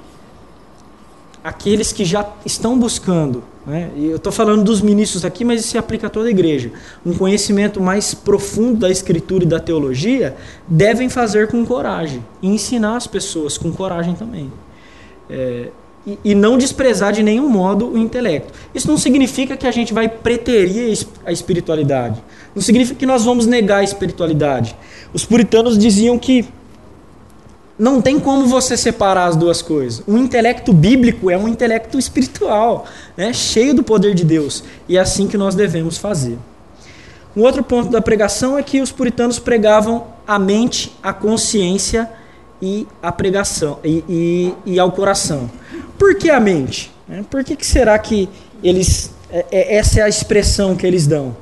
aqueles 1.43 1.91
que 1.91 2.05
já 2.05 2.29
estão 2.45 2.77
buscando, 2.77 3.43
né, 3.65 3.91
e 3.95 4.07
eu 4.07 4.15
estou 4.15 4.31
falando 4.31 4.63
dos 4.63 4.81
ministros 4.81 5.23
aqui, 5.23 5.45
mas 5.45 5.61
isso 5.61 5.69
se 5.69 5.77
aplica 5.77 6.07
a 6.07 6.09
toda 6.09 6.27
a 6.27 6.31
igreja, 6.31 6.71
um 7.05 7.13
conhecimento 7.13 7.79
mais 7.79 8.13
profundo 8.13 8.79
da 8.79 8.89
escritura 8.89 9.43
e 9.43 9.47
da 9.47 9.59
teologia, 9.59 10.35
devem 10.67 11.09
fazer 11.09 11.47
com 11.47 11.63
coragem 11.65 12.25
e 12.41 12.47
ensinar 12.47 12.97
as 12.97 13.05
pessoas 13.05 13.57
com 13.57 13.71
coragem 13.71 14.15
também. 14.15 14.51
É, 15.29 15.69
e, 16.05 16.17
e, 16.23 16.35
não 16.35 16.57
desprezar 16.57 17.13
de 17.13 17.21
nenhum 17.21 17.47
modo 17.47 17.87
o 17.87 17.97
intelecto. 17.97 18.51
Isso 18.73 18.87
não 18.87 18.97
significa 18.97 19.55
que 19.55 19.67
a 19.67 19.71
gente 19.71 19.93
vai 19.93 20.09
preterir 20.09 20.97
a 21.23 21.31
espiritualidade. 21.31 22.21
Não 22.55 22.61
significa 22.61 22.97
que 22.97 23.05
nós 23.05 23.23
vamos 23.23 23.45
negar 23.45 23.77
a 23.77 23.83
espiritualidade. 23.83 24.75
Os 25.13 25.23
puritanos 25.25 25.77
diziam 25.77 26.17
que 26.17 26.47
não 27.81 27.99
tem 27.99 28.19
como 28.19 28.45
você 28.45 28.77
separar 28.77 29.25
as 29.25 29.35
duas 29.35 29.59
coisas. 29.59 30.03
O 30.05 30.15
intelecto 30.15 30.71
bíblico 30.71 31.31
é 31.31 31.37
um 31.37 31.47
intelecto 31.47 31.97
espiritual, 31.97 32.85
né? 33.17 33.33
cheio 33.33 33.73
do 33.73 33.81
poder 33.81 34.13
de 34.13 34.23
Deus. 34.23 34.63
E 34.87 34.97
é 34.97 34.99
assim 34.99 35.27
que 35.27 35.35
nós 35.35 35.55
devemos 35.55 35.97
fazer. 35.97 36.37
Um 37.35 37.41
outro 37.41 37.63
ponto 37.63 37.89
da 37.89 37.99
pregação 37.99 38.55
é 38.55 38.61
que 38.61 38.81
os 38.81 38.91
puritanos 38.91 39.39
pregavam 39.39 40.05
a 40.27 40.37
mente, 40.37 40.95
a 41.01 41.11
consciência 41.11 42.07
e 42.61 42.85
a 43.01 43.11
pregação 43.11 43.79
e, 43.83 44.03
e, 44.07 44.73
e 44.73 44.79
ao 44.79 44.91
coração. 44.91 45.49
Por 45.97 46.13
que 46.13 46.29
a 46.29 46.39
mente? 46.39 46.91
Né? 47.07 47.25
Por 47.31 47.43
que, 47.43 47.55
que 47.55 47.65
será 47.65 47.97
que 47.97 48.29
eles 48.63 49.11
é, 49.31 49.43
é, 49.51 49.75
essa 49.77 50.01
é 50.01 50.03
a 50.03 50.09
expressão 50.09 50.75
que 50.75 50.85
eles 50.85 51.07
dão? 51.07 51.35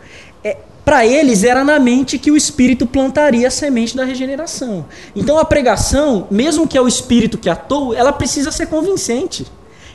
Para 0.90 1.06
eles 1.06 1.44
era 1.44 1.64
na 1.64 1.78
mente 1.78 2.18
que 2.18 2.32
o 2.32 2.36
Espírito 2.36 2.88
plantaria 2.88 3.48
a 3.48 3.52
semente 3.52 3.96
da 3.96 4.04
regeneração. 4.04 4.88
Então 5.16 5.38
a 5.38 5.46
pregação, 5.46 6.26
mesmo 6.32 6.68
que 6.68 6.76
é 6.76 6.82
o 6.82 6.88
Espírito 6.88 7.38
que 7.38 7.48
atua, 7.48 7.96
ela 7.96 8.12
precisa 8.12 8.52
ser 8.52 8.66
convincente. 8.66 9.46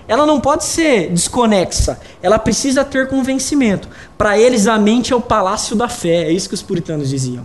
Ela 0.06 0.24
não 0.24 0.40
pode 0.40 0.62
ser 0.62 1.10
desconexa. 1.10 1.98
Ela 2.22 2.38
precisa 2.38 2.84
ter 2.84 3.08
convencimento. 3.08 3.88
Para 4.16 4.38
eles 4.38 4.68
a 4.68 4.78
mente 4.78 5.12
é 5.12 5.16
o 5.16 5.20
palácio 5.20 5.74
da 5.74 5.88
fé. 5.88 6.28
É 6.28 6.30
isso 6.30 6.48
que 6.48 6.54
os 6.54 6.62
puritanos 6.62 7.08
diziam. 7.08 7.44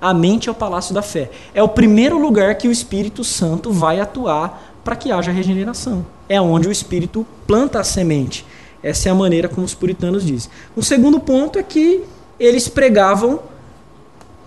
A 0.00 0.14
mente 0.14 0.48
é 0.48 0.52
o 0.52 0.54
palácio 0.54 0.94
da 0.94 1.02
fé. 1.02 1.30
É 1.52 1.62
o 1.62 1.68
primeiro 1.68 2.16
lugar 2.16 2.54
que 2.54 2.68
o 2.68 2.72
Espírito 2.72 3.22
Santo 3.22 3.70
vai 3.70 4.00
atuar 4.00 4.80
para 4.82 4.96
que 4.96 5.12
haja 5.12 5.30
regeneração. 5.30 6.06
É 6.26 6.40
onde 6.40 6.66
o 6.66 6.72
Espírito 6.72 7.26
planta 7.46 7.80
a 7.80 7.84
semente. 7.84 8.46
Essa 8.82 9.10
é 9.10 9.12
a 9.12 9.14
maneira 9.14 9.46
como 9.46 9.66
os 9.66 9.74
puritanos 9.74 10.24
dizem. 10.24 10.50
O 10.74 10.82
segundo 10.82 11.20
ponto 11.20 11.58
é 11.58 11.62
que 11.62 12.02
eles 12.38 12.68
pregavam 12.68 13.40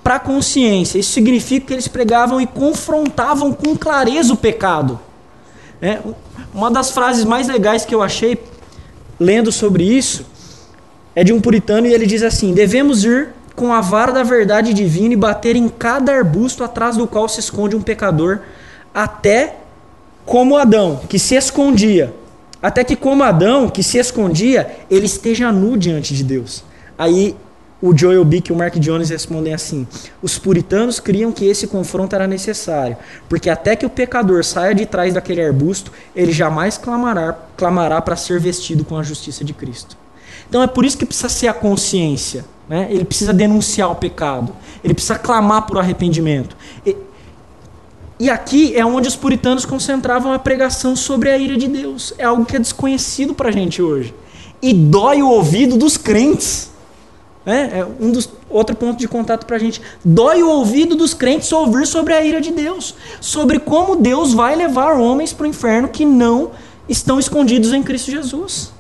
para 0.03 0.15
a 0.15 0.19
consciência. 0.19 0.99
Isso 0.99 1.11
significa 1.11 1.67
que 1.67 1.73
eles 1.73 1.87
pregavam 1.87 2.39
e 2.41 2.47
confrontavam 2.47 3.53
com 3.53 3.75
clareza 3.77 4.33
o 4.33 4.37
pecado. 4.37 4.99
É, 5.81 5.99
uma 6.53 6.69
das 6.69 6.91
frases 6.91 7.25
mais 7.25 7.47
legais 7.47 7.85
que 7.85 7.93
eu 7.93 8.01
achei 8.01 8.37
lendo 9.19 9.51
sobre 9.51 9.83
isso 9.83 10.25
é 11.15 11.23
de 11.23 11.33
um 11.33 11.41
puritano 11.41 11.87
e 11.87 11.93
ele 11.93 12.05
diz 12.05 12.23
assim: 12.23 12.53
devemos 12.53 13.03
ir 13.03 13.29
com 13.55 13.73
a 13.73 13.81
vara 13.81 14.11
da 14.11 14.23
verdade 14.23 14.73
divina 14.73 15.13
e 15.13 15.17
bater 15.17 15.55
em 15.55 15.67
cada 15.67 16.13
arbusto 16.13 16.63
atrás 16.63 16.97
do 16.97 17.07
qual 17.07 17.27
se 17.27 17.39
esconde 17.39 17.75
um 17.75 17.81
pecador, 17.81 18.39
até 18.93 19.55
como 20.25 20.55
Adão, 20.55 21.01
que 21.09 21.19
se 21.19 21.35
escondia, 21.35 22.13
até 22.61 22.83
que 22.83 22.95
como 22.95 23.23
Adão, 23.23 23.69
que 23.69 23.83
se 23.83 23.97
escondia, 23.97 24.77
ele 24.89 25.05
esteja 25.05 25.51
nu 25.51 25.77
diante 25.77 26.13
de 26.13 26.23
Deus. 26.23 26.63
Aí 26.97 27.35
o 27.82 27.97
Joel 27.97 28.23
Bick 28.23 28.49
e 28.49 28.53
o 28.53 28.55
Mark 28.55 28.75
Jones 28.75 29.09
respondem 29.09 29.53
assim: 29.53 29.88
os 30.21 30.38
puritanos 30.38 30.99
criam 30.99 31.32
que 31.32 31.45
esse 31.45 31.67
confronto 31.67 32.15
era 32.15 32.27
necessário, 32.27 32.95
porque 33.27 33.49
até 33.49 33.75
que 33.75 33.86
o 33.86 33.89
pecador 33.89 34.43
saia 34.43 34.75
de 34.75 34.86
trás 34.86 35.13
daquele 35.13 35.41
arbusto, 35.43 35.91
ele 36.15 36.32
jamais 36.32 36.77
clamará 36.77 37.34
clamará 37.57 38.01
para 38.01 38.15
ser 38.15 38.39
vestido 38.39 38.86
com 38.86 38.97
a 38.97 39.03
justiça 39.03 39.43
de 39.43 39.53
Cristo. 39.53 39.97
Então 40.47 40.61
é 40.61 40.67
por 40.67 40.84
isso 40.86 40.97
que 40.97 41.05
precisa 41.05 41.29
ser 41.29 41.47
a 41.47 41.53
consciência. 41.53 42.45
Né? 42.67 42.88
Ele 42.89 43.03
precisa 43.03 43.34
denunciar 43.34 43.91
o 43.91 43.95
pecado, 43.95 44.55
ele 44.84 44.93
precisa 44.93 45.19
clamar 45.19 45.67
por 45.67 45.77
arrependimento. 45.77 46.55
E, 46.86 46.95
e 48.19 48.29
aqui 48.29 48.75
é 48.75 48.86
onde 48.86 49.07
os 49.07 49.15
puritanos 49.15 49.65
concentravam 49.65 50.32
a 50.32 50.39
pregação 50.39 50.95
sobre 50.95 51.29
a 51.29 51.38
ira 51.38 51.57
de 51.57 51.67
Deus. 51.67 52.13
É 52.17 52.23
algo 52.23 52.45
que 52.45 52.55
é 52.55 52.59
desconhecido 52.59 53.34
para 53.34 53.49
a 53.49 53.51
gente 53.51 53.82
hoje. 53.82 54.13
E 54.61 54.73
dói 54.73 55.21
o 55.21 55.29
ouvido 55.29 55.75
dos 55.75 55.97
crentes. 55.97 56.70
É, 57.45 57.79
é 57.79 57.87
um 57.99 58.11
dos, 58.11 58.29
outro 58.49 58.75
ponto 58.75 58.99
de 58.99 59.07
contato 59.07 59.45
para 59.45 59.55
a 59.55 59.59
gente. 59.59 59.81
Dói 60.03 60.43
o 60.43 60.49
ouvido 60.49 60.95
dos 60.95 61.13
crentes 61.13 61.51
ouvir 61.51 61.87
sobre 61.87 62.13
a 62.13 62.23
ira 62.23 62.39
de 62.39 62.51
Deus, 62.51 62.95
sobre 63.19 63.59
como 63.59 63.95
Deus 63.95 64.33
vai 64.33 64.55
levar 64.55 64.93
homens 64.93 65.33
para 65.33 65.45
o 65.45 65.47
inferno 65.47 65.87
que 65.87 66.05
não 66.05 66.51
estão 66.87 67.19
escondidos 67.19 67.73
em 67.73 67.81
Cristo 67.81 68.11
Jesus. 68.11 68.70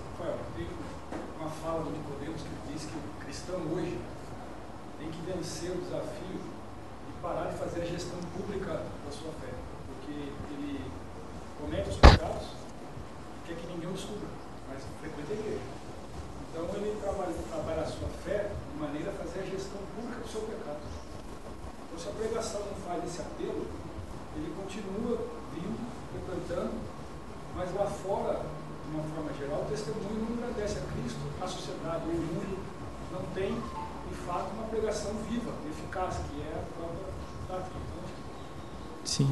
Sim. 39.03 39.27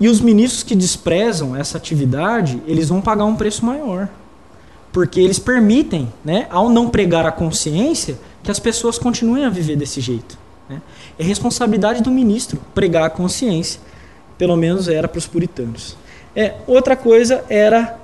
E 0.00 0.08
os 0.08 0.20
ministros 0.20 0.62
que 0.62 0.76
desprezam 0.76 1.56
essa 1.56 1.76
atividade, 1.76 2.62
eles 2.66 2.88
vão 2.88 3.00
pagar 3.00 3.24
um 3.24 3.36
preço 3.36 3.64
maior. 3.66 4.08
Porque 4.92 5.20
eles 5.20 5.38
permitem, 5.38 6.12
né, 6.24 6.46
ao 6.50 6.68
não 6.70 6.88
pregar 6.88 7.26
a 7.26 7.32
consciência, 7.32 8.18
que 8.42 8.50
as 8.50 8.58
pessoas 8.58 8.98
continuem 8.98 9.44
a 9.44 9.50
viver 9.50 9.76
desse 9.76 10.00
jeito. 10.00 10.38
Né? 10.68 10.80
É 11.18 11.24
responsabilidade 11.24 12.02
do 12.02 12.10
ministro 12.10 12.60
pregar 12.74 13.04
a 13.04 13.10
consciência. 13.10 13.80
Pelo 14.38 14.56
menos 14.56 14.86
era 14.88 15.08
para 15.08 15.18
os 15.18 15.26
puritanos. 15.26 15.96
É, 16.38 16.54
outra 16.68 16.94
coisa 16.94 17.44
era 17.50 17.98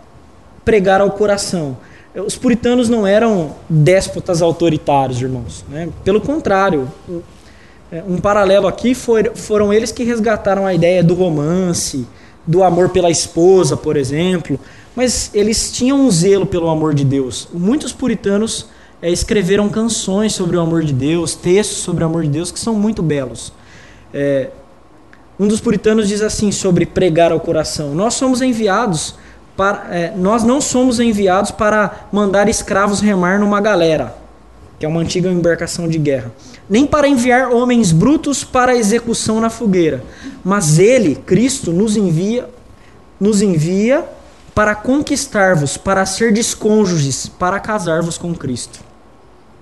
pregar 0.65 1.01
ao 1.01 1.13
coração. 1.13 1.77
Os 2.17 2.35
puritanos 2.35 2.89
não 2.89 3.07
eram 3.07 3.55
déspotas 3.71 4.43
autoritários, 4.43 5.23
irmãos. 5.23 5.65
Né? 5.69 5.89
Pelo 6.03 6.21
contrário, 6.21 6.91
é, 7.93 8.03
um 8.09 8.17
paralelo 8.17 8.67
aqui 8.67 8.93
foi, 8.93 9.23
foram 9.37 9.73
eles 9.73 9.93
que 9.93 10.03
resgataram 10.03 10.67
a 10.67 10.75
ideia 10.75 11.01
do 11.01 11.15
romance, 11.15 12.09
do 12.45 12.65
amor 12.65 12.89
pela 12.89 13.09
esposa, 13.09 13.77
por 13.77 13.97
exemplo, 13.97 14.59
mas 14.97 15.31
eles 15.33 15.71
tinham 15.71 16.01
um 16.01 16.11
zelo 16.11 16.45
pelo 16.45 16.69
amor 16.69 16.93
de 16.93 17.05
Deus. 17.05 17.47
Muitos 17.53 17.93
puritanos 17.93 18.67
é, 19.01 19.13
escreveram 19.13 19.69
canções 19.69 20.33
sobre 20.33 20.57
o 20.57 20.61
amor 20.61 20.83
de 20.83 20.93
Deus, 20.93 21.37
textos 21.37 21.79
sobre 21.79 22.03
o 22.03 22.09
amor 22.09 22.25
de 22.25 22.31
Deus 22.31 22.51
que 22.51 22.59
são 22.59 22.75
muito 22.75 23.01
belos. 23.01 23.53
É, 24.13 24.51
um 25.39 25.49
dos 25.49 25.61
puritanos 25.61 26.09
diz 26.09 26.23
assim 26.23 26.53
sobre 26.53 26.87
pregar 26.87 27.33
ao 27.33 27.41
coração: 27.41 27.95
Nós 27.95 28.15
somos 28.15 28.41
enviados 28.41 29.15
para, 29.57 29.87
é, 29.91 30.13
nós 30.17 30.43
não 30.43 30.61
somos 30.61 31.01
enviados 31.01 31.51
para 31.51 32.09
mandar 32.13 32.49
escravos 32.49 33.01
remar 33.01 33.39
numa 33.39 33.61
galera, 33.61 34.15
que 34.79 34.87
é 34.87 34.89
uma 34.89 35.01
antiga 35.01 35.29
embarcação 35.29 35.89
de 35.89 35.99
guerra 35.99 36.33
nem 36.69 36.87
para 36.87 37.07
enviar 37.07 37.51
homens 37.53 37.93
brutos 37.93 38.43
para 38.43 38.73
a 38.73 38.77
execução 38.77 39.41
na 39.41 39.51
fogueira, 39.51 40.03
mas 40.43 40.79
ele, 40.79 41.15
Cristo, 41.15 41.73
nos 41.73 41.97
envia, 41.97 42.49
nos 43.21 43.43
envia 43.43 44.05
para 44.55 44.75
conquistar-vos, 44.75 45.77
para 45.77 46.07
ser 46.07 46.33
descônjuges, 46.33 47.27
para 47.27 47.59
casar-vos 47.61 48.17
com 48.17 48.35
Cristo. 48.35 48.81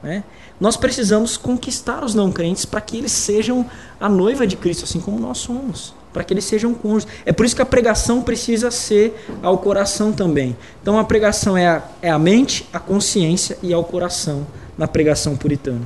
Né? 0.02 0.22
Nós 0.62 0.76
precisamos 0.76 1.36
conquistar 1.36 2.04
os 2.04 2.14
não 2.14 2.30
crentes 2.30 2.64
para 2.64 2.80
que 2.80 2.96
eles 2.96 3.10
sejam 3.10 3.66
a 3.98 4.08
noiva 4.08 4.46
de 4.46 4.56
Cristo, 4.56 4.84
assim 4.84 5.00
como 5.00 5.18
nós 5.18 5.38
somos, 5.38 5.92
para 6.12 6.22
que 6.22 6.32
eles 6.32 6.44
sejam 6.44 6.72
cônjuges. 6.72 7.08
É 7.26 7.32
por 7.32 7.44
isso 7.44 7.56
que 7.56 7.62
a 7.62 7.66
pregação 7.66 8.22
precisa 8.22 8.70
ser 8.70 9.26
ao 9.42 9.58
coração 9.58 10.12
também. 10.12 10.56
Então 10.80 11.00
a 11.00 11.02
pregação 11.02 11.56
é 11.56 11.66
a, 11.66 11.82
é 12.00 12.08
a 12.08 12.16
mente, 12.16 12.64
a 12.72 12.78
consciência 12.78 13.58
e 13.60 13.72
ao 13.72 13.82
coração 13.82 14.46
na 14.78 14.86
pregação 14.86 15.36
puritana. 15.36 15.82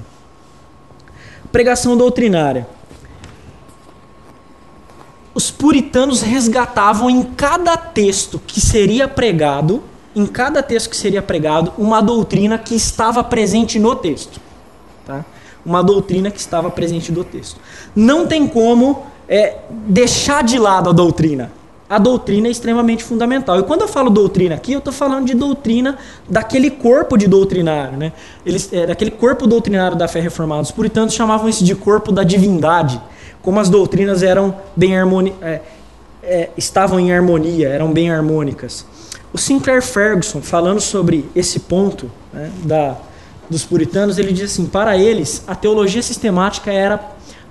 Pregação 1.51 1.97
doutrinária. 1.97 2.69
Os 5.33 5.51
puritanos 5.51 6.21
resgatavam 6.21 7.09
em 7.09 7.23
cada 7.23 7.79
texto 7.79 8.39
que 8.47 8.61
seria 8.61 9.09
pregado, 9.09 9.83
em 10.15 10.27
cada 10.27 10.63
texto 10.63 10.91
que 10.91 10.97
seria 10.99 11.23
pregado, 11.23 11.73
uma 11.79 12.03
doutrina 12.03 12.59
que 12.59 12.75
estava 12.75 13.25
presente 13.25 13.79
no 13.79 13.97
texto. 13.97 14.45
Tá? 15.07 15.25
Uma 15.65 15.83
doutrina 15.83 16.31
que 16.31 16.39
estava 16.39 16.71
presente 16.71 17.11
no 17.11 17.25
texto. 17.25 17.59
Não 17.95 18.27
tem 18.27 18.47
como 18.47 19.07
é, 19.29 19.57
deixar 19.71 20.45
de 20.45 20.59
lado 20.59 20.91
a 20.91 20.93
doutrina 20.93 21.51
a 21.89 21.99
doutrina 21.99 22.49
é 22.49 22.51
extremamente 22.51 23.05
fundamental. 23.05 23.61
E 23.61 23.63
quando 23.63 23.83
eu 23.83 23.89
falo 23.89 24.11
doutrina 24.11 24.57
aqui, 24.57 24.73
eu 24.73 24.79
estou 24.79 24.93
falando 24.93 25.27
de 25.27 25.35
doutrina 25.35 25.97
daquele 26.29 26.71
corpo 26.71 27.17
de 27.17 27.29
doutrinário, 27.29 27.97
né? 27.97 28.13
Eles, 28.45 28.73
é, 28.73 28.87
daquele 28.87 29.13
corpo 29.13 29.47
doutrinário 29.47 29.97
da 29.97 30.09
fé 30.09 30.21
reformada. 30.21 30.63
Os 30.63 30.73
puritanos 30.73 31.15
chamavam 31.15 31.49
isso 31.49 31.65
de 31.65 31.75
corpo 31.75 32.11
da 32.11 32.25
divindade, 32.25 33.01
como 33.41 33.61
as 33.61 33.71
doutrinas 33.71 34.23
eram 34.23 34.57
bem 34.75 34.99
harmoni 34.99 35.33
é, 35.41 35.61
é, 36.23 36.51
estavam 36.57 36.99
em 36.99 37.13
harmonia, 37.13 37.69
eram 37.69 37.93
bem 37.93 38.11
harmônicas. 38.11 38.85
O 39.33 39.39
Sinclair 39.39 39.83
Ferguson, 39.83 40.41
falando 40.41 40.81
sobre 40.81 41.29
esse 41.37 41.61
ponto 41.61 42.11
né, 42.33 42.51
da, 42.65 42.97
dos 43.49 43.65
puritanos, 43.65 44.19
ele 44.19 44.33
diz 44.33 44.53
assim: 44.53 44.67
para 44.67 44.97
eles, 44.97 45.43
a 45.47 45.55
teologia 45.55 46.03
sistemática 46.03 46.73
era 46.73 47.01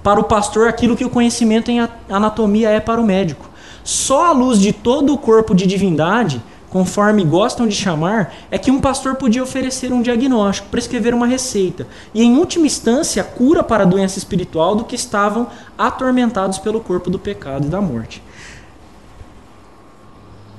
para 0.03 0.19
o 0.19 0.23
pastor 0.23 0.67
aquilo 0.67 0.95
que 0.95 1.05
o 1.05 1.09
conhecimento 1.09 1.71
em 1.71 1.79
anatomia 2.09 2.69
é 2.69 2.79
para 2.79 3.01
o 3.01 3.05
médico. 3.05 3.49
Só 3.83 4.25
à 4.25 4.31
luz 4.31 4.59
de 4.59 4.71
todo 4.71 5.13
o 5.13 5.17
corpo 5.17 5.53
de 5.55 5.65
divindade, 5.65 6.41
conforme 6.69 7.23
gostam 7.23 7.67
de 7.67 7.75
chamar, 7.75 8.33
é 8.51 8.57
que 8.57 8.69
um 8.69 8.81
pastor 8.81 9.15
podia 9.15 9.41
oferecer 9.41 9.93
um 9.93 10.01
diagnóstico, 10.01 10.67
prescrever 10.69 11.13
uma 11.13 11.25
receita 11.25 11.87
e, 12.13 12.23
em 12.23 12.37
última 12.37 12.65
instância, 12.65 13.23
cura 13.23 13.63
para 13.63 13.83
a 13.83 13.87
doença 13.87 14.17
espiritual 14.17 14.75
do 14.75 14.83
que 14.83 14.95
estavam 14.95 15.47
atormentados 15.77 16.59
pelo 16.59 16.81
corpo 16.81 17.09
do 17.09 17.17
pecado 17.17 17.67
e 17.67 17.69
da 17.69 17.79
morte. 17.79 18.21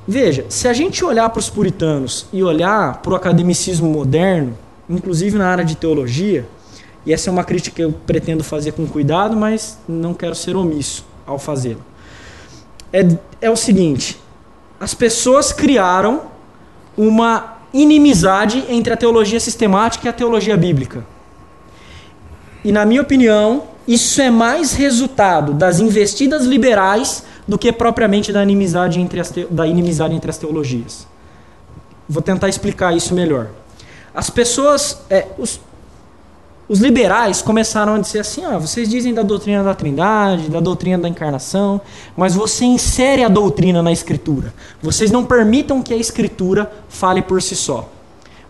Veja, 0.09 0.47
se 0.49 0.69
a 0.69 0.73
gente 0.73 1.05
olhar 1.05 1.29
para 1.31 1.41
os 1.41 1.51
puritanos 1.51 2.27
e 2.33 2.43
olhar 2.43 3.03
para 3.03 3.13
o 3.13 3.17
academicismo 3.17 3.89
moderno, 3.89 4.57
inclusive 4.89 5.39
na 5.39 5.49
área 5.49 5.65
de 5.65 5.77
teologia, 5.77 6.47
e 7.05 7.13
essa 7.13 7.31
é 7.31 7.33
uma 7.33 7.45
crítica 7.45 7.77
que 7.77 7.83
eu 7.83 7.93
pretendo 7.93 8.43
fazer 8.43 8.73
com 8.73 8.87
cuidado, 8.87 9.37
mas 9.37 9.79
não 9.89 10.13
quero 10.13 10.35
ser 10.35 10.57
omisso 10.57 11.05
ao 11.27 11.39
fazê-la 11.39 11.97
é, 12.97 13.07
é 13.43 13.51
o 13.51 13.57
seguinte: 13.57 14.19
as 14.81 14.95
pessoas 14.95 15.53
criaram 15.53 16.23
uma 16.97 17.57
inimizade 17.73 18.65
entre 18.69 18.93
a 18.93 18.97
teologia 18.97 19.39
sistemática 19.39 20.07
e 20.07 20.09
a 20.09 20.13
teologia 20.13 20.57
bíblica. 20.57 21.05
E, 22.65 22.73
na 22.73 22.85
minha 22.87 23.03
opinião, 23.03 23.65
isso 23.87 24.21
é 24.21 24.31
mais 24.31 24.73
resultado 24.73 25.53
das 25.53 25.79
investidas 25.79 26.45
liberais 26.45 27.25
do 27.47 27.59
que 27.59 27.71
propriamente 27.71 28.33
da 28.33 28.43
inimizade 28.43 29.01
entre 29.01 29.21
as, 29.21 29.31
te... 29.31 29.47
da 29.51 29.67
inimizade 29.67 30.15
entre 30.15 30.31
as 30.31 30.39
teologias. 30.39 31.07
Vou 32.09 32.23
tentar 32.23 32.49
explicar 32.49 32.97
isso 32.97 33.15
melhor. 33.15 33.49
As 34.17 34.31
pessoas, 34.31 35.03
é, 35.11 35.27
os, 35.37 35.61
os 36.67 36.81
liberais 36.81 37.43
começaram 37.43 37.97
a 37.97 37.99
dizer 37.99 38.21
assim: 38.21 38.47
ah, 38.47 38.57
vocês 38.57 38.89
dizem 38.89 39.13
da 39.13 39.23
doutrina 39.23 39.63
da 39.63 39.75
Trindade, 39.75 40.49
da 40.49 40.59
doutrina 40.59 40.97
da 40.97 41.07
encarnação, 41.07 41.83
mas 42.17 42.35
você 42.35 42.65
insere 42.65 43.23
a 43.23 43.29
doutrina 43.29 43.83
na 43.83 43.93
Escritura. 43.93 44.55
Vocês 44.81 45.11
não 45.11 45.23
permitam 45.23 45.83
que 45.83 45.93
a 45.93 45.97
Escritura 45.99 46.73
fale 46.89 47.21
por 47.21 47.43
si 47.43 47.55
só. 47.55 47.91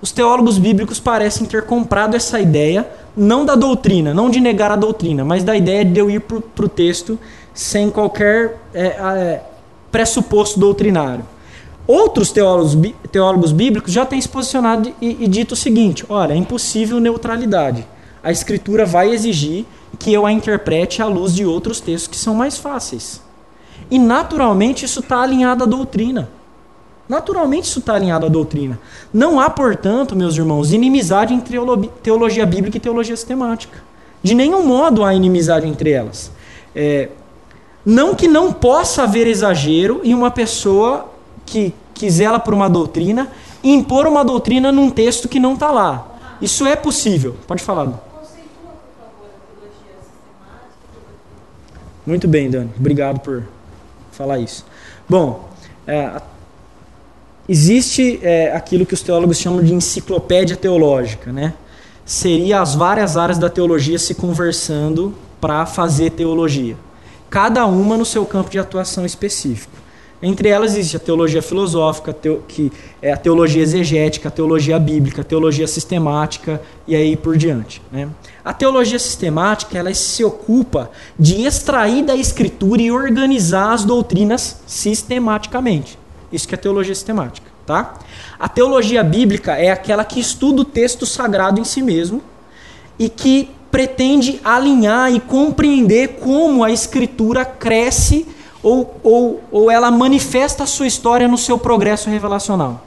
Os 0.01 0.13
teólogos 0.13 0.57
bíblicos 0.57 1.01
parecem 1.01 1.45
ter 1.49 1.65
comprado 1.65 2.15
essa 2.15 2.39
ideia, 2.39 2.89
não 3.17 3.45
da 3.45 3.57
doutrina, 3.57 4.15
não 4.15 4.31
de 4.31 4.39
negar 4.39 4.71
a 4.71 4.77
doutrina, 4.77 5.25
mas 5.25 5.43
da 5.43 5.57
ideia 5.57 5.85
de 5.85 5.99
eu 5.99 6.09
ir 6.09 6.21
para 6.21 6.65
o 6.65 6.69
texto 6.69 7.19
sem 7.53 7.91
qualquer 7.91 8.57
é, 8.73 8.87
é, 8.87 9.43
pressuposto 9.91 10.61
doutrinário. 10.61 11.25
Outros 11.87 12.33
teólogos, 12.33 12.77
teólogos 13.13 13.53
bíblicos 13.53 13.93
já 13.93 14.05
têm 14.05 14.21
se 14.21 14.29
posicionado 14.29 14.93
e, 15.01 15.25
e 15.25 15.29
dito 15.29 15.53
o 15.53 15.57
seguinte: 15.57 16.05
olha, 16.09 16.33
é 16.33 16.37
impossível 16.37 16.99
neutralidade 16.99 17.87
a 18.27 18.33
escritura 18.33 18.85
vai 18.85 19.11
exigir 19.11 19.65
que 20.01 20.13
eu 20.13 20.27
a 20.27 20.33
interprete 20.33 21.01
à 21.01 21.07
luz 21.07 21.33
de 21.33 21.47
outros 21.47 21.79
textos 21.79 22.09
que 22.09 22.17
são 22.17 22.35
mais 22.35 22.59
fáceis. 22.59 23.23
E 23.89 24.01
naturalmente 24.01 24.85
isso 24.85 24.99
está 24.99 25.23
alinhado 25.23 25.63
à 25.63 25.67
doutrina. 25.67 26.29
Naturalmente 27.09 27.67
isso 27.67 27.79
está 27.79 27.95
alinhado 27.95 28.27
à 28.27 28.29
doutrina. 28.29 28.81
Não 29.15 29.39
há, 29.39 29.49
portanto, 29.49 30.17
meus 30.17 30.37
irmãos, 30.37 30.73
inimizade 30.73 31.33
entre 31.33 31.57
teologia 32.03 32.45
bíblica 32.45 32.79
e 32.79 32.81
teologia 32.81 33.17
sistemática. 33.17 33.79
De 34.21 34.35
nenhum 34.35 34.67
modo 34.67 35.05
há 35.05 35.15
inimizade 35.15 35.69
entre 35.69 35.93
elas. 35.93 36.33
É, 36.75 37.11
não 37.85 38.13
que 38.13 38.27
não 38.27 38.53
possa 38.53 39.05
haver 39.05 39.29
exagero 39.29 40.01
em 40.03 40.15
uma 40.15 40.33
pessoa 40.33 41.13
que, 41.47 41.73
que 41.95 42.11
zela 42.11 42.39
por 42.39 42.53
uma 42.53 42.69
doutrina 42.69 43.31
impor 43.63 44.07
uma 44.07 44.25
doutrina 44.25 44.71
num 44.71 44.91
texto 44.91 45.29
que 45.29 45.41
não 45.41 45.55
está 45.55 45.71
lá. 45.71 46.37
Isso 46.41 46.67
é 46.67 46.77
possível. 46.77 47.37
Pode 47.47 47.63
falar. 47.63 47.93
Muito 52.07 52.29
bem, 52.29 52.49
Dani. 52.49 52.71
Obrigado 52.79 53.21
por 53.21 53.43
falar 54.13 54.39
isso. 54.39 54.65
Bom, 55.09 55.49
é, 55.87 56.21
existe 57.49 58.21
é, 58.23 58.53
aquilo 58.55 58.87
que 58.87 58.95
os 58.95 59.03
teólogos 59.03 59.39
chamam 59.39 59.63
de 59.63 59.75
enciclopédia 59.75 60.57
teológica, 60.57 61.33
né? 61.33 61.55
Seria 62.05 62.61
as 62.61 62.75
várias 62.75 63.17
áreas 63.17 63.39
da 63.39 63.51
teologia 63.51 63.99
se 63.99 64.15
conversando 64.15 65.15
para 65.41 65.67
fazer 65.67 66.11
teologia. 66.11 66.77
Cada 67.29 67.67
uma 67.67 67.97
no 67.97 68.05
seu 68.05 68.25
campo 68.25 68.49
de 68.49 68.59
atuação 68.59 69.05
específico. 69.05 69.77
Entre 70.23 70.49
elas 70.49 70.75
existe 70.75 70.97
a 70.97 71.01
teologia 71.01 71.43
filosófica, 71.43 72.13
teo, 72.13 72.43
que 72.49 72.73
é 73.03 73.13
a 73.13 73.17
teologia 73.17 73.63
exegética, 73.63 74.29
a 74.29 74.31
teologia 74.33 74.79
bíblica, 74.79 75.21
a 75.21 75.25
teologia 75.25 75.67
sistemática 75.67 76.61
e 76.87 76.97
aí 76.97 77.17
por 77.17 77.37
diante. 77.37 77.83
Né? 77.93 78.09
A 78.45 78.53
teologia 78.53 78.99
sistemática 78.99 79.77
ela 79.77 79.93
se 79.93 80.25
ocupa 80.25 80.91
de 81.19 81.43
extrair 81.43 82.03
da 82.03 82.17
escritura 82.17 82.81
e 82.81 82.91
organizar 82.91 83.73
as 83.73 83.85
doutrinas 83.85 84.61
sistematicamente. 84.67 85.99
Isso 86.33 86.49
que 86.49 86.55
é 86.55 86.59
teologia 86.59 86.95
sistemática. 86.95 87.51
Tá? 87.67 87.99
A 88.39 88.49
teologia 88.49 89.03
bíblica 89.03 89.57
é 89.57 89.71
aquela 89.71 90.05
que 90.05 90.21
estuda 90.21 90.63
o 90.63 90.65
texto 90.65 91.05
sagrado 91.05 91.61
em 91.61 91.65
si 91.65 91.83
mesmo 91.83 92.23
e 92.99 93.09
que 93.09 93.51
pretende 93.71 94.41
alinhar 94.43 95.13
e 95.13 95.21
compreender 95.21 96.21
como 96.21 96.65
a 96.65 96.71
escritura 96.71 97.45
cresce 97.45 98.27
ou, 98.67 98.99
ou, 99.05 99.45
ou 99.53 99.71
ela 99.71 99.93
manifesta 99.93 100.65
a 100.65 100.67
sua 100.67 100.89
história 100.89 101.29
no 101.29 101.39
seu 101.39 101.57
progresso 101.57 102.11
revelacional. 102.11 102.85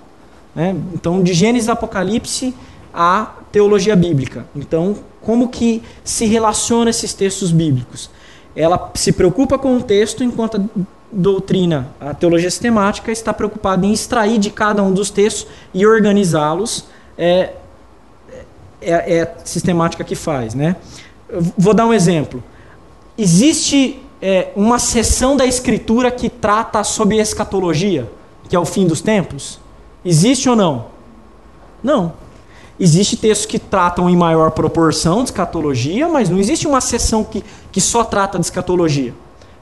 Né? 0.53 0.75
Então, 0.93 1.23
de 1.23 1.33
Gênesis 1.33 1.69
Apocalipse 1.69 2.53
a 2.93 3.35
teologia 3.49 3.95
bíblica. 3.95 4.45
Então, 4.53 4.97
como 5.21 5.47
que 5.47 5.81
se 6.03 6.25
relaciona 6.25 6.89
esses 6.89 7.13
textos 7.13 7.49
bíblicos? 7.49 8.09
Ela 8.53 8.91
se 8.93 9.13
preocupa 9.13 9.57
com 9.57 9.77
o 9.77 9.81
texto, 9.81 10.21
enquanto 10.21 10.57
a 10.57 10.81
doutrina, 11.09 11.87
a 11.97 12.13
teologia 12.13 12.51
sistemática, 12.51 13.09
está 13.09 13.33
preocupada 13.33 13.85
em 13.85 13.93
extrair 13.93 14.37
de 14.37 14.49
cada 14.49 14.83
um 14.83 14.91
dos 14.91 15.09
textos 15.09 15.47
e 15.73 15.87
organizá-los. 15.87 16.89
É, 17.17 17.53
é, 18.81 19.17
é, 19.17 19.21
a 19.21 19.45
sistemática 19.45 20.03
que 20.03 20.15
faz. 20.15 20.53
Né? 20.53 20.75
Vou 21.57 21.73
dar 21.73 21.85
um 21.85 21.93
exemplo. 21.93 22.43
Existe 23.17 24.01
é, 24.21 24.51
uma 24.55 24.79
seção 24.79 25.35
da 25.37 25.45
Escritura 25.45 26.11
que 26.11 26.29
trata 26.29 26.83
sobre 26.83 27.17
escatologia, 27.17 28.09
que 28.47 28.55
é 28.55 28.59
o 28.59 28.65
fim 28.65 28.85
dos 28.85 29.01
tempos? 29.01 29.59
Existe 30.03 30.49
ou 30.49 30.55
não? 30.55 30.85
Não. 31.83 32.13
Existe 32.79 33.17
textos 33.17 33.45
que 33.45 33.59
tratam 33.59 34.09
em 34.09 34.15
maior 34.15 34.51
proporção 34.51 35.19
de 35.19 35.29
escatologia, 35.29 36.07
mas 36.07 36.29
não 36.29 36.37
existe 36.37 36.67
uma 36.67 36.81
seção 36.81 37.23
que, 37.23 37.43
que 37.71 37.81
só 37.81 38.03
trata 38.03 38.39
de 38.39 38.45
escatologia. 38.45 39.13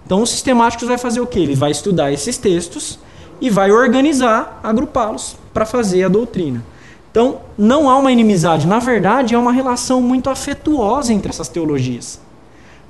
Então, 0.05 0.21
os 0.21 0.29
sistemáticos 0.29 0.87
vai 0.87 0.97
fazer 0.97 1.19
o 1.19 1.27
quê? 1.27 1.39
Ele 1.39 1.55
vai 1.55 1.71
estudar 1.71 2.11
esses 2.11 2.37
textos 2.37 2.99
e 3.41 3.49
vai 3.49 3.71
organizar, 3.71 4.59
agrupá-los 4.63 5.35
para 5.53 5.65
fazer 5.65 6.03
a 6.03 6.07
doutrina. 6.07 6.63
Então, 7.11 7.39
não 7.57 7.89
há 7.89 7.97
uma 7.97 8.11
inimizade. 8.11 8.67
Na 8.67 8.79
verdade, 8.79 9.33
é 9.33 9.37
uma 9.37 9.51
relação 9.51 9.99
muito 10.01 10.29
afetuosa 10.29 11.11
entre 11.11 11.29
essas 11.29 11.47
teologias 11.47 12.19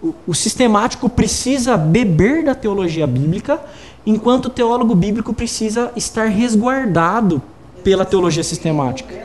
o, 0.02 0.34
sistemático 0.34 1.10
precisa 1.10 1.76
beber 1.76 2.44
da 2.44 2.54
teologia 2.54 3.08
bíblica, 3.08 3.60
enquanto 4.06 4.46
o 4.46 4.50
teólogo 4.50 4.94
bíblico 4.96 5.34
precisa 5.34 5.92
estar 5.96 6.26
resguardado 6.26 7.42
pela 7.84 8.06
teologia 8.06 8.44
sistemática. 8.44 9.16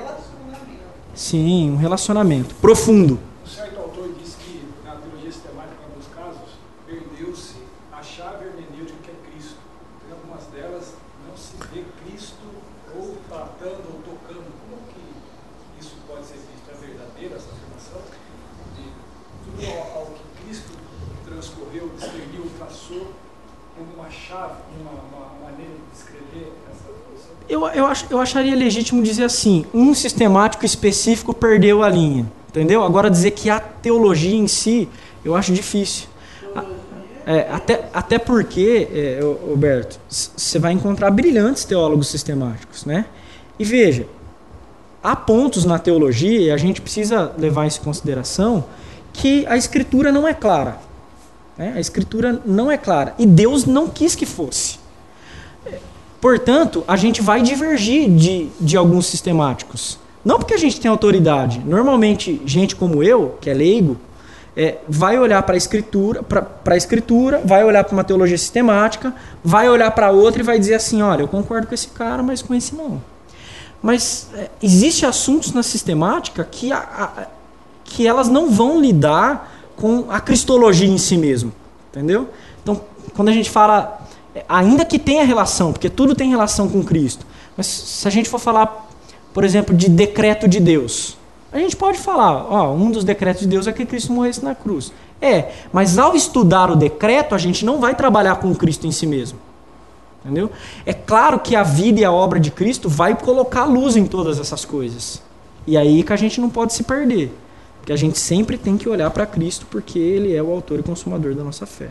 Sim, 1.15 1.73
um 1.73 1.77
relacionamento 1.77 2.55
profundo. 2.55 3.19
ao 19.95 20.07
que 20.07 20.23
traçou 22.59 23.13
como 23.77 23.95
uma 23.95 24.11
chave, 24.11 24.63
uma, 24.81 24.93
uma 24.93 25.51
maneira 25.51 25.73
de 25.73 25.91
descrever 25.93 26.53
essa 26.71 26.89
posição? 27.09 27.35
Eu, 27.71 27.87
ach, 27.87 28.05
eu 28.11 28.19
acharia 28.21 28.55
legítimo 28.55 29.03
dizer 29.03 29.25
assim: 29.25 29.65
um 29.73 29.95
sistemático 29.95 30.65
específico 30.65 31.33
perdeu 31.35 31.83
a 31.83 31.89
linha. 31.89 32.27
Entendeu? 32.49 32.83
Agora, 32.85 33.11
dizer 33.11 33.31
que 33.31 33.49
a 33.49 33.59
teologia 33.59 34.37
em 34.37 34.47
si, 34.47 34.89
eu 35.25 35.35
acho 35.35 35.53
difícil. 35.53 36.07
É, 37.25 37.49
até, 37.51 37.89
até 37.93 38.19
porque, 38.19 38.89
é, 38.93 39.21
Roberto, 39.49 39.99
você 40.09 40.59
vai 40.59 40.73
encontrar 40.73 41.11
brilhantes 41.11 41.65
teólogos 41.65 42.09
sistemáticos, 42.09 42.85
né? 42.85 43.07
E 43.59 43.65
veja, 43.65 44.07
há 45.03 45.15
pontos 45.15 45.65
na 45.65 45.79
teologia, 45.79 46.41
e 46.41 46.51
a 46.51 46.57
gente 46.57 46.81
precisa 46.81 47.33
levar 47.39 47.67
isso 47.67 47.81
em 47.81 47.85
consideração, 47.85 48.65
que 49.13 49.47
a 49.47 49.57
escritura 49.57 50.11
não 50.11 50.27
é 50.27 50.35
clara. 50.35 50.79
Né? 51.57 51.73
A 51.77 51.81
escritura 51.81 52.41
não 52.45 52.71
é 52.71 52.77
clara. 52.77 53.15
E 53.19 53.27
Deus 53.27 53.65
não 53.65 53.89
quis 53.89 54.15
que 54.15 54.27
fosse. 54.27 54.82
Portanto, 56.23 56.85
a 56.87 56.95
gente 56.95 57.21
vai 57.21 57.43
divergir 57.43 58.09
de, 58.09 58.49
de 58.61 58.77
alguns 58.77 59.07
sistemáticos. 59.07 59.99
Não 60.25 60.39
porque 60.39 60.55
a 60.55 60.57
gente 60.57 60.81
tem 60.81 60.89
autoridade. 60.89 61.61
Normalmente, 61.67 62.41
gente 62.47 62.77
como 62.77 63.03
eu, 63.03 63.37
que 63.41 63.51
é 63.51 63.55
leigo, 63.55 63.97
é, 64.57 64.79
vai 64.89 65.19
olhar 65.19 65.43
para 65.43 65.55
a 65.55 65.59
escritura, 65.59 66.23
para 66.23 66.77
escritura, 66.77 67.43
vai 67.45 67.65
olhar 67.65 67.83
para 67.83 67.93
uma 67.93 68.05
teologia 68.05 68.39
sistemática, 68.39 69.13
vai 69.43 69.69
olhar 69.69 69.91
para 69.91 70.13
outra 70.13 70.43
e 70.43 70.45
vai 70.45 70.61
dizer 70.61 70.75
assim, 70.75 71.03
olha, 71.03 71.23
eu 71.23 71.29
concordo 71.29 71.67
com 71.67 71.75
esse 71.75 71.89
cara, 71.89 72.23
mas 72.23 72.41
com 72.41 72.55
esse 72.55 72.73
não. 72.73 73.03
Mas 73.83 74.29
é, 74.35 74.49
existe 74.63 75.05
assuntos 75.05 75.53
na 75.53 75.65
sistemática 75.65 76.47
que, 76.49 76.71
a, 76.71 76.79
a, 76.79 77.27
que 77.83 78.07
elas 78.07 78.29
não 78.29 78.49
vão 78.49 78.81
lidar 78.81 79.53
com 79.75 80.07
a 80.09 80.21
cristologia 80.21 80.87
em 80.89 80.99
si 80.99 81.19
mesmo, 81.19 81.53
entendeu? 81.91 82.29
Então, 82.63 82.81
quando 83.13 83.31
a 83.31 83.33
gente 83.33 83.51
fala, 83.51 84.02
ainda 84.49 84.85
que 84.85 84.99
tenha 84.99 85.25
relação, 85.25 85.73
porque 85.73 85.91
tudo 85.91 86.15
tem 86.15 86.31
relação 86.31 86.69
com 86.69 86.83
Cristo, 86.83 87.27
mas 87.57 87.67
se 87.67 88.09
a 88.09 88.11
gente 88.11 88.29
for 88.29 88.39
falar, 88.39 88.89
por 89.33 89.45
exemplo, 89.45 89.75
de 89.75 89.89
decreto 89.89 90.49
de 90.49 90.61
Deus, 90.61 91.17
a 91.53 91.59
gente 91.59 91.77
pode 91.77 91.99
falar, 91.99 92.47
ó, 92.51 92.73
um 92.73 92.91
dos 92.91 93.05
decretos 93.05 93.43
de 93.43 93.49
Deus 93.49 93.67
é 93.67 93.73
que 93.73 93.85
Cristo 93.85 94.13
morresse 94.13 94.43
na 94.43 94.55
cruz. 94.55 94.93
É, 95.21 95.53
mas 95.73 95.99
ao 95.99 96.17
estudar 96.17 96.71
o 96.71 96.77
decreto, 96.77 97.35
a 97.35 97.39
gente 97.39 97.65
não 97.65 97.79
vai 97.79 97.95
trabalhar 97.95 98.37
com 98.37 98.55
Cristo 98.55 98.87
em 98.87 98.91
si 98.91 99.07
mesmo. 99.07 99.39
Entendeu? 100.25 100.51
É 100.87 100.95
claro 100.95 101.39
que 101.39 101.55
a 101.55 101.63
vida 101.63 102.01
e 102.01 102.05
a 102.05 102.11
obra 102.11 102.41
de 102.41 102.51
Cristo 102.51 102.89
vai 102.89 103.15
colocar 103.15 103.65
luz 103.65 103.97
em 103.97 104.07
todas 104.07 104.41
essas 104.41 104.65
coisas. 104.65 105.21
E 105.67 105.77
aí 105.77 106.03
que 106.03 106.13
a 106.13 106.17
gente 106.17 106.41
não 106.41 106.49
pode 106.49 106.73
se 106.73 106.85
perder. 106.85 107.33
Porque 107.79 107.93
a 107.93 107.97
gente 107.97 108.19
sempre 108.19 108.57
tem 108.57 108.77
que 108.77 108.89
olhar 108.89 109.11
para 109.11 109.27
Cristo 109.27 109.67
porque 109.69 109.99
ele 109.99 110.35
é 110.35 110.43
o 110.43 110.51
autor 110.53 110.79
e 110.79 110.83
consumador 110.83 111.35
da 111.35 111.43
nossa 111.43 111.67
fé. 111.67 111.89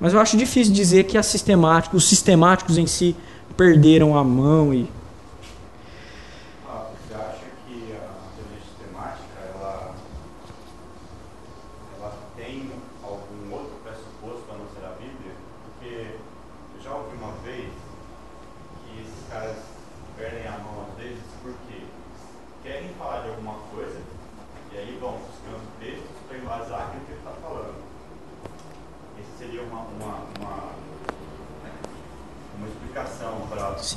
Mas 0.00 0.12
eu 0.12 0.20
acho 0.20 0.36
difícil 0.36 0.72
dizer 0.72 1.04
que 1.04 1.16
os 1.96 2.04
sistemáticos 2.04 2.78
em 2.78 2.86
si 2.86 3.16
perderam 3.56 4.16
a 4.16 4.22
mão 4.22 4.72
e 4.74 4.88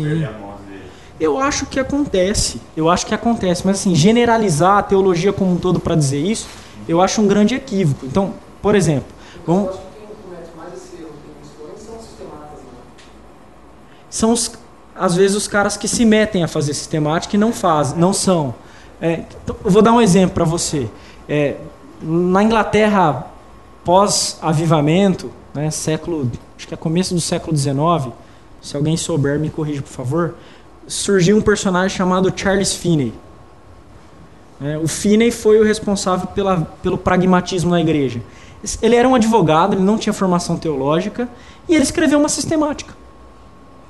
Sim. 0.03 0.25
Eu 1.19 1.37
acho 1.37 1.65
que 1.65 1.79
acontece. 1.79 2.61
Eu 2.77 2.89
acho 2.89 3.05
que 3.05 3.13
acontece. 3.13 3.63
Mas 3.65 3.79
assim, 3.79 3.93
generalizar 3.93 4.77
a 4.77 4.83
teologia 4.83 5.33
como 5.33 5.51
um 5.51 5.57
todo 5.57 5.79
para 5.79 5.93
dizer 5.95 6.19
isso, 6.19 6.47
eu 6.87 7.01
acho 7.01 7.21
um 7.21 7.27
grande 7.27 7.53
equívoco. 7.53 8.05
Então, 8.05 8.33
por 8.61 8.75
exemplo, 8.75 9.09
vamos. 9.45 9.77
São 14.09 14.31
os, 14.31 14.51
às 14.95 15.15
vezes 15.15 15.37
os 15.37 15.47
caras 15.47 15.77
que 15.77 15.87
se 15.87 16.03
metem 16.03 16.43
a 16.43 16.47
fazer 16.47 16.73
sistemática 16.73 17.35
e 17.35 17.39
não 17.39 17.53
fazem, 17.53 17.97
não 17.99 18.11
são. 18.11 18.55
É, 18.99 19.23
então, 19.43 19.55
eu 19.63 19.69
vou 19.69 19.81
dar 19.81 19.91
um 19.91 20.01
exemplo 20.01 20.33
para 20.33 20.45
você. 20.45 20.89
É, 21.27 21.57
na 22.01 22.41
Inglaterra 22.41 23.27
pós-avivamento, 23.83 25.31
né, 25.53 25.69
século, 25.69 26.29
acho 26.57 26.67
que 26.67 26.73
é 26.73 26.77
começo 26.77 27.13
do 27.13 27.21
século 27.21 27.55
XIX, 27.55 28.13
se 28.61 28.75
alguém 28.75 28.97
souber, 28.97 29.39
me 29.39 29.49
corrija, 29.49 29.81
por 29.81 29.91
favor. 29.91 30.35
Surgiu 30.87 31.37
um 31.37 31.41
personagem 31.41 31.95
chamado 31.95 32.33
Charles 32.35 32.73
Finney. 32.73 33.13
É, 34.61 34.77
o 34.77 34.87
Finney 34.87 35.31
foi 35.31 35.59
o 35.59 35.63
responsável 35.63 36.27
pela, 36.27 36.61
pelo 36.83 36.97
pragmatismo 36.97 37.71
na 37.71 37.79
igreja. 37.79 38.21
Ele 38.81 38.95
era 38.95 39.07
um 39.07 39.15
advogado, 39.15 39.73
ele 39.73 39.83
não 39.83 39.97
tinha 39.97 40.11
formação 40.11 40.57
teológica 40.57 41.29
e 41.67 41.75
ele 41.75 41.83
escreveu 41.83 42.19
uma 42.19 42.27
sistemática. 42.27 42.93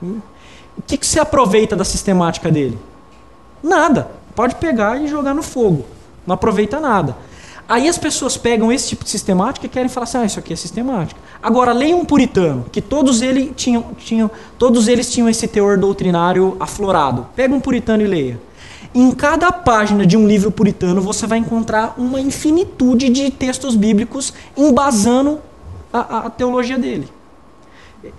Hum? 0.01 0.19
O 0.77 0.81
que, 0.81 0.97
que 0.97 1.05
você 1.05 1.19
aproveita 1.19 1.75
da 1.75 1.83
sistemática 1.83 2.51
dele? 2.51 2.77
Nada. 3.63 4.11
Pode 4.35 4.55
pegar 4.55 5.01
e 5.01 5.07
jogar 5.07 5.33
no 5.33 5.41
fogo. 5.41 5.85
Não 6.25 6.35
aproveita 6.35 6.79
nada. 6.79 7.17
Aí 7.69 7.87
as 7.87 7.99
pessoas 7.99 8.35
pegam 8.35 8.71
esse 8.71 8.89
tipo 8.89 9.03
de 9.03 9.11
sistemática 9.11 9.67
e 9.67 9.69
querem 9.69 9.87
falar 9.87 10.05
assim, 10.05 10.17
ah, 10.17 10.25
isso 10.25 10.39
aqui 10.39 10.51
é 10.51 10.55
sistemática. 10.55 11.21
Agora, 11.41 11.71
leia 11.71 11.95
um 11.95 12.03
puritano, 12.03 12.65
que 12.71 12.81
todos, 12.81 13.21
ele 13.21 13.53
tinham, 13.55 13.93
tinham, 13.95 14.31
todos 14.57 14.87
eles 14.87 15.13
tinham 15.13 15.29
esse 15.29 15.47
teor 15.47 15.77
doutrinário 15.77 16.57
aflorado. 16.59 17.27
Pega 17.35 17.53
um 17.53 17.59
puritano 17.59 18.01
e 18.01 18.07
leia. 18.07 18.41
Em 18.91 19.11
cada 19.11 19.51
página 19.51 20.03
de 20.03 20.17
um 20.17 20.27
livro 20.27 20.49
puritano, 20.49 20.99
você 20.99 21.27
vai 21.27 21.37
encontrar 21.37 21.93
uma 21.95 22.19
infinitude 22.19 23.07
de 23.07 23.29
textos 23.29 23.75
bíblicos 23.75 24.33
embasando 24.57 25.39
a, 25.93 26.25
a 26.25 26.29
teologia 26.31 26.79
dele. 26.79 27.07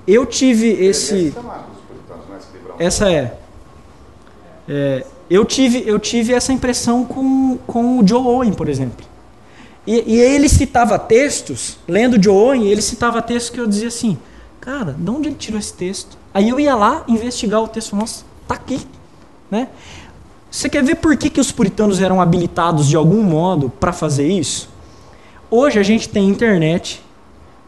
Eu 0.06 0.26
tive 0.26 0.68
esse... 0.68 1.34
Essa 2.78 3.10
é. 3.10 3.36
é. 4.68 5.04
eu, 5.28 5.44
tive, 5.44 5.82
eu 5.84 5.98
tive 5.98 6.34
essa 6.34 6.52
impressão 6.52 7.04
com, 7.04 7.58
com 7.66 7.98
o 7.98 8.06
Joe 8.06 8.24
Owen, 8.24 8.52
por 8.52 8.68
exemplo. 8.68 9.09
E, 9.90 10.04
e 10.06 10.20
ele 10.20 10.48
citava 10.48 10.96
textos, 11.00 11.76
lendo 11.88 12.22
Joe 12.22 12.32
Owen, 12.32 12.68
ele 12.68 12.80
citava 12.80 13.20
textos 13.20 13.50
que 13.50 13.58
eu 13.58 13.66
dizia 13.66 13.88
assim, 13.88 14.16
cara, 14.60 14.94
de 14.96 15.10
onde 15.10 15.26
ele 15.26 15.34
tirou 15.34 15.58
esse 15.58 15.74
texto? 15.74 16.16
Aí 16.32 16.48
eu 16.48 16.60
ia 16.60 16.76
lá 16.76 17.02
investigar 17.08 17.60
o 17.60 17.66
texto, 17.66 17.96
nossa, 17.96 18.24
tá 18.46 18.54
aqui, 18.54 18.78
né? 19.50 19.66
Você 20.48 20.68
quer 20.68 20.84
ver 20.84 20.94
por 20.94 21.16
que, 21.16 21.28
que 21.28 21.40
os 21.40 21.50
puritanos 21.50 22.00
eram 22.00 22.20
habilitados 22.20 22.86
de 22.86 22.94
algum 22.94 23.20
modo 23.20 23.68
para 23.68 23.92
fazer 23.92 24.28
isso? 24.28 24.68
Hoje 25.50 25.80
a 25.80 25.82
gente 25.82 26.08
tem 26.08 26.28
internet, 26.28 27.02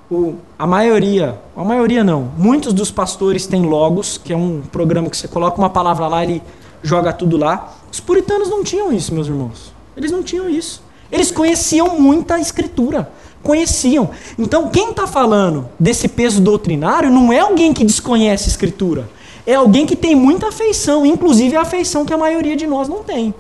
o, 0.08 0.36
a 0.56 0.64
maioria, 0.64 1.40
a 1.56 1.64
maioria 1.64 2.04
não, 2.04 2.30
muitos 2.38 2.72
dos 2.72 2.92
pastores 2.92 3.48
têm 3.48 3.62
logos, 3.62 4.16
que 4.16 4.32
é 4.32 4.36
um 4.36 4.62
programa 4.70 5.10
que 5.10 5.16
você 5.16 5.26
coloca 5.26 5.58
uma 5.58 5.70
palavra 5.70 6.06
lá, 6.06 6.22
ele 6.22 6.40
joga 6.84 7.12
tudo 7.12 7.36
lá. 7.36 7.74
Os 7.90 7.98
puritanos 7.98 8.48
não 8.48 8.62
tinham 8.62 8.92
isso, 8.92 9.12
meus 9.12 9.26
irmãos. 9.26 9.74
Eles 9.96 10.12
não 10.12 10.22
tinham 10.22 10.48
isso. 10.48 10.91
Eles 11.12 11.30
conheciam 11.30 12.00
muita 12.00 12.40
escritura. 12.40 13.12
Conheciam. 13.42 14.10
Então, 14.38 14.70
quem 14.70 14.90
está 14.90 15.06
falando 15.06 15.68
desse 15.78 16.08
peso 16.08 16.40
doutrinário 16.40 17.10
não 17.10 17.30
é 17.30 17.40
alguém 17.40 17.74
que 17.74 17.84
desconhece 17.84 18.48
escritura. 18.48 19.10
É 19.46 19.54
alguém 19.54 19.84
que 19.84 19.94
tem 19.94 20.14
muita 20.14 20.48
afeição, 20.48 21.04
inclusive 21.04 21.54
a 21.56 21.62
afeição 21.62 22.06
que 22.06 22.14
a 22.14 22.18
maioria 22.18 22.56
de 22.56 22.66
nós 22.66 22.88
não 22.88 23.02
tem. 23.02 23.34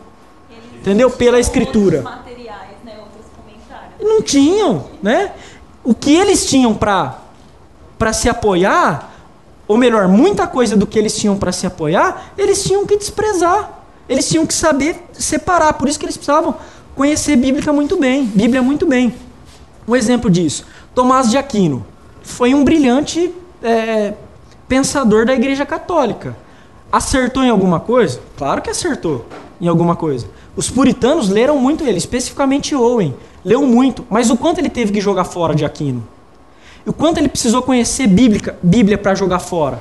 Eles 0.50 0.64
Entendeu? 0.80 1.08
Pela 1.10 1.40
escritura. 1.40 2.02
Materiais, 2.02 2.76
né? 2.84 2.94
Outros 2.98 3.26
comentários. 3.36 3.94
Não 4.00 4.20
tinham, 4.20 4.86
né? 5.02 5.32
O 5.82 5.94
que 5.94 6.14
eles 6.14 6.46
tinham 6.46 6.74
para 6.74 7.22
para 8.02 8.12
se 8.12 8.28
apoiar, 8.28 9.12
ou 9.68 9.76
melhor, 9.76 10.08
muita 10.08 10.44
coisa 10.44 10.76
do 10.76 10.88
que 10.88 10.98
eles 10.98 11.14
tinham 11.16 11.38
para 11.38 11.52
se 11.52 11.68
apoiar, 11.68 12.32
eles 12.36 12.64
tinham 12.64 12.84
que 12.84 12.96
desprezar. 12.96 13.84
Eles 14.08 14.28
tinham 14.28 14.44
que 14.44 14.52
saber 14.52 15.06
separar. 15.12 15.74
Por 15.74 15.88
isso 15.88 16.00
que 16.00 16.04
eles 16.04 16.16
precisavam 16.16 16.56
conhecer 16.94 17.36
Bíblia 17.36 17.72
muito 17.72 17.96
bem, 17.96 18.24
Bíblia 18.26 18.62
muito 18.62 18.86
bem. 18.86 19.14
Um 19.86 19.96
exemplo 19.96 20.30
disso, 20.30 20.64
Tomás 20.94 21.30
de 21.30 21.36
Aquino 21.36 21.84
foi 22.22 22.54
um 22.54 22.64
brilhante 22.64 23.32
é, 23.62 24.14
pensador 24.68 25.26
da 25.26 25.34
Igreja 25.34 25.66
Católica. 25.66 26.36
Acertou 26.90 27.42
em 27.42 27.50
alguma 27.50 27.80
coisa? 27.80 28.20
Claro 28.36 28.62
que 28.62 28.70
acertou 28.70 29.26
em 29.60 29.66
alguma 29.66 29.96
coisa. 29.96 30.26
Os 30.54 30.68
puritanos 30.68 31.28
leram 31.28 31.58
muito 31.58 31.84
ele, 31.84 31.98
especificamente 31.98 32.74
Owen. 32.74 33.14
Leu 33.44 33.66
muito, 33.66 34.04
mas 34.08 34.30
o 34.30 34.36
quanto 34.36 34.58
ele 34.58 34.68
teve 34.68 34.92
que 34.92 35.00
jogar 35.00 35.24
fora 35.24 35.54
de 35.54 35.64
Aquino? 35.64 36.06
O 36.86 36.92
quanto 36.92 37.18
ele 37.18 37.28
precisou 37.28 37.62
conhecer 37.62 38.06
Bíblia, 38.06 38.58
Bíblia 38.62 38.98
para 38.98 39.14
jogar 39.14 39.38
fora? 39.38 39.80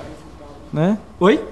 Né? 0.72 0.98
Oi? 1.20 1.44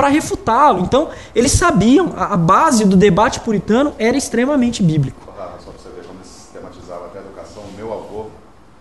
Para 0.00 0.08
refutá-lo. 0.08 0.80
Então, 0.80 1.10
eles 1.34 1.52
sabiam, 1.52 2.14
a, 2.16 2.32
a, 2.32 2.36
base 2.38 2.86
do 2.86 2.96
debate 2.96 3.40
puritano 3.40 3.94
era 3.98 4.16
extremamente 4.16 4.82
bíblico. 4.82 5.20
Só 5.26 5.32
para 5.32 5.48
você 5.58 5.90
ver 5.90 6.06
como 6.06 6.18
eles 6.20 6.26
sistematizavam 6.26 7.04
até 7.04 7.18
a 7.18 7.22
educação. 7.22 7.62
O 7.64 7.72
meu 7.72 7.92
avô, 7.92 8.30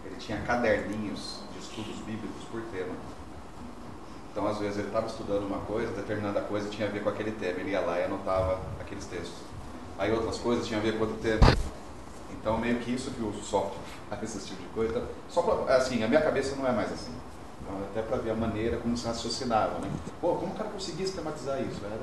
ele 0.05 0.15
tinha 0.17 0.37
caderninhos 0.37 1.39
de 1.51 1.59
estudos 1.59 1.97
bíblicos 2.05 2.41
por 2.49 2.61
tema. 2.71 2.93
Então, 4.31 4.47
às 4.47 4.59
vezes, 4.59 4.77
ele 4.77 4.87
estava 4.87 5.07
estudando 5.07 5.45
uma 5.45 5.57
coisa, 5.57 5.91
determinada 5.91 6.39
coisa 6.39 6.69
tinha 6.69 6.87
a 6.87 6.91
ver 6.91 7.03
com 7.03 7.09
aquele 7.09 7.31
tema. 7.31 7.59
Ele 7.59 7.71
ia 7.71 7.81
lá 7.81 7.99
e 7.99 8.05
anotava 8.05 8.57
aqueles 8.79 9.03
textos. 9.03 9.39
Aí 9.97 10.13
outras 10.13 10.37
coisas 10.37 10.65
tinham 10.65 10.79
a 10.79 10.83
ver 10.83 10.97
com 10.97 11.03
outro 11.03 11.17
tema. 11.17 11.41
Então, 12.31 12.57
meio 12.57 12.79
que 12.79 12.93
isso 12.93 13.11
que 13.11 13.21
o 13.21 13.33
software 13.33 13.77
faz, 14.09 14.23
esse 14.23 14.47
tipo 14.47 14.61
de 14.61 14.69
coisa. 14.69 14.91
Então, 14.91 15.09
só 15.27 15.41
pra, 15.41 15.75
assim, 15.75 16.01
a 16.01 16.07
minha 16.07 16.21
cabeça 16.21 16.55
não 16.55 16.65
é 16.65 16.71
mais 16.71 16.93
assim. 16.93 17.11
Até 17.91 18.01
para 18.01 18.17
ver 18.17 18.31
a 18.31 18.35
maneira 18.35 18.77
como 18.77 18.95
se 18.95 19.05
raciocinava, 19.07 19.79
né? 19.79 19.89
Pô, 20.21 20.35
como 20.35 20.53
o 20.53 20.55
cara 20.55 20.69
conseguia 20.69 21.05
sistematizar 21.05 21.59
isso? 21.61 21.79
Era 21.83 21.97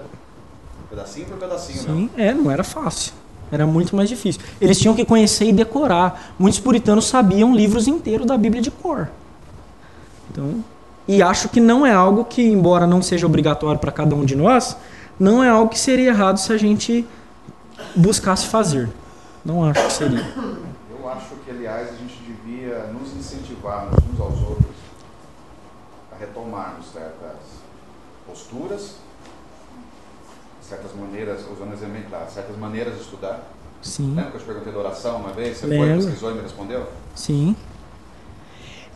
pedacinho 0.88 1.26
por 1.26 1.38
pedacinho, 1.38 1.78
Sim, 1.78 2.10
né? 2.16 2.28
é, 2.28 2.34
não 2.34 2.50
era 2.50 2.64
fácil. 2.64 3.12
Era 3.50 3.66
muito 3.66 3.94
mais 3.94 4.08
difícil. 4.08 4.40
Eles 4.60 4.78
tinham 4.78 4.94
que 4.94 5.04
conhecer 5.04 5.46
e 5.46 5.52
decorar. 5.52 6.34
Muitos 6.38 6.58
puritanos 6.58 7.06
sabiam 7.06 7.54
livros 7.54 7.86
inteiros 7.86 8.26
da 8.26 8.36
Bíblia 8.36 8.60
de 8.60 8.70
cor. 8.70 9.08
Então, 10.30 10.64
e 11.06 11.22
acho 11.22 11.48
que 11.48 11.60
não 11.60 11.86
é 11.86 11.92
algo 11.92 12.24
que, 12.24 12.42
embora 12.42 12.86
não 12.86 13.00
seja 13.00 13.26
obrigatório 13.26 13.78
para 13.78 13.92
cada 13.92 14.14
um 14.16 14.24
de 14.24 14.34
nós, 14.34 14.76
não 15.18 15.42
é 15.42 15.48
algo 15.48 15.70
que 15.70 15.78
seria 15.78 16.08
errado 16.08 16.38
se 16.38 16.52
a 16.52 16.58
gente 16.58 17.06
buscasse 17.94 18.46
fazer. 18.46 18.88
Não 19.44 19.64
acho 19.64 19.86
que 19.86 19.92
seria. 19.92 20.26
Eu 20.90 21.08
acho 21.08 21.36
que, 21.44 21.50
aliás, 21.50 21.88
a 21.90 21.92
gente 21.92 22.18
devia 22.26 22.90
nos 22.92 23.16
incentivar 23.16 23.86
uns 23.86 24.20
aos 24.20 24.40
outros 24.40 24.74
a 26.12 26.18
retomarmos 26.18 26.86
certas 26.92 27.36
posturas, 28.50 28.92
certas 30.62 30.90
maneiras, 30.98 31.40
usando 31.52 31.72
exemplar, 31.72 32.28
certas 32.32 32.56
maneiras 32.56 32.94
de 32.94 33.00
estudar. 33.00 33.52
Sim, 33.82 34.08
Lembra 34.14 34.30
que 34.30 34.36
eu 34.36 34.40
te 34.40 34.46
perguntei 34.46 34.72
da 34.72 34.78
oração 34.78 35.18
uma 35.18 35.32
vez? 35.32 35.58
Você 35.58 35.66
foi, 35.66 35.78
Lembro. 35.78 36.04
pesquisou 36.04 36.30
e 36.30 36.34
me 36.34 36.42
respondeu? 36.42 36.86
sim. 37.14 37.54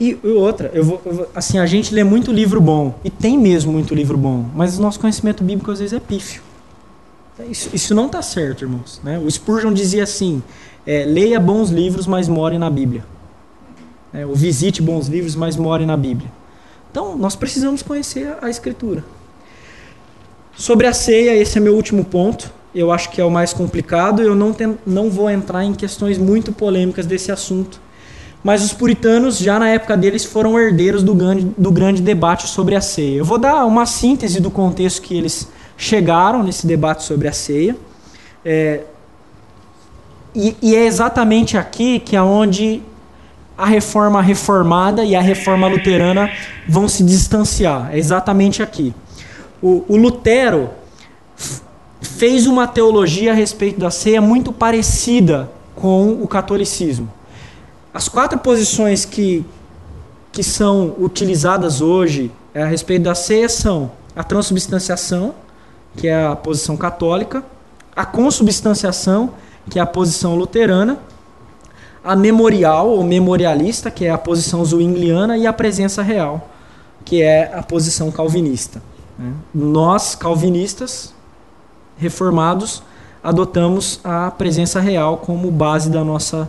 E 0.03 0.18
outra, 0.24 0.70
eu 0.72 0.82
vou, 0.82 1.03
eu 1.05 1.12
vou- 1.12 1.28
assim, 1.34 1.59
a 1.59 1.66
gente 1.66 1.92
lê 1.94 2.03
muito 2.03 2.32
livro 2.32 2.59
bom, 2.59 2.98
e 3.05 3.11
tem 3.11 3.36
mesmo 3.36 3.70
muito 3.70 3.94
livro 3.94 4.16
bom, 4.16 4.46
mas 4.55 4.78
o 4.78 4.80
nosso 4.82 4.98
conhecimento 4.98 5.44
bíblico 5.44 5.70
às 5.70 5.78
vezes 5.78 5.92
é 5.92 6.01
pífio. 6.01 6.42
Isso, 7.46 7.68
isso 7.74 7.94
não 7.94 8.07
está 8.07 8.22
certo, 8.22 8.62
irmãos. 8.64 8.98
Né? 9.05 9.18
O 9.18 9.30
Spurgeon 9.30 9.74
dizia 9.74 10.05
assim: 10.05 10.42
é, 10.86 11.05
leia 11.05 11.38
bons 11.38 11.68
livros, 11.68 12.07
mas 12.07 12.28
more 12.28 12.57
na 12.57 12.70
Bíblia. 12.70 13.05
É, 14.14 14.24
ou 14.24 14.34
visite 14.34 14.80
bons 14.80 15.07
livros, 15.07 15.34
mas 15.36 15.55
more 15.57 15.84
na 15.84 15.98
Bíblia. 15.98 16.30
Então, 16.90 17.14
nós 17.18 17.36
precisamos 17.36 17.82
conhecer 17.82 18.38
a 18.40 18.48
Escritura. 18.48 19.05
Sobre 20.61 20.86
a 20.86 20.92
ceia, 20.92 21.34
esse 21.34 21.56
é 21.56 21.61
meu 21.61 21.74
último 21.74 22.04
ponto. 22.04 22.52
Eu 22.74 22.92
acho 22.92 23.08
que 23.08 23.18
é 23.18 23.24
o 23.24 23.30
mais 23.30 23.50
complicado. 23.50 24.20
Eu 24.20 24.34
não, 24.34 24.52
ten- 24.52 24.76
não 24.86 25.08
vou 25.08 25.30
entrar 25.30 25.64
em 25.64 25.72
questões 25.72 26.18
muito 26.18 26.52
polêmicas 26.52 27.06
desse 27.06 27.32
assunto. 27.32 27.80
Mas 28.44 28.62
os 28.62 28.70
puritanos, 28.70 29.38
já 29.38 29.58
na 29.58 29.70
época 29.70 29.96
deles, 29.96 30.22
foram 30.22 30.61
herdeiros 30.61 31.02
do 31.02 31.14
grande, 31.14 31.50
do 31.56 31.70
grande 31.72 32.02
debate 32.02 32.46
sobre 32.46 32.74
a 32.76 32.80
ceia. 32.82 33.16
Eu 33.16 33.24
vou 33.24 33.38
dar 33.38 33.64
uma 33.64 33.86
síntese 33.86 34.38
do 34.38 34.50
contexto 34.50 35.00
que 35.00 35.16
eles 35.16 35.48
chegaram 35.78 36.42
nesse 36.42 36.66
debate 36.66 37.04
sobre 37.04 37.26
a 37.26 37.32
ceia. 37.32 37.74
É, 38.44 38.82
e, 40.34 40.54
e 40.61 40.76
é 40.76 40.84
exatamente 40.84 41.56
aqui 41.56 41.98
que 42.00 42.14
é 42.14 42.20
onde 42.20 42.82
a 43.56 43.64
reforma 43.64 44.20
reformada 44.20 45.04
e 45.04 45.16
a 45.16 45.22
reforma 45.22 45.66
luterana 45.66 46.30
vão 46.68 46.86
se 46.86 47.02
distanciar. 47.02 47.88
É 47.94 47.98
exatamente 47.98 48.62
aqui. 48.62 48.94
O, 49.62 49.84
o 49.88 49.96
Lutero 49.96 50.70
fez 52.00 52.46
uma 52.46 52.66
teologia 52.66 53.32
a 53.32 53.34
respeito 53.34 53.80
da 53.80 53.90
ceia 53.90 54.20
muito 54.20 54.52
parecida 54.52 55.50
com 55.74 56.12
o 56.22 56.28
catolicismo. 56.28 57.11
As 57.92 58.08
quatro 58.08 58.38
posições 58.38 59.04
que, 59.04 59.44
que 60.32 60.42
são 60.42 60.94
utilizadas 60.98 61.80
hoje 61.80 62.30
a 62.54 62.64
respeito 62.64 63.02
da 63.02 63.14
ceia 63.14 63.48
são 63.48 63.90
a 64.14 64.22
transubstanciação, 64.22 65.34
que 65.96 66.08
é 66.08 66.26
a 66.26 66.36
posição 66.36 66.76
católica, 66.76 67.44
a 67.94 68.04
consubstanciação, 68.04 69.34
que 69.68 69.78
é 69.78 69.82
a 69.82 69.86
posição 69.86 70.36
luterana, 70.36 70.98
a 72.02 72.16
memorial 72.16 72.88
ou 72.88 73.04
memorialista, 73.04 73.90
que 73.90 74.06
é 74.06 74.11
a 74.11 74.18
posição 74.18 74.64
zwingliana, 74.64 75.36
e 75.36 75.46
a 75.46 75.52
presença 75.52 76.02
real, 76.02 76.48
que 77.04 77.22
é 77.22 77.52
a 77.54 77.62
posição 77.62 78.11
calvinista. 78.11 78.82
Nós, 79.54 80.14
calvinistas, 80.14 81.14
reformados, 81.96 82.82
adotamos 83.22 84.00
a 84.02 84.30
presença 84.30 84.80
real 84.80 85.18
como 85.18 85.50
base 85.50 85.90
da 85.90 86.02
nossa, 86.02 86.48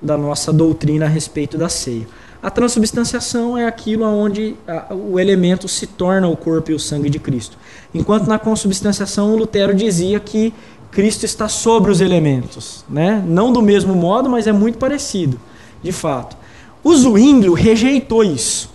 da 0.00 0.16
nossa 0.16 0.52
doutrina 0.52 1.06
a 1.06 1.08
respeito 1.08 1.58
da 1.58 1.68
ceia. 1.68 2.06
A 2.42 2.50
transubstanciação 2.50 3.56
é 3.56 3.66
aquilo 3.66 4.04
onde 4.04 4.56
o 4.90 5.18
elemento 5.18 5.68
se 5.68 5.86
torna 5.86 6.28
o 6.28 6.36
corpo 6.36 6.72
e 6.72 6.74
o 6.74 6.78
sangue 6.78 7.08
de 7.08 7.18
Cristo. 7.18 7.56
Enquanto 7.94 8.26
na 8.26 8.38
consubstanciação, 8.38 9.36
Lutero 9.36 9.74
dizia 9.74 10.18
que 10.18 10.52
Cristo 10.90 11.24
está 11.24 11.48
sobre 11.48 11.90
os 11.90 12.00
elementos. 12.00 12.84
Né? 12.88 13.22
Não 13.26 13.52
do 13.52 13.62
mesmo 13.62 13.94
modo, 13.94 14.28
mas 14.28 14.46
é 14.46 14.52
muito 14.52 14.76
parecido, 14.76 15.38
de 15.82 15.92
fato. 15.92 16.36
O 16.82 16.94
Zwinglio 16.94 17.54
rejeitou 17.54 18.24
isso. 18.24 18.70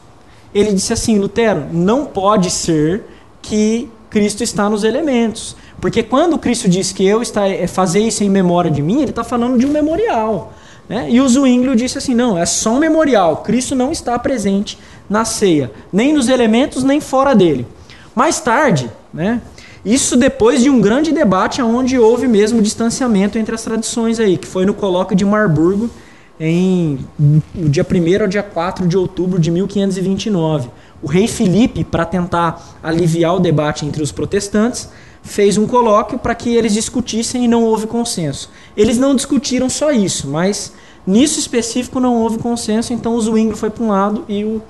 Ele 0.53 0.71
disse 0.71 0.93
assim: 0.93 1.19
Lutero, 1.19 1.65
não 1.71 2.05
pode 2.05 2.49
ser 2.49 3.03
que 3.47 3.89
Cristo 4.09 4.43
está 4.43 4.69
nos 4.69 4.83
elementos. 4.83 5.55
Porque 5.79 6.03
quando 6.03 6.37
Cristo 6.37 6.67
diz 6.67 6.91
que 6.91 7.05
eu 7.05 7.21
está, 7.21 7.47
é 7.47 7.67
fazer 7.67 7.99
isso 7.99 8.23
em 8.23 8.29
memória 8.29 8.69
de 8.69 8.81
mim, 8.81 9.01
ele 9.01 9.11
está 9.11 9.23
falando 9.23 9.57
de 9.57 9.65
um 9.65 9.71
memorial. 9.71 10.53
Né? 10.89 11.07
E 11.09 11.21
o 11.21 11.27
Zwinglio 11.27 11.75
disse 11.75 11.97
assim: 11.97 12.13
não, 12.13 12.37
é 12.37 12.45
só 12.45 12.73
um 12.73 12.79
memorial. 12.79 13.37
Cristo 13.37 13.75
não 13.75 13.91
está 13.91 14.17
presente 14.19 14.77
na 15.09 15.23
ceia, 15.23 15.71
nem 15.91 16.13
nos 16.13 16.27
elementos, 16.27 16.83
nem 16.83 16.99
fora 16.99 17.33
dele. 17.33 17.65
Mais 18.13 18.39
tarde, 18.39 18.91
né? 19.13 19.41
Isso 19.85 20.17
depois 20.17 20.61
de 20.61 20.69
um 20.69 20.81
grande 20.81 21.13
debate 21.13 21.61
onde 21.61 21.97
houve 21.97 22.27
mesmo 22.27 22.61
distanciamento 22.61 23.37
entre 23.37 23.55
as 23.55 23.61
tradições 23.61 24.19
aí, 24.19 24.37
que 24.37 24.47
foi 24.47 24.65
no 24.65 24.73
colóquio 24.73 25.15
de 25.15 25.23
Marburgo 25.23 25.89
em 26.39 26.99
no 27.55 27.69
dia 27.69 27.85
1 27.89 28.21
ao 28.21 28.27
dia 28.27 28.43
4 28.43 28.87
de 28.87 28.97
outubro 28.97 29.39
de 29.39 29.49
1529. 29.49 30.69
O 31.01 31.07
rei 31.07 31.27
Filipe, 31.27 31.83
para 31.83 32.05
tentar 32.05 32.79
aliviar 32.81 33.35
o 33.35 33.39
debate 33.39 33.85
entre 33.85 34.01
os 34.01 34.11
protestantes, 34.11 34.89
fez 35.21 35.57
um 35.57 35.67
colóquio 35.67 36.17
para 36.17 36.33
que 36.33 36.55
eles 36.55 36.73
discutissem 36.73 37.45
e 37.45 37.47
não 37.47 37.63
houve 37.63 37.85
consenso. 37.85 38.49
Eles 38.75 38.97
não 38.97 39.15
discutiram 39.15 39.69
só 39.69 39.91
isso, 39.91 40.27
mas 40.27 40.73
nisso 41.05 41.39
específico 41.39 41.99
não 41.99 42.15
houve 42.15 42.37
consenso, 42.39 42.93
então 42.93 43.13
o 43.13 43.21
Zwinglio 43.21 43.55
foi 43.55 43.69
para 43.69 43.83
um 43.83 43.89
lado 43.89 44.25
e 44.27 44.43
o, 44.43 44.61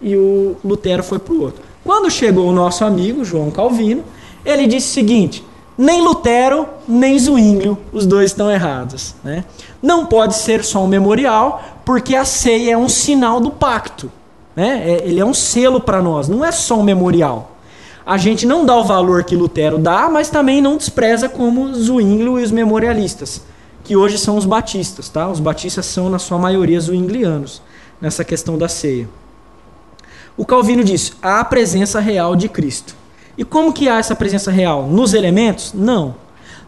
e 0.00 0.16
o 0.16 0.56
Lutero 0.64 1.02
foi 1.02 1.18
para 1.18 1.34
o 1.34 1.42
outro. 1.42 1.62
Quando 1.84 2.10
chegou 2.10 2.48
o 2.48 2.52
nosso 2.52 2.84
amigo 2.84 3.24
João 3.24 3.50
Calvino, 3.50 4.02
ele 4.44 4.66
disse 4.66 4.90
o 4.90 4.94
seguinte: 4.94 5.44
nem 5.76 6.02
Lutero, 6.02 6.68
nem 6.86 7.18
Zwinglio, 7.18 7.76
os 7.92 8.06
dois 8.06 8.30
estão 8.30 8.50
errados. 8.50 9.14
Né? 9.22 9.44
Não 9.82 10.06
pode 10.06 10.36
ser 10.36 10.64
só 10.64 10.84
um 10.84 10.88
memorial, 10.88 11.62
porque 11.84 12.14
a 12.14 12.24
ceia 12.24 12.72
é 12.72 12.76
um 12.76 12.88
sinal 12.88 13.40
do 13.40 13.50
pacto. 13.50 14.10
Né? 14.54 14.82
É- 14.84 15.08
Ele 15.08 15.20
é 15.20 15.24
um 15.24 15.34
selo 15.34 15.80
para 15.80 16.00
nós, 16.02 16.28
não 16.28 16.44
é 16.44 16.52
só 16.52 16.78
um 16.78 16.82
memorial. 16.82 17.52
A 18.06 18.18
gente 18.18 18.46
não 18.46 18.66
dá 18.66 18.76
o 18.76 18.84
valor 18.84 19.24
que 19.24 19.34
Lutero 19.34 19.78
dá, 19.78 20.08
mas 20.10 20.28
também 20.28 20.60
não 20.60 20.76
despreza 20.76 21.28
como 21.28 21.72
Zwinglio 21.72 22.38
e 22.38 22.42
os 22.42 22.50
memorialistas, 22.50 23.40
que 23.82 23.96
hoje 23.96 24.18
são 24.18 24.36
os 24.36 24.44
batistas. 24.44 25.08
Tá? 25.08 25.26
Os 25.28 25.40
batistas 25.40 25.86
são, 25.86 26.10
na 26.10 26.18
sua 26.18 26.38
maioria, 26.38 26.78
zwinglianos 26.78 27.62
nessa 28.00 28.22
questão 28.22 28.58
da 28.58 28.68
ceia. 28.68 29.08
O 30.36 30.44
Calvino 30.44 30.84
diz: 30.84 31.14
há 31.22 31.40
a 31.40 31.44
presença 31.44 31.98
real 31.98 32.36
de 32.36 32.48
Cristo. 32.48 32.94
E 33.38 33.44
como 33.44 33.72
que 33.72 33.88
há 33.88 33.98
essa 33.98 34.14
presença 34.14 34.50
real? 34.50 34.86
Nos 34.86 35.14
elementos? 35.14 35.72
Não. 35.72 36.14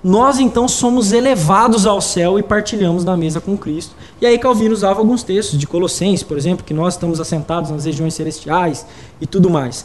Nós 0.07 0.39
então 0.39 0.69
somos 0.69 1.11
elevados 1.11 1.85
ao 1.85 2.01
céu 2.01 2.39
e 2.39 2.43
partilhamos 2.45 3.03
da 3.03 3.17
mesa 3.17 3.41
com 3.41 3.59
Cristo. 3.59 3.93
E 4.21 4.25
aí 4.25 4.39
Calvino 4.39 4.73
usava 4.73 5.01
alguns 5.01 5.25
textos 5.25 5.59
de 5.59 5.67
Colossenses, 5.67 6.23
por 6.23 6.39
exemplo, 6.39 6.65
que 6.65 6.73
nós 6.73 6.95
estamos 6.95 7.19
assentados 7.19 7.73
nas 7.73 7.87
regiões 7.87 8.15
celestiais 8.15 8.87
e 9.21 9.27
tudo 9.27 9.51
mais. 9.51 9.85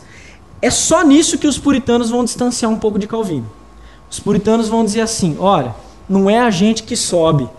É 0.61 0.69
só 0.69 1.03
nisso 1.03 1.39
que 1.39 1.47
os 1.47 1.57
puritanos 1.57 2.11
vão 2.11 2.23
distanciar 2.23 2.71
um 2.71 2.77
pouco 2.77 2.99
de 2.99 3.07
Calvino. 3.07 3.47
Os 4.11 4.19
puritanos 4.19 4.69
vão 4.69 4.85
dizer 4.85 5.01
assim: 5.01 5.37
olha, 5.39 5.73
não 6.07 6.29
é 6.29 6.37
a 6.37 6.51
gente 6.51 6.83
que 6.83 6.95
sobe, 6.95 7.49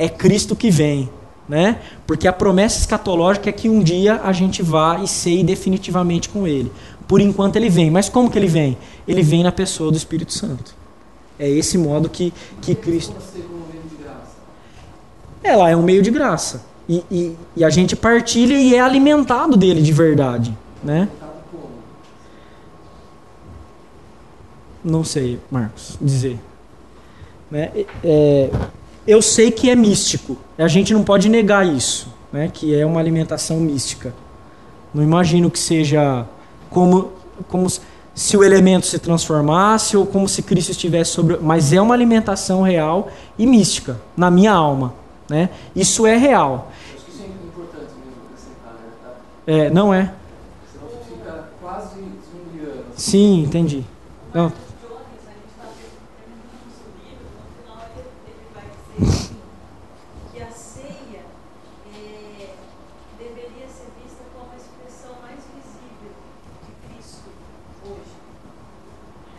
é 0.00 0.08
Cristo 0.08 0.56
que 0.56 0.72
vem, 0.72 1.08
né? 1.48 1.78
Porque 2.08 2.26
a 2.26 2.32
promessa 2.32 2.80
escatológica 2.80 3.50
é 3.50 3.52
que 3.52 3.68
um 3.68 3.84
dia 3.84 4.20
a 4.24 4.32
gente 4.32 4.64
vá 4.64 4.98
e 4.98 5.06
ceie 5.06 5.44
definitivamente 5.44 6.28
com 6.28 6.44
ele. 6.44 6.72
Por 7.06 7.20
enquanto 7.20 7.54
ele 7.54 7.70
vem, 7.70 7.88
mas 7.88 8.08
como 8.08 8.28
que 8.28 8.36
ele 8.36 8.48
vem? 8.48 8.76
Ele 9.06 9.22
vem 9.22 9.44
na 9.44 9.52
pessoa 9.52 9.92
do 9.92 9.96
Espírito 9.96 10.32
Santo. 10.32 10.77
É 11.38 11.48
esse 11.48 11.78
modo 11.78 12.08
que, 12.08 12.32
que 12.60 12.74
Cristo. 12.74 13.14
É 15.42 15.54
lá, 15.56 15.70
é 15.70 15.76
um 15.76 15.82
meio 15.82 16.02
de 16.02 16.10
graça. 16.10 16.62
E, 16.88 17.04
e, 17.10 17.36
e 17.56 17.64
a 17.64 17.70
gente 17.70 17.94
partilha 17.94 18.54
e 18.54 18.74
é 18.74 18.80
alimentado 18.80 19.56
dele 19.56 19.82
de 19.82 19.92
verdade, 19.92 20.56
né? 20.82 21.08
Não 24.82 25.04
sei, 25.04 25.38
Marcos, 25.50 25.98
dizer. 26.00 26.38
Né? 27.50 27.70
É, 28.02 28.50
eu 29.06 29.20
sei 29.20 29.50
que 29.50 29.68
é 29.68 29.76
místico. 29.76 30.36
A 30.56 30.68
gente 30.68 30.94
não 30.94 31.04
pode 31.04 31.28
negar 31.28 31.66
isso. 31.66 32.08
né, 32.32 32.50
que 32.52 32.74
é 32.74 32.84
uma 32.84 33.00
alimentação 33.00 33.58
mística. 33.58 34.14
Não 34.92 35.02
imagino 35.02 35.50
que 35.50 35.58
seja 35.58 36.26
como, 36.70 37.12
como 37.48 37.66
se 38.18 38.36
o 38.36 38.42
elemento 38.42 38.86
se 38.86 38.98
transformasse 38.98 39.96
ou 39.96 40.06
como 40.06 40.28
se 40.28 40.42
Cristo 40.42 40.70
estivesse 40.70 41.12
sobre. 41.12 41.38
Mas 41.40 41.72
é 41.72 41.80
uma 41.80 41.94
alimentação 41.94 42.62
real 42.62 43.08
e 43.38 43.46
mística 43.46 44.00
na 44.16 44.30
minha 44.30 44.52
alma. 44.52 44.94
Né? 45.28 45.50
Isso 45.74 46.06
é 46.06 46.16
real. 46.16 46.70
Acho 46.94 47.04
que 47.04 47.10
isso 47.12 47.22
é 47.22 47.26
importante 47.26 47.92
mesmo 48.04 49.56
né? 49.56 49.66
É, 49.66 49.70
não 49.70 49.92
é? 49.94 50.12
Senão 50.72 50.88
fica 51.08 51.48
quase. 51.60 51.96
Sim, 52.96 53.44
entendi. 53.44 53.84
Não, 54.34 54.52
que 60.32 60.42
a 60.42 60.50
ceia 60.50 61.22
é, 61.94 62.54
deveria 63.18 63.68
ser 63.68 63.90
vista 64.02 64.24
como 64.34 64.50
a 64.52 64.56
expressão 64.56 65.20
mais 65.22 65.38
visível 65.54 66.12
de 66.66 66.72
Cristo 66.88 67.30
hoje. 67.84 68.18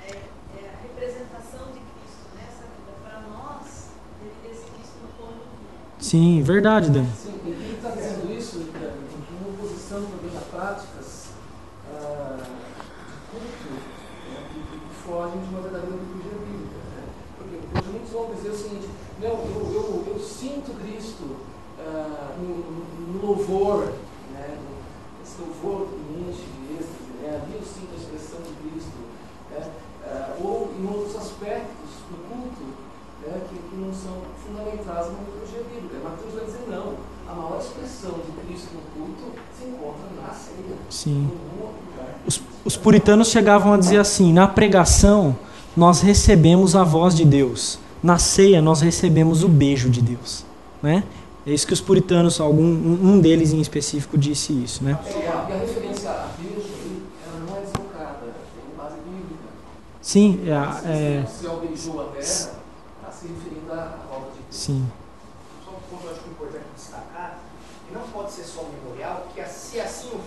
É, 0.07 0.11
é 0.11 0.69
a 0.69 0.81
representação 0.81 1.67
de 1.73 1.79
Cristo 1.79 2.31
nessa 2.35 2.63
vida. 2.63 2.91
Para 3.03 3.19
nós, 3.21 3.89
deveria 4.21 4.55
ser 4.55 4.71
visto 4.77 4.95
no 5.01 5.09
pão 5.17 5.33
do 5.33 5.43
dia. 5.59 5.98
Sim, 6.09 6.41
verdade, 6.41 6.89
Dani. 6.89 7.07
Sim, 7.15 7.35
e 7.45 7.53
quem 7.53 7.75
está 7.75 7.89
dizendo 7.91 8.33
isso, 8.35 8.57
em 8.57 9.37
uma 9.37 9.53
oposição 9.53 10.01
também 10.01 10.35
a 10.35 10.41
práticas 10.41 11.29
ah, 11.93 12.37
de 12.41 13.13
culto 13.29 13.73
né, 14.31 14.49
que, 14.51 15.05
fogem 15.05 15.39
de 15.39 15.49
uma 15.49 15.61
verdadeira 15.61 15.95
liturgia 15.95 16.39
bíblica. 16.39 16.81
Né? 16.95 17.03
Porque, 17.37 17.89
muitos 17.91 18.09
vão 18.11 18.33
dizer 18.33 18.49
o 18.49 18.57
seguinte, 18.57 18.89
não, 19.21 19.29
eu, 19.29 19.71
eu, 19.71 20.13
eu 20.13 20.19
sinto 20.19 20.73
Cristo 20.81 21.35
ah, 21.79 22.35
no, 22.39 23.13
no 23.13 23.27
louvor, 23.27 23.93
né? 24.33 24.57
esse 25.23 25.39
louvor 25.39 25.89
que 25.89 25.95
me 25.95 26.23
de 26.23 26.73
êxtase, 26.73 27.21
né? 27.21 27.39
ali 27.43 27.53
eu 27.53 27.61
sinto 27.61 27.93
a 27.93 28.01
expressão 28.01 28.41
de 28.41 28.53
Cristo. 28.67 28.97
Né? 29.51 29.71
Ah, 30.05 30.35
ou 30.41 30.73
em 30.75 30.87
outros 30.87 31.15
aspectos 31.15 32.01
do 32.09 32.17
culto 32.27 32.89
né, 33.21 33.41
que, 33.49 33.55
que 33.55 33.75
não 33.75 33.93
são 33.93 34.15
fundamentados 34.45 35.11
na 35.11 35.19
liturgia 35.19 35.63
bíblica. 35.63 35.99
Mas 36.03 36.11
Mateus 36.11 36.33
vai 36.33 36.45
dizer 36.45 36.65
não. 36.67 36.95
A 37.27 37.33
maior 37.35 37.59
expressão 37.59 38.13
de 38.25 38.31
Cristo 38.41 38.73
no 38.73 38.81
culto 38.93 39.37
se 39.53 39.65
encontra 39.65 40.09
na 40.17 40.33
ceia. 40.33 40.77
Sim. 40.89 41.29
Os, 42.25 42.41
os 42.65 42.75
puritanos 42.75 43.29
chegavam 43.29 43.73
a 43.73 43.77
dizer 43.77 43.99
assim: 43.99 44.33
na 44.33 44.47
pregação 44.47 45.35
nós 45.75 46.01
recebemos 46.01 46.75
a 46.75 46.83
voz 46.83 47.15
de 47.15 47.25
Deus, 47.25 47.79
na 48.03 48.17
ceia 48.17 48.61
nós 48.61 48.81
recebemos 48.81 49.43
o 49.43 49.47
beijo 49.47 49.89
de 49.89 50.01
Deus, 50.01 50.45
né? 50.81 51.03
É 51.47 51.51
isso 51.51 51.65
que 51.65 51.73
os 51.73 51.81
puritanos, 51.81 52.39
algum 52.39 52.63
um 52.63 53.19
deles 53.19 53.53
em 53.53 53.61
específico 53.61 54.17
disse 54.17 54.51
isso, 54.51 54.83
né? 54.83 54.99
E 55.05 55.25
a, 55.25 55.57
referência 55.57 56.09
a 56.09 56.13
ela 56.13 57.39
não 57.47 57.57
é 57.57 57.61
deslocada, 57.61 58.19
tem 58.53 58.77
base 58.77 58.97
bíblica. 58.97 59.49
Sim, 60.01 60.41
é, 60.45 61.21
é, 61.21 61.25
Se 61.25 61.47
o 61.47 61.55
beijou 61.57 62.01
a 62.01 62.05
terra, 62.05 62.21
está 62.21 63.11
se 63.11 63.27
referindo 63.27 63.71
à 63.71 63.95
obra 64.11 64.31
de 64.31 64.39
Deus. 64.39 64.47
sim, 64.49 64.85
Só 65.63 65.71
um 65.71 65.89
ponto 65.89 66.05
eu 66.05 66.11
acho 66.11 66.19
que 66.19 66.29
é 66.29 66.31
importante 66.31 66.65
destacar, 66.75 67.39
que 67.87 67.93
não 67.93 68.01
pode 68.01 68.31
ser 68.31 68.43
só 68.43 68.61
um 68.61 68.69
memorial, 68.83 69.23
porque 69.25 69.43
se 69.49 69.79
assim 69.79 70.09
o 70.13 70.19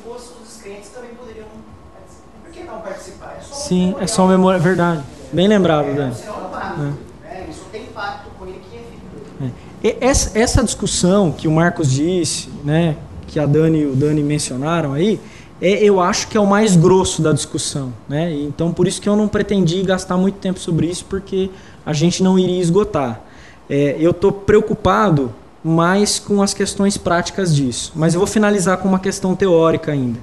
descrentes 0.63 0.91
também 0.91 1.11
poderiam 1.15 1.47
participar. 1.93 2.43
Por 2.45 2.53
que 2.53 2.63
não 2.63 2.81
participar? 2.81 3.37
É 3.39 3.43
só 3.43 3.55
um 3.55 3.59
sim, 3.59 3.81
memorial. 3.81 4.03
é 4.03 4.07
só 4.07 4.23
uma 4.23 4.31
memória, 4.31 4.61
verdade. 4.61 5.03
Bem 5.33 5.49
lembrado, 5.49 5.87
É, 5.87 5.95
não 5.95 6.49
vale. 6.51 6.83
Né? 6.83 7.47
Isso 7.51 7.65
tem 7.73 7.83
impacto 7.83 8.31
com 8.39 8.47
ele 8.47 8.61
que 8.71 8.77
é 8.77 8.81
vida. 8.81 9.55
E 9.83 9.97
essa, 10.01 10.39
essa 10.39 10.63
discussão 10.63 11.33
que 11.33 11.49
o 11.49 11.51
Marcos 11.51 11.91
disse, 11.91 12.49
né, 12.65 12.97
que 13.27 13.41
a 13.41 13.47
Dani 13.47 13.81
e 13.81 13.87
o 13.87 13.97
Dani 13.97 14.23
mencionaram 14.23 14.93
aí, 14.93 15.21
é, 15.61 15.83
eu 15.83 16.01
acho 16.01 16.29
que 16.29 16.37
é 16.37 16.41
o 16.41 16.47
mais 16.47 16.77
grosso 16.77 17.23
da 17.23 17.33
discussão, 17.33 17.93
né? 18.09 18.33
Então 18.33 18.73
por 18.73 18.87
isso 18.87 19.01
que 19.01 19.09
eu 19.09 19.17
não 19.17 19.29
pretendi 19.29 19.83
gastar 19.83 20.17
muito 20.17 20.39
tempo 20.39 20.59
sobre 20.59 20.87
isso, 20.87 21.05
porque 21.05 21.51
a 21.87 21.93
gente 21.93 22.23
não 22.23 22.39
iria 22.39 22.61
esgotar. 22.61 23.21
É, 23.71 23.97
eu 23.99 24.11
estou 24.11 24.33
preocupado 24.33 25.33
mais 25.63 26.19
com 26.19 26.43
as 26.43 26.53
questões 26.53 26.97
práticas 26.97 27.55
disso, 27.55 27.93
mas 27.95 28.15
eu 28.15 28.21
vou 28.21 28.27
finalizar 28.27 28.77
com 28.79 28.89
uma 28.89 28.99
questão 28.99 29.37
teórica 29.37 29.93
ainda. 29.93 30.19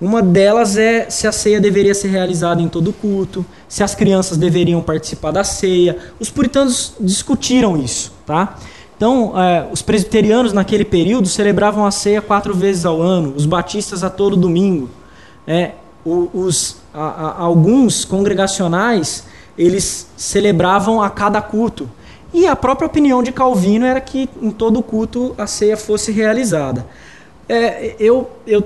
Uma 0.00 0.20
delas 0.20 0.76
é 0.76 1.08
se 1.08 1.26
a 1.26 1.32
ceia 1.32 1.58
deveria 1.60 1.94
ser 1.94 2.08
realizada 2.08 2.60
em 2.60 2.68
todo 2.68 2.92
culto, 2.92 3.44
se 3.66 3.82
as 3.82 3.94
crianças 3.94 4.36
deveriam 4.36 4.82
participar 4.82 5.30
da 5.30 5.42
ceia. 5.42 5.96
Os 6.20 6.28
puritanos 6.30 6.92
discutiram 7.00 7.76
isso, 7.78 8.12
tá? 8.26 8.56
Então, 8.96 9.32
eh, 9.38 9.66
os 9.72 9.80
presbiterianos 9.82 10.52
naquele 10.52 10.84
período 10.84 11.28
celebravam 11.28 11.86
a 11.86 11.90
ceia 11.90 12.20
quatro 12.20 12.54
vezes 12.54 12.84
ao 12.84 13.00
ano, 13.00 13.32
os 13.36 13.46
batistas 13.46 14.04
a 14.04 14.10
todo 14.10 14.36
domingo. 14.36 14.90
É, 15.46 15.72
os, 16.04 16.76
a- 16.94 17.00
a- 17.00 17.42
alguns 17.42 18.04
congregacionais 18.04 19.24
eles 19.58 20.06
celebravam 20.16 21.02
a 21.02 21.08
cada 21.08 21.40
culto. 21.40 21.88
E 22.34 22.46
a 22.46 22.54
própria 22.54 22.86
opinião 22.86 23.22
de 23.22 23.32
Calvino 23.32 23.86
era 23.86 24.00
que 24.00 24.28
em 24.42 24.50
todo 24.50 24.82
culto 24.82 25.34
a 25.38 25.46
ceia 25.46 25.76
fosse 25.76 26.12
realizada. 26.12 26.86
É, 27.48 27.94
eu, 27.98 28.28
eu 28.46 28.62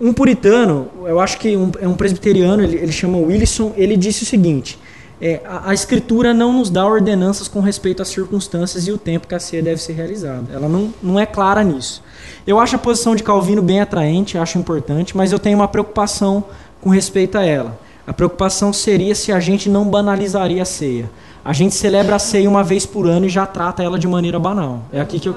um 0.00 0.12
puritano, 0.12 0.88
eu 1.04 1.18
acho 1.20 1.38
que 1.38 1.56
um, 1.56 1.70
é 1.80 1.88
um 1.88 1.94
presbiteriano, 1.94 2.62
ele, 2.62 2.76
ele 2.76 2.92
chama 2.92 3.18
Wilson, 3.18 3.72
ele 3.76 3.96
disse 3.96 4.22
o 4.22 4.26
seguinte: 4.26 4.78
é, 5.20 5.40
a, 5.46 5.70
a 5.70 5.74
escritura 5.74 6.34
não 6.34 6.52
nos 6.52 6.68
dá 6.68 6.86
ordenanças 6.86 7.48
com 7.48 7.60
respeito 7.60 8.02
às 8.02 8.08
circunstâncias 8.08 8.86
e 8.86 8.92
o 8.92 8.98
tempo 8.98 9.26
que 9.26 9.34
a 9.34 9.40
ceia 9.40 9.62
deve 9.62 9.80
ser 9.80 9.94
realizada. 9.94 10.52
Ela 10.52 10.68
não, 10.68 10.92
não 11.02 11.18
é 11.18 11.24
clara 11.24 11.64
nisso. 11.64 12.02
Eu 12.46 12.60
acho 12.60 12.76
a 12.76 12.78
posição 12.78 13.16
de 13.16 13.22
Calvino 13.22 13.62
bem 13.62 13.80
atraente, 13.80 14.36
acho 14.36 14.58
importante, 14.58 15.16
mas 15.16 15.32
eu 15.32 15.38
tenho 15.38 15.56
uma 15.56 15.68
preocupação 15.68 16.44
com 16.80 16.90
respeito 16.90 17.38
a 17.38 17.44
ela. 17.44 17.78
A 18.06 18.12
preocupação 18.12 18.72
seria 18.72 19.14
se 19.14 19.32
a 19.32 19.40
gente 19.40 19.68
não 19.68 19.86
banalizaria 19.86 20.62
a 20.62 20.66
ceia. 20.66 21.10
A 21.44 21.52
gente 21.52 21.74
celebra 21.74 22.16
a 22.16 22.18
ceia 22.18 22.48
uma 22.48 22.62
vez 22.62 22.84
por 22.84 23.06
ano 23.06 23.26
e 23.26 23.28
já 23.28 23.46
trata 23.46 23.82
ela 23.82 23.98
de 23.98 24.06
maneira 24.06 24.38
banal. 24.38 24.82
É 24.92 25.00
aqui 25.00 25.18
que 25.18 25.28
eu. 25.28 25.36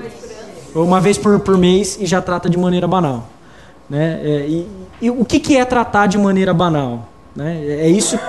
Ou 0.76 0.86
uma 0.86 1.02
vez 1.02 1.18
por, 1.18 1.40
por 1.40 1.58
mês 1.58 1.98
e 2.00 2.06
já 2.06 2.22
trata 2.22 2.48
de 2.50 2.58
maneira 2.58 2.88
banal. 2.88 3.28
Né? 3.90 4.20
É, 4.24 4.46
e, 4.48 4.68
e 5.02 5.10
o 5.10 5.26
que, 5.26 5.40
que 5.40 5.58
é 5.58 5.66
tratar 5.66 6.08
de 6.08 6.18
maneira 6.18 6.54
banal? 6.54 7.10
Né? 7.36 7.64
É 7.66 7.90
isso. 7.90 8.20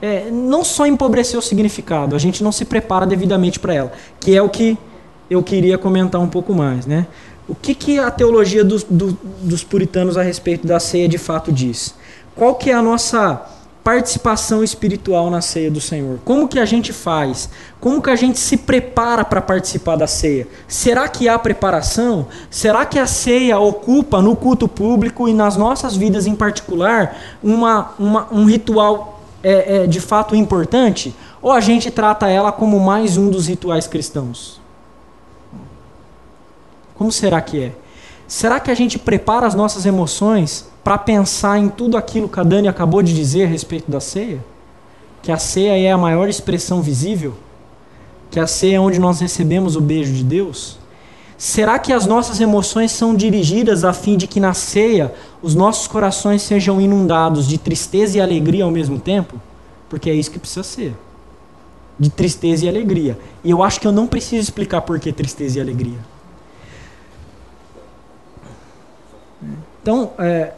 É, 0.00 0.30
não 0.30 0.62
só 0.64 0.86
empobrecer 0.86 1.38
o 1.38 1.42
significado, 1.42 2.14
a 2.14 2.18
gente 2.18 2.42
não 2.42 2.52
se 2.52 2.64
prepara 2.64 3.04
devidamente 3.04 3.58
para 3.58 3.74
ela, 3.74 3.92
que 4.20 4.34
é 4.36 4.40
o 4.40 4.48
que 4.48 4.78
eu 5.28 5.42
queria 5.42 5.76
comentar 5.76 6.20
um 6.20 6.28
pouco 6.28 6.54
mais. 6.54 6.86
Né? 6.86 7.06
O 7.48 7.54
que, 7.54 7.74
que 7.74 7.98
a 7.98 8.10
teologia 8.10 8.62
dos, 8.64 8.84
do- 8.84 9.18
dos 9.42 9.64
puritanos 9.64 10.16
a 10.16 10.22
respeito 10.22 10.66
da 10.66 10.78
ceia 10.78 11.08
de 11.08 11.18
fato 11.18 11.50
diz? 11.50 11.94
Qual 12.36 12.54
que 12.54 12.70
é 12.70 12.74
a 12.74 12.82
nossa 12.82 13.42
participação 13.84 14.62
espiritual 14.62 15.30
na 15.30 15.40
ceia 15.40 15.70
do 15.70 15.80
Senhor? 15.80 16.18
Como 16.24 16.46
que 16.46 16.58
a 16.58 16.64
gente 16.66 16.92
faz? 16.92 17.48
Como 17.80 18.02
que 18.02 18.10
a 18.10 18.16
gente 18.16 18.38
se 18.38 18.56
prepara 18.56 19.24
para 19.24 19.40
participar 19.40 19.96
da 19.96 20.06
ceia? 20.06 20.46
Será 20.66 21.08
que 21.08 21.28
há 21.28 21.38
preparação? 21.38 22.26
Será 22.50 22.84
que 22.84 22.98
a 22.98 23.06
ceia 23.06 23.58
ocupa 23.58 24.20
no 24.20 24.36
culto 24.36 24.68
público 24.68 25.28
e 25.28 25.32
nas 25.32 25.56
nossas 25.56 25.96
vidas 25.96 26.26
em 26.26 26.34
particular 26.34 27.16
uma, 27.42 27.92
uma- 27.98 28.28
um 28.30 28.44
ritual 28.44 29.20
é, 29.42 29.84
é, 29.84 29.86
de 29.86 30.00
fato 30.00 30.36
importante? 30.36 31.14
Ou 31.40 31.52
a 31.52 31.60
gente 31.60 31.90
trata 31.90 32.28
ela 32.28 32.52
como 32.52 32.78
mais 32.80 33.16
um 33.16 33.30
dos 33.30 33.46
rituais 33.46 33.86
cristãos? 33.86 34.60
Como 36.94 37.12
será 37.12 37.40
que 37.40 37.62
é? 37.64 37.72
Será 38.28 38.60
que 38.60 38.70
a 38.70 38.74
gente 38.74 38.98
prepara 38.98 39.46
as 39.46 39.54
nossas 39.54 39.86
emoções 39.86 40.66
para 40.84 40.98
pensar 40.98 41.58
em 41.58 41.70
tudo 41.70 41.96
aquilo 41.96 42.28
que 42.28 42.38
a 42.38 42.42
Dani 42.42 42.68
acabou 42.68 43.02
de 43.02 43.14
dizer 43.14 43.44
a 43.44 43.48
respeito 43.48 43.90
da 43.90 44.00
ceia? 44.00 44.44
Que 45.22 45.32
a 45.32 45.38
ceia 45.38 45.78
é 45.78 45.90
a 45.90 45.96
maior 45.96 46.28
expressão 46.28 46.82
visível? 46.82 47.34
Que 48.30 48.38
a 48.38 48.46
ceia 48.46 48.76
é 48.76 48.80
onde 48.80 48.98
nós 48.98 49.18
recebemos 49.18 49.76
o 49.76 49.80
beijo 49.80 50.12
de 50.12 50.22
Deus? 50.22 50.78
Será 51.38 51.78
que 51.78 51.90
as 51.90 52.04
nossas 52.04 52.38
emoções 52.38 52.92
são 52.92 53.14
dirigidas 53.14 53.82
a 53.82 53.94
fim 53.94 54.14
de 54.14 54.26
que 54.26 54.38
na 54.38 54.52
ceia 54.52 55.14
os 55.40 55.54
nossos 55.54 55.86
corações 55.86 56.42
sejam 56.42 56.78
inundados 56.78 57.48
de 57.48 57.56
tristeza 57.56 58.18
e 58.18 58.20
alegria 58.20 58.64
ao 58.64 58.70
mesmo 58.70 59.00
tempo? 59.00 59.40
Porque 59.88 60.10
é 60.10 60.14
isso 60.14 60.30
que 60.30 60.38
precisa 60.38 60.62
ser. 60.62 60.94
De 61.98 62.10
tristeza 62.10 62.66
e 62.66 62.68
alegria. 62.68 63.18
E 63.42 63.50
eu 63.50 63.62
acho 63.62 63.80
que 63.80 63.86
eu 63.86 63.92
não 63.92 64.06
preciso 64.06 64.42
explicar 64.42 64.82
por 64.82 65.00
que 65.00 65.12
tristeza 65.14 65.58
e 65.58 65.62
alegria. 65.62 66.17
Então, 69.82 70.12
é, 70.18 70.52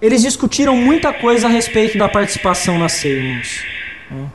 eles 0.00 0.22
discutiram 0.22 0.76
muita 0.76 1.12
coisa 1.12 1.46
a 1.46 1.50
respeito 1.50 1.98
da 1.98 2.08
participação 2.08 2.78
na 2.78 2.88
ceia, 2.88 3.18
irmãos. 3.18 3.64
né? 4.10 4.30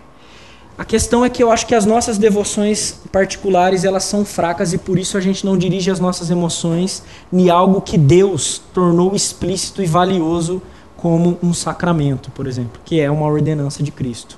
A 0.77 0.83
questão 0.83 1.23
é 1.23 1.29
que 1.29 1.41
eu 1.41 1.53
acho 1.53 1.65
que 1.65 1.73
as 1.73 1.85
nossas 1.85 2.17
devoções 2.17 2.99
particulares 3.09 3.85
elas 3.85 4.03
são 4.03 4.25
fracas 4.25 4.73
e 4.73 4.77
por 4.77 4.99
isso 4.99 5.17
a 5.17 5.21
gente 5.21 5.45
não 5.45 5.57
dirige 5.57 5.89
as 5.89 6.01
nossas 6.01 6.29
emoções 6.29 7.01
em 7.31 7.49
algo 7.49 7.79
que 7.79 7.97
Deus 7.97 8.61
tornou 8.73 9.15
explícito 9.15 9.81
e 9.81 9.85
valioso 9.85 10.61
como 10.97 11.39
um 11.41 11.53
sacramento, 11.53 12.29
por 12.31 12.45
exemplo, 12.45 12.81
que 12.83 12.99
é 12.99 13.09
uma 13.09 13.25
ordenança 13.25 13.81
de 13.81 13.89
Cristo. 13.89 14.37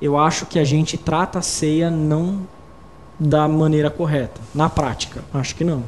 Eu 0.00 0.16
acho 0.16 0.46
que 0.46 0.58
a 0.58 0.64
gente 0.64 0.96
trata 0.96 1.40
a 1.40 1.42
ceia 1.42 1.90
não 1.90 2.40
da 3.18 3.46
maneira 3.46 3.90
correta, 3.90 4.40
na 4.54 4.70
prática, 4.70 5.22
acho 5.34 5.54
que 5.54 5.62
não. 5.62 5.84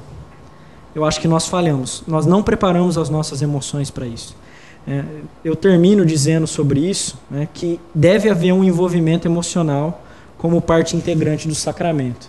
Eu 0.94 1.04
acho 1.04 1.20
que 1.20 1.28
nós 1.28 1.46
falhamos. 1.46 2.02
Nós 2.06 2.26
não 2.26 2.42
preparamos 2.42 2.98
as 2.98 3.08
nossas 3.08 3.42
emoções 3.42 3.90
para 3.90 4.06
isso. 4.06 4.36
É, 4.86 5.04
eu 5.44 5.54
termino 5.54 6.04
dizendo 6.04 6.46
sobre 6.46 6.80
isso 6.80 7.16
né, 7.30 7.48
que 7.52 7.80
deve 7.94 8.28
haver 8.28 8.52
um 8.52 8.64
envolvimento 8.64 9.28
emocional 9.28 10.02
como 10.36 10.60
parte 10.60 10.96
integrante 10.96 11.46
do 11.46 11.54
sacramento. 11.54 12.28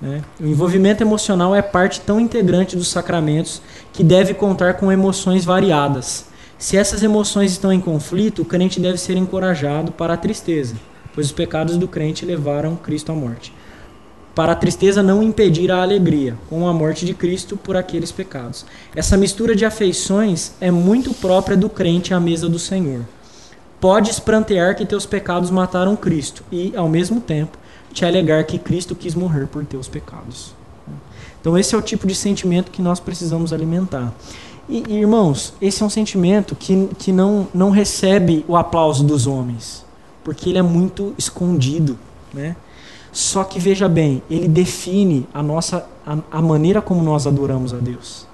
Né? 0.00 0.22
O 0.38 0.46
envolvimento 0.46 1.02
emocional 1.02 1.54
é 1.54 1.62
parte 1.62 2.00
tão 2.00 2.20
integrante 2.20 2.76
dos 2.76 2.88
sacramentos 2.88 3.62
que 3.92 4.04
deve 4.04 4.34
contar 4.34 4.74
com 4.74 4.92
emoções 4.92 5.44
variadas. 5.44 6.26
Se 6.58 6.76
essas 6.76 7.02
emoções 7.02 7.52
estão 7.52 7.72
em 7.72 7.80
conflito, 7.80 8.42
o 8.42 8.44
crente 8.44 8.78
deve 8.78 8.98
ser 8.98 9.16
encorajado 9.16 9.92
para 9.92 10.14
a 10.14 10.16
tristeza, 10.16 10.74
pois 11.14 11.26
os 11.26 11.32
pecados 11.32 11.76
do 11.76 11.88
crente 11.88 12.24
levaram 12.24 12.76
Cristo 12.76 13.10
à 13.10 13.14
morte. 13.14 13.52
Para 14.36 14.52
a 14.52 14.54
tristeza 14.54 15.02
não 15.02 15.22
impedir 15.22 15.72
a 15.72 15.80
alegria, 15.80 16.36
com 16.50 16.68
a 16.68 16.72
morte 16.74 17.06
de 17.06 17.14
Cristo 17.14 17.56
por 17.56 17.74
aqueles 17.74 18.12
pecados. 18.12 18.66
Essa 18.94 19.16
mistura 19.16 19.56
de 19.56 19.64
afeições 19.64 20.52
é 20.60 20.70
muito 20.70 21.14
própria 21.14 21.56
do 21.56 21.70
crente 21.70 22.12
à 22.12 22.20
mesa 22.20 22.46
do 22.46 22.58
Senhor. 22.58 23.00
Podes 23.80 24.20
prantear 24.20 24.76
que 24.76 24.84
teus 24.84 25.06
pecados 25.06 25.50
mataram 25.50 25.96
Cristo 25.96 26.44
e, 26.52 26.76
ao 26.76 26.86
mesmo 26.86 27.18
tempo, 27.18 27.56
te 27.94 28.04
alegar 28.04 28.44
que 28.44 28.58
Cristo 28.58 28.94
quis 28.94 29.14
morrer 29.14 29.46
por 29.46 29.64
teus 29.64 29.88
pecados. 29.88 30.54
Então, 31.40 31.56
esse 31.56 31.74
é 31.74 31.78
o 31.78 31.82
tipo 31.82 32.06
de 32.06 32.14
sentimento 32.14 32.70
que 32.70 32.82
nós 32.82 33.00
precisamos 33.00 33.54
alimentar. 33.54 34.12
E, 34.68 34.84
irmãos, 34.92 35.54
esse 35.62 35.82
é 35.82 35.86
um 35.86 35.90
sentimento 35.90 36.54
que, 36.54 36.90
que 36.98 37.10
não, 37.10 37.48
não 37.54 37.70
recebe 37.70 38.44
o 38.46 38.54
aplauso 38.54 39.02
dos 39.02 39.26
homens, 39.26 39.82
porque 40.22 40.50
ele 40.50 40.58
é 40.58 40.62
muito 40.62 41.14
escondido. 41.16 41.98
Né? 42.34 42.54
Só 43.16 43.44
que 43.44 43.58
veja 43.58 43.88
bem, 43.88 44.22
ele 44.28 44.46
define 44.46 45.26
a 45.32 45.42
nossa 45.42 45.88
a, 46.06 46.18
a 46.30 46.42
maneira 46.42 46.82
como 46.82 47.02
nós 47.02 47.26
adoramos 47.26 47.72
a 47.72 47.78
Deus. 47.78 48.26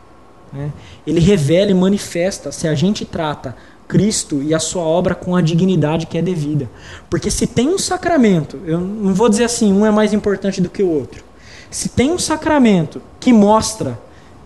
Né? 0.52 0.72
Ele 1.06 1.20
revela 1.20 1.70
e 1.70 1.74
manifesta 1.74 2.50
se 2.50 2.66
a 2.66 2.74
gente 2.74 3.04
trata 3.04 3.54
Cristo 3.86 4.42
e 4.42 4.52
a 4.52 4.58
sua 4.58 4.82
obra 4.82 5.14
com 5.14 5.36
a 5.36 5.40
dignidade 5.40 6.06
que 6.06 6.18
é 6.18 6.22
devida. 6.22 6.68
Porque 7.08 7.30
se 7.30 7.46
tem 7.46 7.68
um 7.68 7.78
sacramento, 7.78 8.58
eu 8.66 8.80
não 8.80 9.14
vou 9.14 9.28
dizer 9.28 9.44
assim, 9.44 9.72
um 9.72 9.86
é 9.86 9.90
mais 9.92 10.12
importante 10.12 10.60
do 10.60 10.68
que 10.68 10.82
o 10.82 10.90
outro. 10.90 11.22
Se 11.70 11.88
tem 11.88 12.10
um 12.10 12.18
sacramento 12.18 13.00
que 13.20 13.32
mostra 13.32 13.96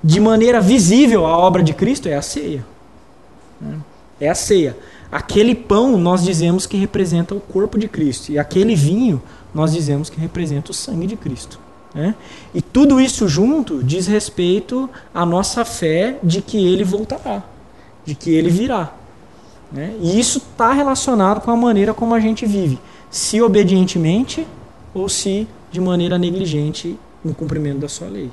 de 0.05 0.21
maneira 0.21 0.61
visível 0.61 1.25
a 1.25 1.35
obra 1.35 1.63
de 1.63 1.73
Cristo, 1.73 2.11
é 2.11 2.15
a 2.15 2.21
ceia. 2.21 2.63
Né? 3.59 3.79
É 4.21 4.29
a 4.29 4.35
ceia. 4.35 4.77
Aquele 5.11 5.55
pão 5.55 5.97
nós 5.97 6.23
dizemos 6.23 6.67
que 6.67 6.77
representa 6.77 7.35
o 7.35 7.41
corpo 7.41 7.79
de 7.79 7.89
Cristo, 7.89 8.33
e 8.33 8.39
aquele 8.39 8.77
vinho 8.77 9.23
nós 9.57 9.73
dizemos 9.73 10.11
que 10.11 10.21
representa 10.21 10.71
o 10.71 10.75
sangue 10.75 11.07
de 11.07 11.17
Cristo. 11.17 11.59
Né? 11.95 12.15
E 12.55 12.61
tudo 12.61 13.01
isso 13.01 13.27
junto 13.27 13.83
diz 13.83 14.07
respeito 14.07 14.89
à 15.15 15.25
nossa 15.25 15.65
fé 15.65 16.19
de 16.23 16.43
que 16.43 16.59
ele 16.59 16.85
voltará, 16.85 17.43
de 18.05 18.15
que 18.15 18.31
ele 18.31 18.51
virá. 18.51 18.93
Né? 19.73 19.95
E 20.03 20.21
isso 20.21 20.37
está 20.37 20.75
relacionado 20.75 21.41
com 21.41 21.51
a 21.51 21.57
maneira 21.57 21.95
como 21.95 22.15
a 22.15 22.21
gente 22.21 22.45
vive, 22.45 22.79
se 23.11 23.41
obedientemente 23.41 24.47
ou 24.93 25.09
se 25.09 25.49
de 25.73 25.81
maneira 25.81 26.19
negligente 26.19 26.99
no 27.25 27.35
cumprimento 27.35 27.79
da 27.79 27.89
sua 27.89 28.09
lei. 28.09 28.31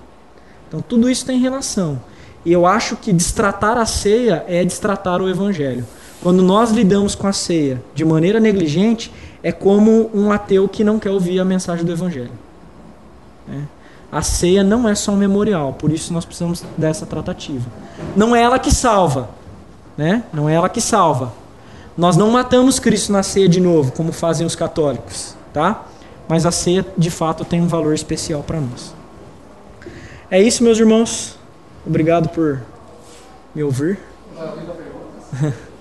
Então 0.68 0.82
tudo 0.82 1.10
isso 1.10 1.26
tem 1.26 1.40
relação. 1.40 2.02
E 2.44 2.52
eu 2.52 2.66
acho 2.66 2.98
que 2.98 3.14
destratar 3.14 3.78
a 3.78 3.86
ceia 3.86 4.44
é 4.46 4.66
destratar 4.66 5.22
o 5.22 5.30
evangelho. 5.30 5.88
Quando 6.22 6.44
nós 6.44 6.72
lidamos 6.72 7.16
com 7.16 7.28
a 7.28 7.34
ceia 7.34 7.82
de 7.96 8.04
maneira 8.04 8.42
negligente, 8.42 9.10
é 9.44 9.52
como 9.52 10.10
um 10.14 10.32
ateu 10.32 10.68
que 10.70 10.84
não 10.84 10.98
quer 10.98 11.10
ouvir 11.10 11.40
a 11.40 11.46
mensagem 11.46 11.86
do 11.86 11.92
Evangelho. 11.92 12.32
É. 13.52 13.62
A 14.10 14.22
ceia 14.22 14.64
não 14.64 14.88
é 14.88 14.96
só 14.96 15.12
um 15.12 15.18
memorial, 15.18 15.74
por 15.74 15.92
isso 15.92 16.14
nós 16.14 16.24
precisamos 16.24 16.64
dessa 16.78 17.06
tratativa. 17.06 17.70
Não 18.16 18.36
é 18.36 18.42
ela 18.42 18.58
que 18.58 18.74
salva, 18.74 19.30
né? 19.98 20.24
Não 20.32 20.48
é 20.48 20.54
ela 20.54 20.70
que 20.70 20.80
salva. 20.80 21.34
Nós 21.98 22.16
não 22.16 22.32
matamos 22.32 22.80
Cristo 22.80 23.12
na 23.12 23.22
ceia 23.22 23.50
de 23.50 23.60
novo, 23.60 23.92
como 23.92 24.14
fazem 24.14 24.48
os 24.48 24.56
católicos, 24.56 25.36
tá? 25.52 25.84
Mas 26.28 26.46
a 26.46 26.52
ceia, 26.52 26.86
de 26.98 27.12
fato, 27.12 27.44
tem 27.44 27.62
um 27.62 27.68
valor 27.68 27.94
especial 27.94 28.44
para 28.44 28.62
nós. 28.62 28.94
É 30.32 30.42
isso, 30.42 30.64
meus 30.64 30.80
irmãos. 30.80 31.38
Obrigado 31.86 32.30
por 32.30 32.62
me 33.54 33.64
ouvir. 33.64 34.00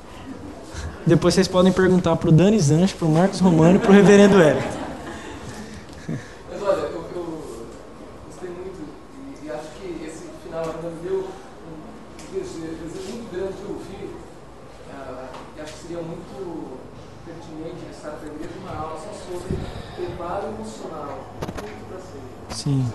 Depois 1.04 1.34
vocês 1.34 1.48
podem 1.48 1.72
perguntar 1.72 2.14
para 2.14 2.28
o 2.28 2.32
Dani 2.32 2.58
Zanche, 2.60 2.94
para 2.94 3.06
o 3.06 3.10
Marcos 3.10 3.40
Romano 3.40 3.76
e 3.76 3.78
para 3.80 3.90
o 3.90 3.92
Reverendo 3.92 4.40
Hélio. 4.40 4.62
Mas 6.08 6.62
olha, 6.62 6.78
eu, 6.78 7.04
eu 7.14 7.48
gostei 8.28 8.50
muito 8.50 8.86
e, 9.42 9.46
e, 9.46 9.50
acho 9.50 9.68
que 9.80 10.06
esse 10.06 10.26
final 10.44 10.60
ainda 10.60 10.90
me 10.90 11.02
deu 11.02 11.26
um 11.26 12.32
desejo, 12.32 12.76
muito 13.10 13.32
grande 13.32 13.52
de 13.54 13.72
ouvir. 13.72 14.14
Uh, 14.90 15.26
e 15.58 15.60
acho 15.60 15.72
que 15.72 15.78
seria 15.80 16.02
muito 16.02 16.78
pertinente 17.26 17.80
estar 17.90 18.10
para 18.10 18.30
a 18.30 18.34
igreja 18.34 18.54
uma 18.62 18.80
aula 18.80 19.00
só 19.00 19.12
sobre 19.12 19.56
preparo 19.96 20.46
emocional, 20.54 21.18
muito 21.40 21.88
para 21.88 21.98
ser. 21.98 22.62
Sim. 22.62 22.86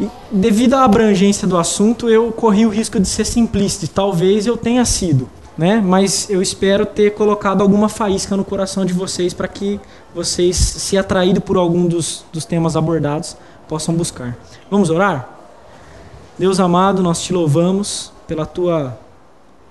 E, 0.00 0.10
devido 0.30 0.74
à 0.74 0.84
abrangência 0.84 1.46
do 1.46 1.58
assunto, 1.58 2.08
eu 2.08 2.32
corri 2.32 2.64
o 2.64 2.70
risco 2.70 2.98
de 2.98 3.06
ser 3.06 3.26
simplista. 3.26 3.86
Talvez 3.86 4.46
eu 4.46 4.56
tenha 4.56 4.84
sido 4.86 5.28
né? 5.56 5.80
Mas 5.80 6.28
eu 6.28 6.42
espero 6.42 6.84
ter 6.84 7.14
colocado 7.14 7.62
alguma 7.62 7.88
faísca 7.88 8.36
no 8.36 8.44
coração 8.44 8.84
de 8.84 8.92
vocês 8.92 9.32
para 9.32 9.48
que 9.48 9.80
vocês, 10.14 10.56
se 10.56 10.98
atraídos 10.98 11.42
por 11.42 11.56
algum 11.56 11.86
dos, 11.86 12.24
dos 12.32 12.44
temas 12.44 12.76
abordados, 12.76 13.36
possam 13.68 13.94
buscar. 13.94 14.36
Vamos 14.70 14.90
orar? 14.90 15.28
Deus 16.38 16.58
amado, 16.58 17.02
nós 17.02 17.22
te 17.22 17.32
louvamos 17.32 18.12
pela 18.26 18.44
tua 18.44 18.98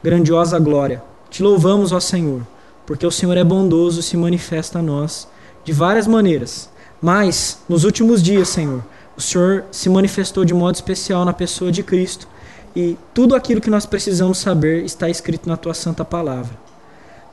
grandiosa 0.02 0.58
glória. 0.60 1.04
Te 1.30 1.44
louvamos, 1.44 1.92
ó 1.92 2.00
Senhor, 2.00 2.42
porque 2.86 3.06
o 3.06 3.12
Senhor 3.12 3.36
é 3.38 3.44
bondoso 3.44 4.00
e 4.00 4.04
se 4.04 4.16
manifesta 4.16 4.80
a 4.80 4.82
nós 4.82 5.28
de 5.64 5.74
várias 5.74 6.08
maneiras. 6.08 6.70
Mas, 7.02 7.60
nos 7.68 7.84
últimos 7.84 8.24
dias, 8.24 8.48
Senhor, 8.48 8.82
o 9.18 9.22
Senhor 9.22 9.66
se 9.72 9.90
manifestou 9.90 10.46
de 10.46 10.54
modo 10.54 10.76
especial 10.76 11.26
na 11.26 11.34
pessoa 11.34 11.72
de 11.72 11.84
Cristo 11.84 12.28
e 12.76 12.98
tudo 13.14 13.36
aquilo 13.36 13.62
que 13.62 13.70
nós 13.70 13.86
precisamos 13.86 14.40
saber 14.40 14.84
está 14.84 15.10
escrito 15.10 15.48
na 15.48 15.56
tua 15.56 15.74
santa 15.74 16.04
palavra. 16.04 16.52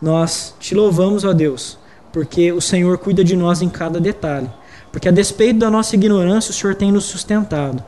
Nós 0.00 0.54
te 0.58 0.74
louvamos, 0.74 1.24
ó 1.24 1.32
Deus, 1.32 1.78
porque 2.12 2.52
o 2.52 2.60
Senhor 2.60 2.98
cuida 2.98 3.24
de 3.24 3.36
nós 3.36 3.62
em 3.62 3.68
cada 3.68 4.00
detalhe. 4.00 4.50
Porque 4.92 5.08
a 5.08 5.12
despeito 5.12 5.60
da 5.60 5.70
nossa 5.70 5.94
ignorância, 5.94 6.50
o 6.50 6.54
Senhor 6.54 6.74
tem 6.74 6.90
nos 6.90 7.04
sustentado. 7.04 7.82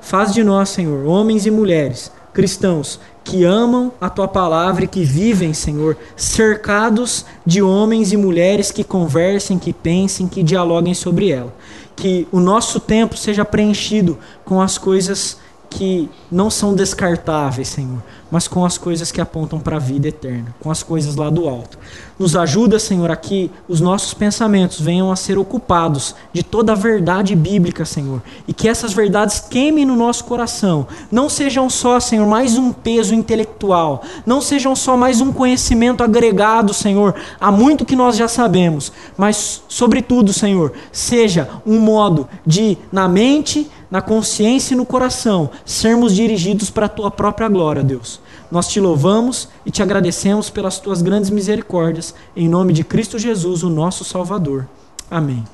Faz 0.00 0.32
de 0.32 0.42
nós, 0.42 0.68
Senhor, 0.68 1.06
homens 1.06 1.46
e 1.46 1.50
mulheres, 1.50 2.10
cristãos, 2.32 3.00
que 3.24 3.44
amam 3.44 3.92
a 4.00 4.08
tua 4.08 4.28
palavra 4.28 4.84
e 4.84 4.88
que 4.88 5.04
vivem, 5.04 5.52
Senhor, 5.52 5.96
cercados 6.16 7.26
de 7.44 7.60
homens 7.60 8.12
e 8.12 8.16
mulheres 8.16 8.70
que 8.70 8.84
conversem, 8.84 9.58
que 9.58 9.72
pensem, 9.72 10.28
que 10.28 10.42
dialoguem 10.42 10.94
sobre 10.94 11.30
ela. 11.30 11.52
Que 11.96 12.28
o 12.30 12.38
nosso 12.38 12.78
tempo 12.78 13.16
seja 13.16 13.44
preenchido 13.44 14.16
com 14.44 14.60
as 14.60 14.78
coisas 14.78 15.38
que 15.68 16.08
não 16.30 16.50
são 16.50 16.74
descartáveis, 16.74 17.68
Senhor, 17.68 18.02
mas 18.30 18.48
com 18.48 18.64
as 18.64 18.78
coisas 18.78 19.12
que 19.12 19.20
apontam 19.20 19.58
para 19.58 19.76
a 19.76 19.80
vida 19.80 20.08
eterna, 20.08 20.54
com 20.60 20.70
as 20.70 20.82
coisas 20.82 21.16
lá 21.16 21.30
do 21.30 21.48
alto. 21.48 21.78
Nos 22.18 22.34
ajuda, 22.34 22.78
Senhor, 22.78 23.10
a 23.10 23.16
que 23.16 23.50
os 23.68 23.80
nossos 23.80 24.14
pensamentos 24.14 24.80
venham 24.80 25.12
a 25.12 25.16
ser 25.16 25.38
ocupados 25.38 26.14
de 26.32 26.42
toda 26.42 26.72
a 26.72 26.76
verdade 26.76 27.36
bíblica, 27.36 27.84
Senhor, 27.84 28.22
e 28.48 28.54
que 28.54 28.68
essas 28.68 28.92
verdades 28.92 29.40
queimem 29.40 29.84
no 29.84 29.94
nosso 29.94 30.24
coração. 30.24 30.86
Não 31.10 31.28
sejam 31.28 31.68
só, 31.68 32.00
Senhor, 32.00 32.26
mais 32.26 32.56
um 32.56 32.72
peso 32.72 33.14
intelectual, 33.14 34.02
não 34.24 34.40
sejam 34.40 34.74
só 34.74 34.96
mais 34.96 35.20
um 35.20 35.32
conhecimento 35.32 36.02
agregado, 36.02 36.72
Senhor, 36.72 37.14
a 37.40 37.52
muito 37.52 37.84
que 37.84 37.94
nós 37.94 38.16
já 38.16 38.28
sabemos, 38.28 38.92
mas, 39.16 39.62
sobretudo, 39.68 40.32
Senhor, 40.32 40.72
seja 40.90 41.48
um 41.66 41.78
modo 41.78 42.28
de, 42.46 42.78
na 42.90 43.06
mente, 43.08 43.70
na 43.90 44.02
consciência 44.02 44.74
e 44.74 44.76
no 44.76 44.86
coração, 44.86 45.50
sermos 45.64 46.14
dirigidos 46.14 46.70
para 46.70 46.86
a 46.86 46.88
tua 46.88 47.10
própria 47.10 47.48
glória, 47.48 47.82
Deus. 47.82 48.20
Nós 48.50 48.68
te 48.68 48.80
louvamos 48.80 49.48
e 49.64 49.70
te 49.70 49.82
agradecemos 49.82 50.50
pelas 50.50 50.78
tuas 50.78 51.02
grandes 51.02 51.30
misericórdias, 51.30 52.14
em 52.36 52.48
nome 52.48 52.72
de 52.72 52.84
Cristo 52.84 53.18
Jesus, 53.18 53.62
o 53.62 53.70
nosso 53.70 54.04
Salvador. 54.04 54.66
Amém. 55.10 55.44